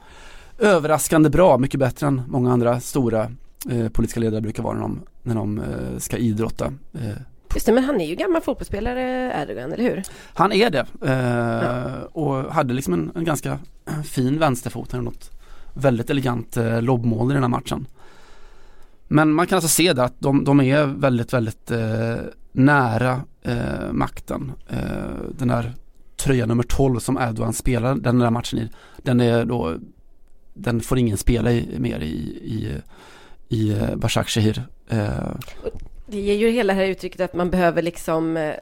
överraskande 0.59 1.29
bra, 1.29 1.57
mycket 1.57 1.79
bättre 1.79 2.07
än 2.07 2.21
många 2.27 2.53
andra 2.53 2.79
stora 2.79 3.31
eh, 3.69 3.87
politiska 3.89 4.19
ledare 4.19 4.41
brukar 4.41 4.63
vara 4.63 4.73
när 4.73 4.81
de, 4.81 5.01
när 5.23 5.35
de 5.35 5.59
eh, 5.59 5.97
ska 5.97 6.17
idrotta. 6.17 6.65
Eh, 6.93 7.09
Just 7.53 7.65
det, 7.65 7.73
men 7.73 7.83
han 7.83 8.01
är 8.01 8.05
ju 8.05 8.15
gammal 8.15 8.41
fotbollsspelare 8.41 9.33
Erdogan, 9.41 9.71
eller 9.71 9.83
hur? 9.83 10.03
Han 10.33 10.51
är 10.51 10.69
det 10.69 10.85
eh, 11.01 11.13
ja. 11.13 12.05
och 12.11 12.53
hade 12.53 12.73
liksom 12.73 12.93
en, 12.93 13.11
en, 13.15 13.23
ganska 13.23 13.59
fin 14.03 14.39
vänsterfot, 14.39 14.91
han 14.91 15.03
något 15.03 15.31
väldigt 15.73 16.09
elegant 16.09 16.57
eh, 16.57 16.81
lobbmål 16.81 17.31
i 17.31 17.33
den 17.33 17.43
här 17.43 17.49
matchen. 17.49 17.87
Men 19.07 19.33
man 19.33 19.47
kan 19.47 19.55
alltså 19.55 19.69
se 19.69 19.93
det 19.93 20.03
att 20.03 20.19
de, 20.19 20.43
de 20.43 20.61
är 20.61 20.85
väldigt, 20.85 21.33
väldigt 21.33 21.71
eh, 21.71 22.15
nära 22.51 23.21
eh, 23.41 23.91
makten. 23.91 24.51
Eh, 24.67 25.37
den 25.37 25.47
där 25.47 25.73
tröja 26.17 26.45
nummer 26.45 26.63
12 26.63 26.99
som 26.99 27.17
Erdogan 27.17 27.53
spelar 27.53 27.95
den 27.95 28.19
där 28.19 28.29
matchen 28.29 28.59
i, 28.59 28.69
den 28.97 29.19
är 29.19 29.45
då, 29.45 29.75
den 30.53 30.81
får 30.81 30.97
ingen 30.97 31.17
spela 31.17 31.51
i, 31.51 31.79
mer 31.79 31.99
i, 31.99 32.15
i, 32.43 32.81
i 33.49 33.71
eh, 33.71 33.95
Bashak 33.95 34.27
Shehir. 34.29 34.63
Eh, 34.89 35.31
Eh. 36.07 36.11
Det 36.11 36.19
ger 36.19 36.35
ju 36.35 36.49
hela 36.49 36.73
det 36.73 36.79
här 36.79 36.87
uttrycket 36.87 37.21
att 37.21 37.33
man 37.33 37.49
behöver 37.49 37.81
liksom 37.81 38.37
eh, 38.37 38.53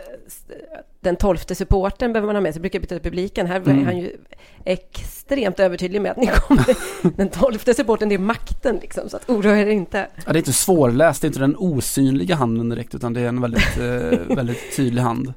den 1.04 1.16
tolfte 1.16 1.56
supporten 1.56 2.14
behöver 2.14 2.26
man 2.26 2.36
ha 2.36 2.41
med 2.41 2.54
sig, 2.54 2.62
brukar 2.62 2.80
betyda 2.80 3.02
publiken. 3.02 3.48
Här 3.48 3.56
mm. 3.56 3.80
är 3.80 3.86
han 3.86 3.98
ju 3.98 4.18
extremt 4.66 5.60
övertydlig 5.60 6.02
med 6.02 6.12
att 6.12 6.18
ni 6.18 6.28
kommer, 6.28 6.78
den 7.18 7.30
tolfte 7.30 7.74
supporten, 7.74 8.10
det 8.10 8.16
är 8.16 8.20
makten 8.20 8.76
liksom, 8.82 9.10
så 9.10 9.18
att 9.18 9.30
oroa 9.30 9.58
er 9.58 9.68
inte. 9.68 10.08
Ja, 10.16 10.34
det 10.34 10.38
är 10.38 10.41
inte 10.41 10.54
svårläst, 10.54 11.22
det 11.22 11.26
är 11.26 11.30
inte 11.30 11.39
den 11.39 11.56
osynliga 11.58 12.36
handen 12.36 12.70
direkt, 12.70 12.96
utan 12.96 13.14
det 13.14 13.22
är 13.22 13.28
en 13.28 13.41
väldigt, 13.41 13.78
eh, 13.78 14.36
väldigt 14.36 14.76
tydlig 14.76 15.02
hand. 15.02 15.34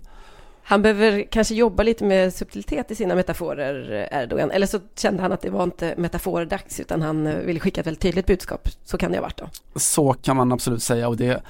Han 0.68 0.82
behöver 0.82 1.22
kanske 1.30 1.54
jobba 1.54 1.82
lite 1.82 2.04
med 2.04 2.34
subtilitet 2.34 2.90
i 2.90 2.94
sina 2.94 3.14
metaforer, 3.14 4.08
Erdogan. 4.12 4.50
Eller 4.50 4.66
så 4.66 4.80
kände 4.96 5.22
han 5.22 5.32
att 5.32 5.40
det 5.40 5.50
var 5.50 5.62
inte 5.62 5.94
metafordags, 5.96 6.80
utan 6.80 7.02
han 7.02 7.26
eh, 7.26 7.36
ville 7.36 7.60
skicka 7.60 7.80
ett 7.80 7.86
väldigt 7.86 8.02
tydligt 8.02 8.26
budskap. 8.26 8.68
Så 8.84 8.98
kan 8.98 9.10
det 9.10 9.18
ha 9.18 9.22
varit 9.22 9.36
då. 9.36 9.48
Så 9.74 10.12
kan 10.12 10.36
man 10.36 10.52
absolut 10.52 10.82
säga 10.82 11.08
och 11.08 11.16
det, 11.16 11.42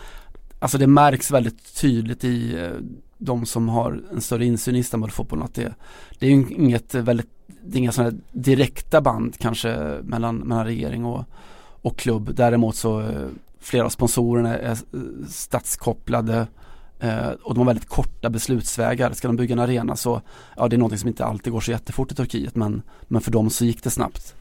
alltså 0.59 0.79
det 0.79 0.87
märks 0.87 1.31
väldigt 1.31 1.81
tydligt 1.81 2.25
i 2.25 2.59
eh, 2.59 2.71
de 3.19 3.47
som 3.47 3.69
har 3.69 4.03
en 4.13 4.21
större 4.21 4.45
insyn 4.45 4.77
i 4.77 4.79
Istanbulfotbollen 4.79 5.45
att 5.45 5.55
det, 5.55 5.75
det 6.19 6.27
är 6.27 6.31
ju 6.31 6.47
inget 6.49 6.95
väldigt, 6.95 7.31
det 7.47 7.77
är 7.77 7.79
inga 7.79 7.93
sådana 7.93 8.13
direkta 8.33 9.01
band 9.01 9.39
kanske 9.39 9.99
mellan, 10.03 10.37
mellan 10.37 10.65
regering 10.65 11.05
och, 11.05 11.25
och 11.83 11.99
klubb. 11.99 12.35
Däremot 12.35 12.77
så 12.77 13.01
eh, 13.01 13.29
flera 13.61 13.85
av 13.85 13.91
sponsorerna 13.91 14.59
är 14.59 14.71
eh, 14.71 14.77
statskopplade 15.29 16.47
Eh, 16.99 17.29
och 17.29 17.55
de 17.55 17.59
har 17.59 17.67
väldigt 17.67 17.89
korta 17.89 18.31
beslutsvägar. 18.31 19.13
Ska 19.13 19.29
de 19.29 19.37
bygga 19.37 19.53
en 19.53 19.59
arena 19.59 19.97
så, 19.97 20.23
ja 20.57 20.69
det 20.69 20.77
är 20.77 20.79
någonting 20.79 20.99
som 20.99 21.09
inte 21.09 21.25
alltid 21.25 21.53
går 21.53 21.61
så 21.61 21.71
jättefort 21.71 22.13
i 22.13 22.15
Turkiet 22.15 22.57
men, 22.57 22.83
men 23.09 23.21
för 23.21 23.31
dem 23.31 23.51
så 23.51 23.65
gick 23.65 23.83
det 23.83 23.91
snabbt. 23.91 24.35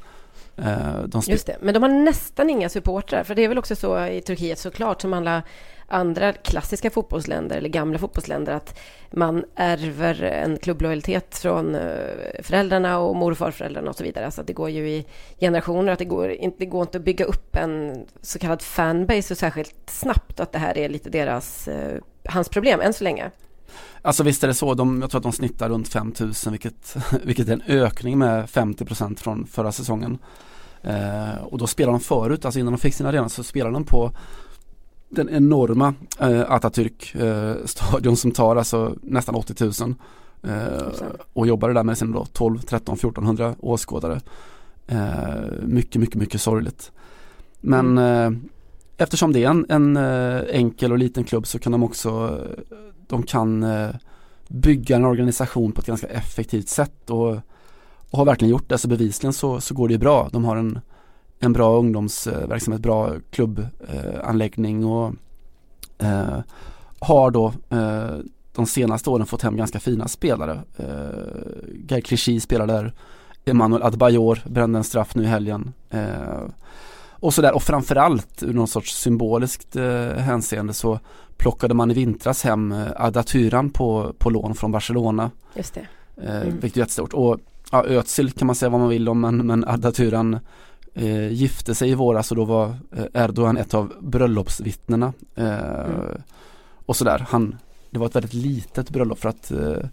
Eh, 0.57 1.03
de 1.07 1.21
Just 1.27 1.47
det, 1.47 1.57
men 1.61 1.73
de 1.73 1.83
har 1.83 1.89
nästan 1.89 2.49
inga 2.49 2.69
supportrar 2.69 3.23
för 3.23 3.35
det 3.35 3.43
är 3.43 3.47
väl 3.47 3.57
också 3.57 3.75
så 3.75 4.05
i 4.05 4.21
Turkiet 4.21 4.59
såklart 4.59 5.01
som 5.01 5.13
alla 5.13 5.43
andra 5.87 6.33
klassiska 6.33 6.89
fotbollsländer 6.89 7.57
eller 7.57 7.69
gamla 7.69 7.97
fotbollsländer 7.97 8.53
att 8.53 8.79
man 9.11 9.45
ärver 9.55 10.23
en 10.23 10.57
klubblojalitet 10.57 11.37
från 11.37 11.75
eh, 11.75 12.41
föräldrarna 12.43 12.97
och 12.99 13.15
mor 13.15 13.31
och 13.31 13.37
farföräldrarna 13.37 13.89
och 13.89 13.95
så 13.95 14.03
vidare. 14.03 14.31
Så 14.31 14.41
det 14.41 14.53
går 14.53 14.69
ju 14.69 14.89
i 14.89 15.05
generationer 15.39 15.91
att 15.91 15.99
det 15.99 16.05
går, 16.05 16.31
inte, 16.31 16.57
det 16.59 16.65
går 16.65 16.81
inte 16.81 16.97
att 16.97 17.03
bygga 17.03 17.25
upp 17.25 17.55
en 17.55 18.05
så 18.21 18.39
kallad 18.39 18.61
fanbase 18.61 19.21
så 19.21 19.35
särskilt 19.35 19.89
snabbt 19.89 20.39
att 20.39 20.51
det 20.51 20.59
här 20.59 20.77
är 20.77 20.89
lite 20.89 21.09
deras, 21.09 21.67
eh, 21.67 22.01
hans 22.25 22.49
problem 22.49 22.81
än 22.81 22.93
så 22.93 23.03
länge. 23.03 23.31
Alltså 24.01 24.23
visst 24.23 24.43
är 24.43 24.47
det 24.47 24.53
så, 24.53 24.73
de, 24.73 25.01
jag 25.01 25.09
tror 25.09 25.19
att 25.19 25.23
de 25.23 25.31
snittar 25.31 25.69
runt 25.69 25.87
5000 25.87 26.51
vilket, 26.51 26.95
vilket 27.23 27.47
är 27.47 27.53
en 27.53 27.61
ökning 27.67 28.17
med 28.17 28.45
50% 28.45 29.19
från 29.19 29.47
förra 29.47 29.71
säsongen. 29.71 30.17
Eh, 30.81 31.43
och 31.43 31.57
då 31.57 31.67
spelar 31.67 31.91
de 31.91 31.99
förut, 31.99 32.45
alltså 32.45 32.59
innan 32.59 32.73
de 32.73 32.79
fick 32.79 32.93
sin 32.93 33.05
arena 33.05 33.29
så 33.29 33.43
spelade 33.43 33.75
de 33.75 33.83
på 33.83 34.11
den 35.09 35.29
enorma 35.29 35.93
eh, 36.19 36.51
Atatürk 36.51 37.15
eh, 37.15 38.15
som 38.15 38.31
tar 38.31 38.55
alltså 38.55 38.95
nästan 39.01 39.35
80 39.35 39.63
000 39.83 39.95
eh, 40.43 40.87
och 41.33 41.47
jobbade 41.47 41.73
där 41.73 41.83
med 41.83 41.97
sina 41.97 42.25
12, 42.25 42.59
13, 42.59 42.95
1400 42.95 43.55
åskådare. 43.59 44.21
Eh, 44.87 44.99
mycket, 45.61 46.01
mycket, 46.01 46.15
mycket 46.15 46.41
sorgligt. 46.41 46.91
Men 47.61 47.97
mm. 47.97 48.33
eh, 48.33 48.39
eftersom 48.97 49.33
det 49.33 49.43
är 49.43 49.49
en, 49.49 49.65
en 49.69 49.97
enkel 50.47 50.91
och 50.91 50.97
liten 50.97 51.23
klubb 51.23 51.47
så 51.47 51.59
kan 51.59 51.71
de 51.71 51.83
också 51.83 52.39
de 53.07 53.23
kan 53.23 53.63
eh, 53.63 53.89
bygga 54.47 54.95
en 54.95 55.05
organisation 55.05 55.71
på 55.71 55.81
ett 55.81 55.87
ganska 55.87 56.07
effektivt 56.07 56.69
sätt 56.69 57.09
och, 57.09 57.29
och 58.09 58.17
har 58.17 58.25
verkligen 58.25 58.51
gjort 58.51 58.69
det. 58.69 58.77
Så 58.77 58.87
bevisligen 58.87 59.33
så, 59.33 59.61
så 59.61 59.73
går 59.73 59.87
det 59.87 59.93
ju 59.93 59.97
bra. 59.99 60.29
De 60.31 60.45
har 60.45 60.55
en 60.55 60.79
en 61.39 61.53
bra 61.53 61.77
ungdomsverksamhet, 61.77 62.81
bra 62.81 63.13
klubbanläggning 63.29 64.85
och 64.85 65.13
eh, 65.97 66.39
har 66.99 67.31
då 67.31 67.53
eh, 67.69 68.17
de 68.55 68.65
senaste 68.65 69.09
åren 69.09 69.25
fått 69.25 69.41
hem 69.41 69.57
ganska 69.57 69.79
fina 69.79 70.07
spelare. 70.07 70.61
Eh, 70.77 71.65
Guy 71.73 72.01
Clichy 72.01 72.39
spelar 72.39 72.67
där, 72.67 72.93
Emanuel 73.45 73.83
Adbajor 73.83 74.39
brände 74.45 74.77
en 74.77 74.83
straff 74.83 75.15
nu 75.15 75.23
i 75.23 75.27
helgen. 75.27 75.73
Eh, 75.89 76.43
och 77.19 77.33
sådär 77.33 77.55
och 77.55 77.63
framförallt 77.63 78.43
ur 78.43 78.53
någon 78.53 78.67
sorts 78.67 78.97
symboliskt 78.97 79.75
eh, 79.75 80.07
hänseende 80.07 80.73
så 80.73 80.99
plockade 81.37 81.73
man 81.73 81.91
i 81.91 81.93
vintras 81.93 82.43
hem 82.43 82.71
eh, 82.71 82.87
Ada 82.95 83.23
Tyran 83.23 83.69
på, 83.69 84.13
på 84.17 84.29
lån 84.29 84.55
från 84.55 84.71
Barcelona. 84.71 85.31
Just 85.53 85.73
det. 85.73 85.87
Eh, 86.23 86.41
mm. 86.41 86.59
Vilket 86.59 86.77
är 86.77 86.81
jättestort. 86.81 87.13
Och 87.13 87.39
ja, 87.71 87.85
Özil 87.85 88.31
kan 88.31 88.47
man 88.47 88.55
säga 88.55 88.69
vad 88.69 88.79
man 88.79 88.89
vill 88.89 89.09
om 89.09 89.21
men, 89.21 89.47
men 89.47 89.65
Ada 89.67 89.91
Tyran 89.91 90.39
eh, 90.93 91.31
gifte 91.31 91.75
sig 91.75 91.89
i 91.89 91.95
våras 91.95 92.31
och 92.31 92.37
då 92.37 92.45
var 92.45 92.65
eh, 92.97 93.23
Erdogan 93.23 93.57
ett 93.57 93.73
av 93.73 93.93
bröllopsvittnena. 94.01 95.13
Eh, 95.35 95.85
mm. 95.85 96.21
Och 96.85 96.95
sådär, 96.95 97.25
han, 97.29 97.55
det 97.89 97.99
var 97.99 98.05
ett 98.05 98.15
väldigt 98.15 98.33
litet 98.33 98.89
bröllop 98.89 99.19
för 99.19 99.29
att 99.29 99.51
eh, 99.51 99.87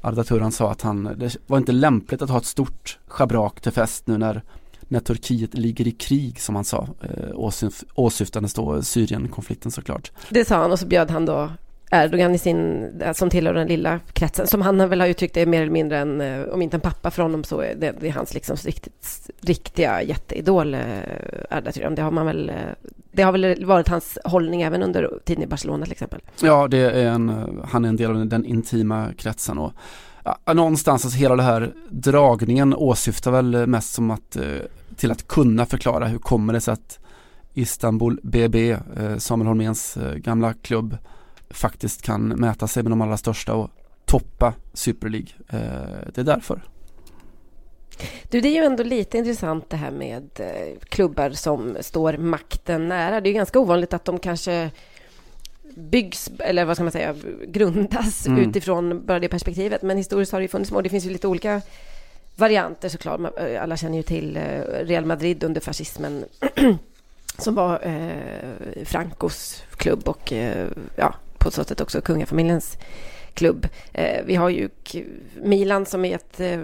Arda 0.00 0.24
Turan 0.24 0.52
sa 0.52 0.70
att 0.70 0.82
han, 0.82 1.04
det 1.16 1.36
var 1.46 1.58
inte 1.58 1.72
lämpligt 1.72 2.22
att 2.22 2.30
ha 2.30 2.38
ett 2.38 2.44
stort 2.44 2.98
schabrak 3.06 3.60
till 3.60 3.72
fest 3.72 4.06
nu 4.06 4.18
när, 4.18 4.42
när 4.92 5.00
Turkiet 5.00 5.54
ligger 5.54 5.86
i 5.86 5.90
krig 5.90 6.40
som 6.40 6.54
han 6.54 6.64
sa, 6.64 6.88
eh, 7.02 7.34
åsyf, 7.34 7.84
åsyftandes 7.94 8.54
då 8.54 8.82
Syrienkonflikten 8.82 9.72
såklart. 9.72 10.12
Det 10.28 10.44
sa 10.44 10.56
han 10.56 10.72
och 10.72 10.78
så 10.78 10.86
bjöd 10.86 11.10
han 11.10 11.26
då 11.26 11.50
Erdogan 11.90 12.34
i 12.34 12.38
sin, 12.38 12.88
som 13.14 13.30
tillhör 13.30 13.54
den 13.54 13.68
lilla 13.68 14.00
kretsen, 14.12 14.46
som 14.46 14.62
han 14.62 14.88
väl 14.88 15.00
har 15.00 15.08
uttryckt 15.08 15.34
det 15.34 15.46
mer 15.46 15.62
eller 15.62 15.72
mindre 15.72 15.98
en, 15.98 16.20
eh, 16.20 16.42
om 16.42 16.62
inte 16.62 16.76
en 16.76 16.80
pappa 16.80 17.10
för 17.10 17.22
honom 17.22 17.44
så 17.44 17.60
är 17.60 17.74
det, 17.74 17.94
det 18.00 18.08
är 18.08 18.12
hans 18.12 18.34
liksom 18.34 18.56
riktigt, 18.56 19.30
riktiga 19.40 20.02
jätteidol, 20.02 20.74
Erdogan. 21.50 21.94
Det 21.94 22.02
har 22.02 22.10
man 22.10 22.26
väl, 22.26 22.48
eh, 22.48 22.54
det 23.12 23.22
har 23.22 23.32
väl 23.32 23.64
varit 23.64 23.88
hans 23.88 24.18
hållning 24.24 24.62
även 24.62 24.82
under 24.82 25.18
tiden 25.24 25.42
i 25.44 25.46
Barcelona 25.46 25.84
till 25.84 25.92
exempel. 25.92 26.20
Ja, 26.40 26.68
det 26.68 26.78
är 26.78 27.06
en, 27.06 27.48
han 27.70 27.84
är 27.84 27.88
en 27.88 27.96
del 27.96 28.10
av 28.10 28.26
den 28.26 28.44
intima 28.44 29.08
kretsen 29.18 29.58
och 29.58 29.72
ja, 30.24 30.52
någonstans, 30.52 31.04
alltså 31.04 31.18
hela 31.18 31.36
det 31.36 31.42
här 31.42 31.72
dragningen 31.90 32.74
åsyftar 32.74 33.30
väl 33.30 33.66
mest 33.66 33.92
som 33.94 34.10
att, 34.10 34.36
eh, 34.36 34.42
till 35.02 35.10
att 35.10 35.28
kunna 35.28 35.66
förklara 35.66 36.06
hur 36.06 36.18
kommer 36.18 36.52
det 36.52 36.60
sig 36.60 36.72
att 36.72 36.98
Istanbul 37.54 38.20
BB, 38.22 38.76
Samuel 39.18 39.48
Holméns 39.48 39.98
gamla 40.16 40.54
klubb, 40.54 40.96
faktiskt 41.50 42.02
kan 42.02 42.28
mäta 42.28 42.68
sig 42.68 42.82
med 42.82 42.92
de 42.92 43.00
allra 43.00 43.16
största 43.16 43.54
och 43.54 43.70
toppa 44.04 44.54
Super 44.72 45.08
League. 45.08 45.28
Eh, 45.48 46.08
det 46.14 46.20
är 46.20 46.24
därför. 46.24 46.64
Du, 48.30 48.40
det 48.40 48.48
är 48.48 48.52
ju 48.52 48.64
ändå 48.64 48.82
lite 48.82 49.18
intressant 49.18 49.70
det 49.70 49.76
här 49.76 49.90
med 49.90 50.30
eh, 50.38 50.78
klubbar 50.88 51.30
som 51.30 51.76
står 51.80 52.16
makten 52.16 52.88
nära. 52.88 53.20
Det 53.20 53.30
är 53.30 53.34
ganska 53.34 53.58
ovanligt 53.58 53.92
att 53.92 54.04
de 54.04 54.18
kanske 54.18 54.70
byggs, 55.74 56.30
eller 56.38 56.64
vad 56.64 56.76
ska 56.76 56.84
man 56.84 56.92
säga, 56.92 57.14
grundas 57.48 58.26
mm. 58.26 58.38
utifrån 58.50 59.06
bara 59.06 59.20
det 59.20 59.28
perspektivet. 59.28 59.82
Men 59.82 59.96
historiskt 59.96 60.32
har 60.32 60.40
det 60.40 60.44
ju 60.44 60.48
funnits, 60.48 60.72
och 60.72 60.82
det 60.82 60.88
finns 60.88 61.06
ju 61.06 61.10
lite 61.10 61.28
olika 61.28 61.62
varianter 62.36 62.88
såklart. 62.88 63.20
Eh, 63.38 63.62
alla 63.62 63.76
känner 63.76 63.96
ju 63.96 64.02
till 64.02 64.38
Real 64.80 65.04
Madrid 65.04 65.44
under 65.44 65.60
fascismen 65.60 66.24
som 67.38 67.54
var 67.54 67.80
eh, 67.82 68.84
Francos 68.84 69.62
klubb 69.76 70.08
och 70.08 70.32
eh, 70.32 70.68
ja, 70.96 71.14
på 71.38 71.50
så 71.50 71.64
sätt 71.64 71.80
också 71.80 72.00
kungafamiljens 72.00 72.78
klubb. 73.34 73.68
Eh, 73.92 74.24
vi 74.24 74.34
har 74.34 74.48
ju 74.48 74.68
Milan 75.42 75.86
som 75.86 76.04
är 76.04 76.14
ett, 76.14 76.40
eh, 76.40 76.58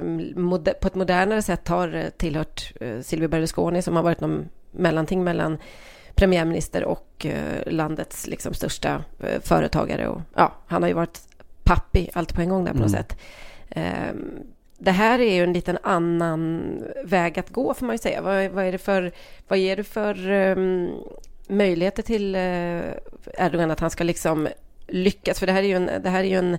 på 0.80 0.86
ett 0.86 0.94
modernare 0.94 1.42
sätt 1.42 1.68
har 1.68 1.94
eh, 1.94 2.08
tillhört 2.08 2.72
Silvio 3.02 3.28
Berlusconi 3.28 3.82
som 3.82 3.96
har 3.96 4.02
varit 4.02 4.20
någon 4.20 4.48
mellanting 4.70 5.24
mellan 5.24 5.58
premiärminister 6.14 6.84
och 6.84 7.26
landets 7.66 8.26
liksom 8.26 8.54
största 8.54 9.04
företagare. 9.42 10.08
Och, 10.08 10.20
ja, 10.34 10.52
han 10.66 10.82
har 10.82 10.88
ju 10.88 10.94
varit 10.94 11.20
pappi 11.62 12.10
allt 12.12 12.34
på 12.34 12.40
en 12.40 12.48
gång 12.48 12.64
där 12.64 12.72
på 12.72 12.78
något 12.78 12.94
mm. 12.94 13.02
sätt. 13.02 13.16
Det 14.78 14.90
här 14.90 15.18
är 15.18 15.34
ju 15.34 15.42
en 15.42 15.52
liten 15.52 15.78
annan 15.82 16.72
väg 17.04 17.38
att 17.38 17.50
gå 17.50 17.74
får 17.74 17.86
man 17.86 17.94
ju 17.94 17.98
säga. 17.98 18.22
Vad, 18.22 18.50
vad 18.50 18.64
är 18.64 18.72
det 18.72 18.78
för, 18.78 19.12
vad 19.48 19.58
ger 19.58 19.76
du 19.76 19.84
för 19.84 20.30
um, 20.30 20.90
möjligheter 21.48 22.02
till 22.02 22.34
uh, 22.34 22.82
Erdogan 23.38 23.70
att 23.70 23.80
han 23.80 23.90
ska 23.90 24.04
liksom 24.04 24.48
lyckas? 24.86 25.38
För 25.38 25.46
det 25.46 25.52
här 25.52 25.62
är 25.62 25.66
ju 25.66 25.76
en, 25.76 25.90
det 26.02 26.10
här 26.10 26.20
är 26.20 26.28
ju 26.28 26.38
en, 26.38 26.58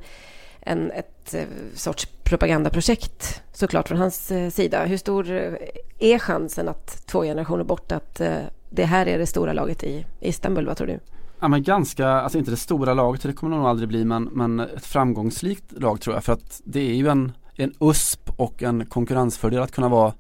en 0.60 0.92
ett 0.92 1.34
eh, 1.34 1.44
sorts 1.76 2.06
propagandaprojekt 2.24 3.42
såklart 3.54 3.88
från 3.88 3.98
hans 3.98 4.32
uh, 4.32 4.50
sida. 4.50 4.86
Hur 4.86 4.98
stor 4.98 5.58
är 6.00 6.20
chansen 6.20 6.70
att 6.70 7.08
två 7.08 7.22
generationer 7.22 7.64
bort 7.64 7.92
att 7.92 8.22
det 8.70 8.86
här 8.86 9.06
är 9.06 9.18
det 9.18 9.26
stora 9.26 9.54
laget 9.54 9.84
i 9.84 10.06
Istanbul? 10.20 10.66
Vad 10.66 10.78
tror 10.78 10.88
du? 10.88 11.00
Ja 11.40 11.48
men 11.48 11.64
ganska, 11.64 12.08
alltså 12.08 12.38
inte 12.38 12.52
det 12.52 12.58
stora 12.58 12.94
laget, 12.94 13.22
det 13.22 13.34
kommer 13.34 13.58
nog 13.58 13.66
aldrig 13.66 13.90
bli 13.90 14.06
men, 14.06 14.24
men 14.24 14.60
ett 14.60 14.86
framgångsrikt 14.86 15.72
lag 15.72 16.02
tror 16.02 16.16
jag 16.16 16.24
för 16.24 16.34
att 16.34 16.62
det 16.64 16.80
är 16.80 16.94
ju 16.94 17.08
en 17.08 17.32
en 17.60 17.74
USP 17.80 18.30
och 18.38 18.64
en 18.64 18.86
konkurrensfördel 18.86 19.62
att 19.62 19.72
kunna 19.72 19.90
vara 19.90 20.14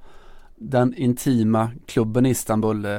den 0.56 0.94
intima 0.94 1.72
klubben 1.86 2.26
i 2.26 2.30
Istanbul, 2.30 2.86
eh, 2.86 2.92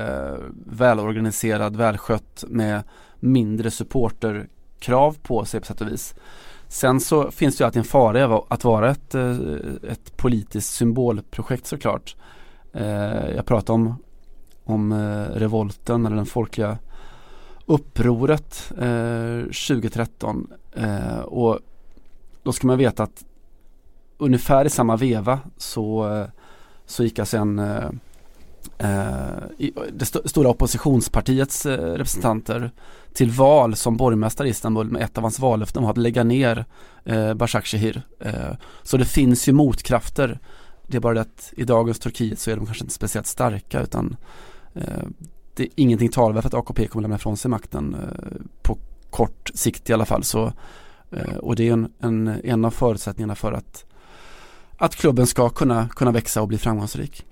välorganiserad, 0.66 1.76
välskött 1.76 2.44
med 2.48 2.82
mindre 3.20 3.70
supporterkrav 3.70 5.16
på 5.22 5.44
sig 5.44 5.60
på 5.60 5.66
sätt 5.66 5.80
och 5.80 5.88
vis. 5.88 6.14
Sen 6.68 7.00
så 7.00 7.30
finns 7.30 7.56
det 7.56 7.62
ju 7.62 7.66
alltid 7.66 7.80
en 7.80 7.84
fara 7.84 8.42
att 8.48 8.64
vara 8.64 8.90
ett, 8.90 9.14
eh, 9.14 9.36
ett 9.88 10.16
politiskt 10.16 10.74
symbolprojekt 10.74 11.66
såklart. 11.66 12.16
Eh, 12.72 13.30
jag 13.36 13.46
pratar 13.46 13.74
om, 13.74 13.94
om 14.64 14.92
eh, 14.92 15.34
revolten 15.38 16.06
eller 16.06 16.16
den 16.16 16.26
folkliga 16.26 16.78
upproret 17.66 18.72
eh, 18.78 19.40
2013 19.68 20.46
och 21.24 21.58
då 22.42 22.52
ska 22.52 22.66
man 22.66 22.78
veta 22.78 23.02
att 23.02 23.24
ungefär 24.20 24.64
i 24.64 24.70
samma 24.70 24.96
veva 24.96 25.40
så, 25.56 26.14
eh, 26.14 26.26
så 26.86 27.04
gick 27.04 27.18
alltså 27.18 27.36
en 27.36 27.58
eh, 27.58 27.88
eh 28.78 29.66
det 29.92 30.02
st 30.02 30.28
stora 30.28 30.48
oppositionspartiets 30.48 31.66
eh, 31.66 31.92
representanter 31.92 32.70
till 33.12 33.30
val 33.30 33.76
som 33.76 33.96
borgmästare 33.96 34.48
i 34.48 34.50
Istanbul 34.50 34.90
med 34.90 35.02
ett 35.02 35.18
av 35.18 35.24
hans 35.24 35.38
vallöften 35.38 35.82
var 35.82 35.90
att 35.90 35.96
lägga 35.96 36.24
ner 36.24 36.64
eh, 37.04 37.46
Shehir. 37.46 38.02
Eh, 38.20 38.56
så 38.82 38.96
det 38.96 39.04
finns 39.04 39.48
ju 39.48 39.52
motkrafter. 39.52 40.38
Det 40.86 40.96
är 40.96 41.00
bara 41.00 41.14
det 41.14 41.20
att 41.20 41.52
i 41.56 41.64
dagens 41.64 41.98
Turkiet 41.98 42.38
så 42.38 42.50
är 42.50 42.56
de 42.56 42.66
kanske 42.66 42.84
inte 42.84 42.94
speciellt 42.94 43.26
starka 43.26 43.80
utan 43.80 44.16
eh, 44.74 45.04
det 45.54 45.62
är 45.62 45.68
ingenting 45.76 46.08
talar 46.08 46.40
för 46.40 46.48
att 46.48 46.54
AKP 46.54 46.86
kommer 46.86 47.02
lämna 47.02 47.16
ifrån 47.16 47.36
sig 47.36 47.50
makten 47.50 47.94
eh, 47.94 48.42
på 48.62 48.78
kort 49.10 49.50
sikt 49.54 49.90
i 49.90 49.92
alla 49.92 50.06
fall. 50.06 50.24
Så, 50.24 50.52
och 51.38 51.56
det 51.56 51.68
är 51.68 51.72
en, 51.72 51.92
en, 51.98 52.28
en 52.44 52.64
av 52.64 52.70
förutsättningarna 52.70 53.34
för 53.34 53.52
att 53.52 53.84
att 54.80 54.96
klubben 54.96 55.26
ska 55.26 55.48
kunna, 55.48 55.88
kunna 55.88 56.10
växa 56.10 56.42
och 56.42 56.48
bli 56.48 56.58
framgångsrik. 56.58 57.26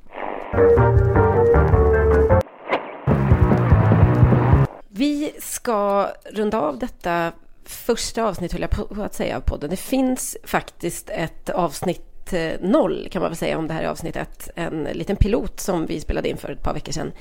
Vi 4.88 5.32
ska 5.40 6.08
runda 6.32 6.60
av 6.60 6.78
detta 6.78 7.32
första 7.64 8.24
avsnitt, 8.24 8.52
höll 8.52 8.60
jag 8.60 8.70
på 8.70 9.02
att 9.02 9.14
säga, 9.14 9.36
av 9.36 9.40
podden. 9.40 9.70
Det 9.70 9.76
finns 9.76 10.36
faktiskt 10.44 11.10
ett 11.10 11.50
avsnitt 11.50 12.32
eh, 12.32 12.52
noll, 12.60 13.08
kan 13.12 13.22
man 13.22 13.30
väl 13.30 13.36
säga, 13.36 13.58
om 13.58 13.68
det 13.68 13.74
här 13.74 13.82
är 13.82 13.88
avsnitt 13.88 14.16
ett. 14.16 14.50
En 14.54 14.84
liten 14.84 15.16
pilot 15.16 15.60
som 15.60 15.86
vi 15.86 16.00
spelade 16.00 16.28
in 16.28 16.36
för 16.36 16.50
ett 16.50 16.62
par 16.62 16.74
veckor 16.74 16.92
sedan, 16.92 17.12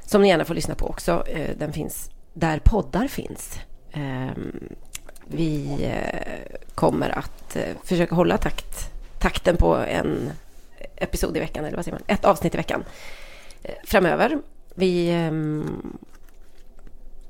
som 0.00 0.22
ni 0.22 0.28
gärna 0.28 0.44
får 0.44 0.54
lyssna 0.54 0.74
på 0.74 0.86
också. 0.86 1.24
Eh, 1.28 1.50
den 1.58 1.72
finns 1.72 2.10
där 2.32 2.58
poddar 2.64 3.08
finns. 3.08 3.58
Ehm, 3.92 4.68
vi 5.26 5.76
eh, 5.82 6.58
kommer 6.74 7.18
att 7.18 7.56
försöka 7.84 8.14
hålla 8.14 8.38
takt 8.38 8.93
takten 9.24 9.56
på 9.56 9.74
en 9.74 10.32
episod 10.96 11.36
i 11.36 11.40
veckan, 11.40 11.64
eller 11.64 11.76
vad 11.76 11.84
säger 11.84 11.98
man? 11.98 12.16
Ett 12.16 12.24
avsnitt 12.24 12.54
i 12.54 12.56
veckan 12.56 12.84
eh, 13.62 13.74
framöver. 13.84 14.38
Vi 14.74 15.08
eh, 15.08 15.32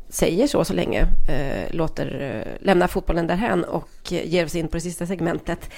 säger 0.09 0.47
så 0.47 0.65
så 0.65 0.73
länge, 0.73 1.07
eh, 1.29 1.75
låter, 1.75 2.07
eh, 2.21 2.67
lämnar 2.67 2.87
fotbollen 2.87 3.27
därhän 3.27 3.65
och 3.65 4.13
ger 4.13 4.45
oss 4.45 4.55
in 4.55 4.69
på 4.69 4.77
det 4.77 4.81
sista 4.81 5.07
segmentet 5.07 5.71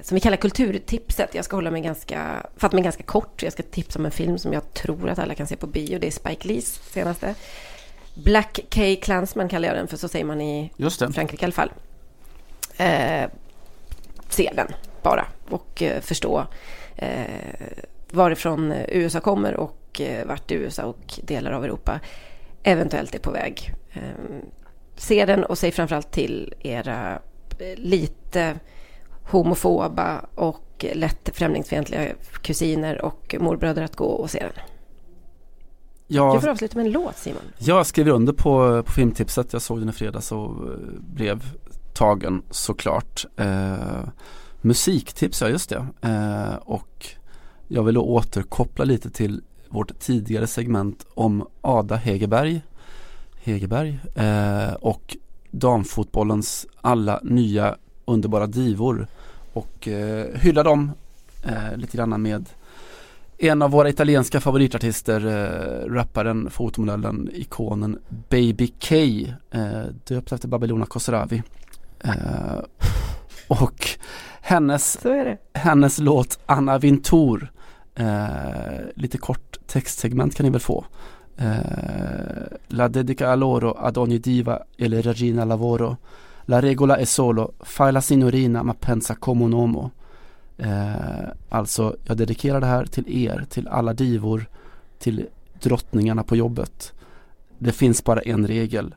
som 0.00 0.14
vi 0.14 0.20
kallar 0.20 0.36
kulturtipset. 0.36 1.34
Jag 1.34 1.44
ska 1.44 1.56
hålla 1.56 1.70
mig 1.70 1.82
ganska, 1.82 2.46
fatta 2.56 2.76
mig 2.76 2.84
ganska 2.84 3.02
kort. 3.02 3.42
Jag 3.42 3.52
ska 3.52 3.62
tipsa 3.62 3.98
om 3.98 4.04
en 4.04 4.10
film 4.10 4.38
som 4.38 4.52
jag 4.52 4.74
tror 4.74 5.08
att 5.10 5.18
alla 5.18 5.34
kan 5.34 5.46
se 5.46 5.56
på 5.56 5.66
bio. 5.66 5.98
Det 5.98 6.06
är 6.06 6.10
Spike 6.10 6.48
Lees 6.48 6.80
senaste. 6.92 7.34
Black 8.14 8.60
K 8.74 8.80
Klansman 9.02 9.48
kallar 9.48 9.68
jag 9.68 9.76
den 9.76 9.88
för, 9.88 9.96
så 9.96 10.08
säger 10.08 10.24
man 10.24 10.40
i 10.40 10.72
Frankrike 11.14 11.42
i 11.42 11.44
alla 11.44 11.52
fall. 11.52 11.72
Eh, 12.76 13.28
se 14.28 14.52
den 14.54 14.68
bara 15.06 15.26
och 15.50 15.82
eh, 15.82 16.00
förstå 16.00 16.46
eh, 16.96 17.24
varifrån 18.10 18.72
USA 18.88 19.20
kommer 19.20 19.56
och 19.56 20.00
eh, 20.00 20.26
vart 20.26 20.52
USA 20.52 20.84
och 20.84 21.20
delar 21.22 21.52
av 21.52 21.64
Europa 21.64 22.00
eventuellt 22.62 23.14
är 23.14 23.18
på 23.18 23.30
väg. 23.30 23.74
Se 24.96 25.26
den 25.26 25.44
och 25.44 25.58
säg 25.58 25.72
framförallt 25.72 26.10
till 26.12 26.54
era 26.60 27.18
lite 27.76 28.54
homofoba 29.30 30.24
och 30.34 30.84
lätt 30.94 31.30
främlingsfientliga 31.32 32.08
kusiner 32.42 33.02
och 33.02 33.36
morbröder 33.40 33.82
att 33.82 33.96
gå 33.96 34.04
och 34.04 34.30
se 34.30 34.38
den. 34.38 34.64
Jag, 36.06 36.34
jag 36.34 36.42
får 36.42 36.48
avsluta 36.48 36.78
med 36.78 36.86
en 36.86 36.92
låt 36.92 37.16
Simon. 37.16 37.42
Jag 37.58 37.86
skriver 37.86 38.10
under 38.10 38.32
på, 38.32 38.82
på 38.82 38.92
filmtipset. 38.92 39.52
Jag 39.52 39.62
såg 39.62 39.78
den 39.78 39.88
i 39.88 39.92
fredags 39.92 40.32
och 40.32 40.48
eh, 40.48 40.78
blev 40.98 41.42
tagen 41.94 42.42
såklart. 42.50 43.26
Eh, 43.36 44.08
musiktips, 44.66 45.40
ja 45.40 45.48
just 45.48 45.70
det. 45.70 45.86
Eh, 46.00 46.54
och 46.54 47.06
jag 47.68 47.82
vill 47.82 47.94
då 47.94 48.02
återkoppla 48.02 48.84
lite 48.84 49.10
till 49.10 49.42
vårt 49.68 49.98
tidigare 49.98 50.46
segment 50.46 51.06
om 51.14 51.46
Ada 51.60 51.96
Hegerberg. 51.96 52.62
Hegerberg 53.42 53.98
eh, 54.14 54.72
och 54.72 55.16
damfotbollens 55.50 56.66
alla 56.80 57.20
nya 57.22 57.76
underbara 58.04 58.46
divor 58.46 59.06
och 59.52 59.88
eh, 59.88 60.26
hylla 60.34 60.62
dem 60.62 60.92
eh, 61.42 61.76
lite 61.76 61.96
grann 61.96 62.22
med 62.22 62.48
en 63.38 63.62
av 63.62 63.70
våra 63.70 63.88
italienska 63.88 64.40
favoritartister, 64.40 65.26
eh, 65.26 65.94
rapparen, 65.94 66.50
fotomodellen, 66.50 67.30
ikonen 67.32 67.98
Baby 68.28 68.72
K, 68.88 68.94
eh, 69.50 69.84
döpt 70.04 70.32
efter 70.32 70.48
Babylona 70.48 70.86
Khosravi. 70.86 71.42
Eh, 72.00 72.58
och 73.48 73.88
hennes, 74.40 74.98
hennes 75.52 75.98
låt 75.98 76.38
Anna 76.46 76.78
Vintour, 76.78 77.52
eh, 77.94 78.80
lite 78.94 79.18
kort 79.18 79.58
textsegment 79.66 80.34
kan 80.34 80.44
ni 80.44 80.50
väl 80.50 80.60
få. 80.60 80.84
Eh, 81.36 82.56
la 82.68 82.88
dedica 82.88 83.32
a 83.32 83.34
loro 83.34 83.72
ad 83.72 83.96
ogni 83.96 84.18
diva 84.18 84.64
e 84.76 84.88
le 84.88 85.00
regina 85.00 85.44
lavoro. 85.44 85.96
La 86.44 86.60
regola 86.60 86.96
è 86.96 87.04
solo, 87.04 87.52
fai 87.60 87.92
la 87.92 88.00
signorina 88.00 88.62
ma 88.62 88.74
pensa 88.74 89.16
come 89.16 89.44
un 89.44 89.52
uomo. 89.52 89.90
Eh, 90.56 91.28
alltså, 91.48 91.96
jag 92.04 92.16
dedikerar 92.16 92.60
det 92.60 92.66
här 92.66 92.84
till 92.86 93.24
er, 93.26 93.46
till 93.48 93.68
alla 93.68 93.92
divor, 93.92 94.48
till 94.98 95.26
drottningarna 95.62 96.22
på 96.22 96.36
jobbet. 96.36 96.92
Det 97.58 97.72
finns 97.72 98.04
bara 98.04 98.20
en 98.20 98.46
regel. 98.46 98.94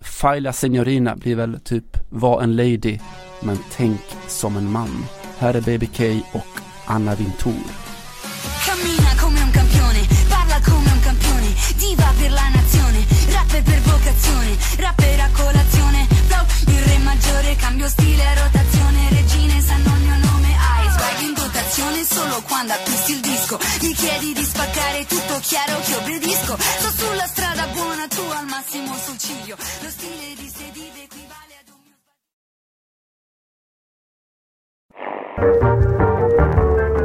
Faila 0.00 0.52
Signorina 0.52 1.16
blir 1.16 1.36
väl 1.36 1.60
typ 1.60 1.96
var 2.08 2.42
en 2.42 2.56
lady, 2.56 2.98
men 3.40 3.58
tänk 3.76 4.00
som 4.28 4.56
en 4.56 4.72
man. 4.72 5.06
Här 5.38 5.54
är 5.54 5.60
Baby 5.60 5.86
K 5.86 6.04
och 6.32 6.60
Anna 6.86 7.14
Vintour. 7.14 7.64
Cammina 8.66 9.10
come 9.20 9.42
un 9.42 9.52
campione, 9.52 10.02
parla 10.28 10.60
come 10.64 10.92
un 10.92 11.00
campione, 11.00 11.50
diva 11.78 12.08
per 12.18 12.30
la 12.30 12.48
nazione, 12.58 13.00
rapper 13.36 13.62
per 13.62 13.80
vocazione, 13.80 14.50
rapper 14.78 15.20
a 15.20 15.28
colazione, 15.42 16.06
flow 16.28 16.44
il 16.74 16.82
re 16.88 16.98
maggiore, 16.98 17.56
cambio 17.56 17.88
stile 17.88 18.24
a 18.26 18.34
rotazione, 18.42 19.08
regine 19.10 19.60
sanno 19.60 19.90
il 19.96 20.02
mio 20.06 20.18
nome, 20.28 20.50
hai 20.70 20.86
swag 20.94 21.20
in 21.28 21.34
dotazione 21.34 22.04
solo 22.04 22.42
quando 22.48 22.72
acquisti 22.72 23.12
il 23.12 23.20
disco, 23.20 23.58
mi 23.82 23.92
chiedi 23.94 24.32
di 24.34 24.44
spaccare 24.44 25.06
tutto 25.06 25.38
chiaro 25.40 25.80
che 25.84 25.94
obbedisco, 25.94 26.56
sto 26.58 26.90
sulla 26.98 27.26
strada 27.26 27.66
buona, 27.72 28.06
tu 28.08 28.24
al 28.38 28.46
massimo 28.46 28.94
sul 29.04 29.18
ciglio, 29.18 29.56
Música 35.40 36.97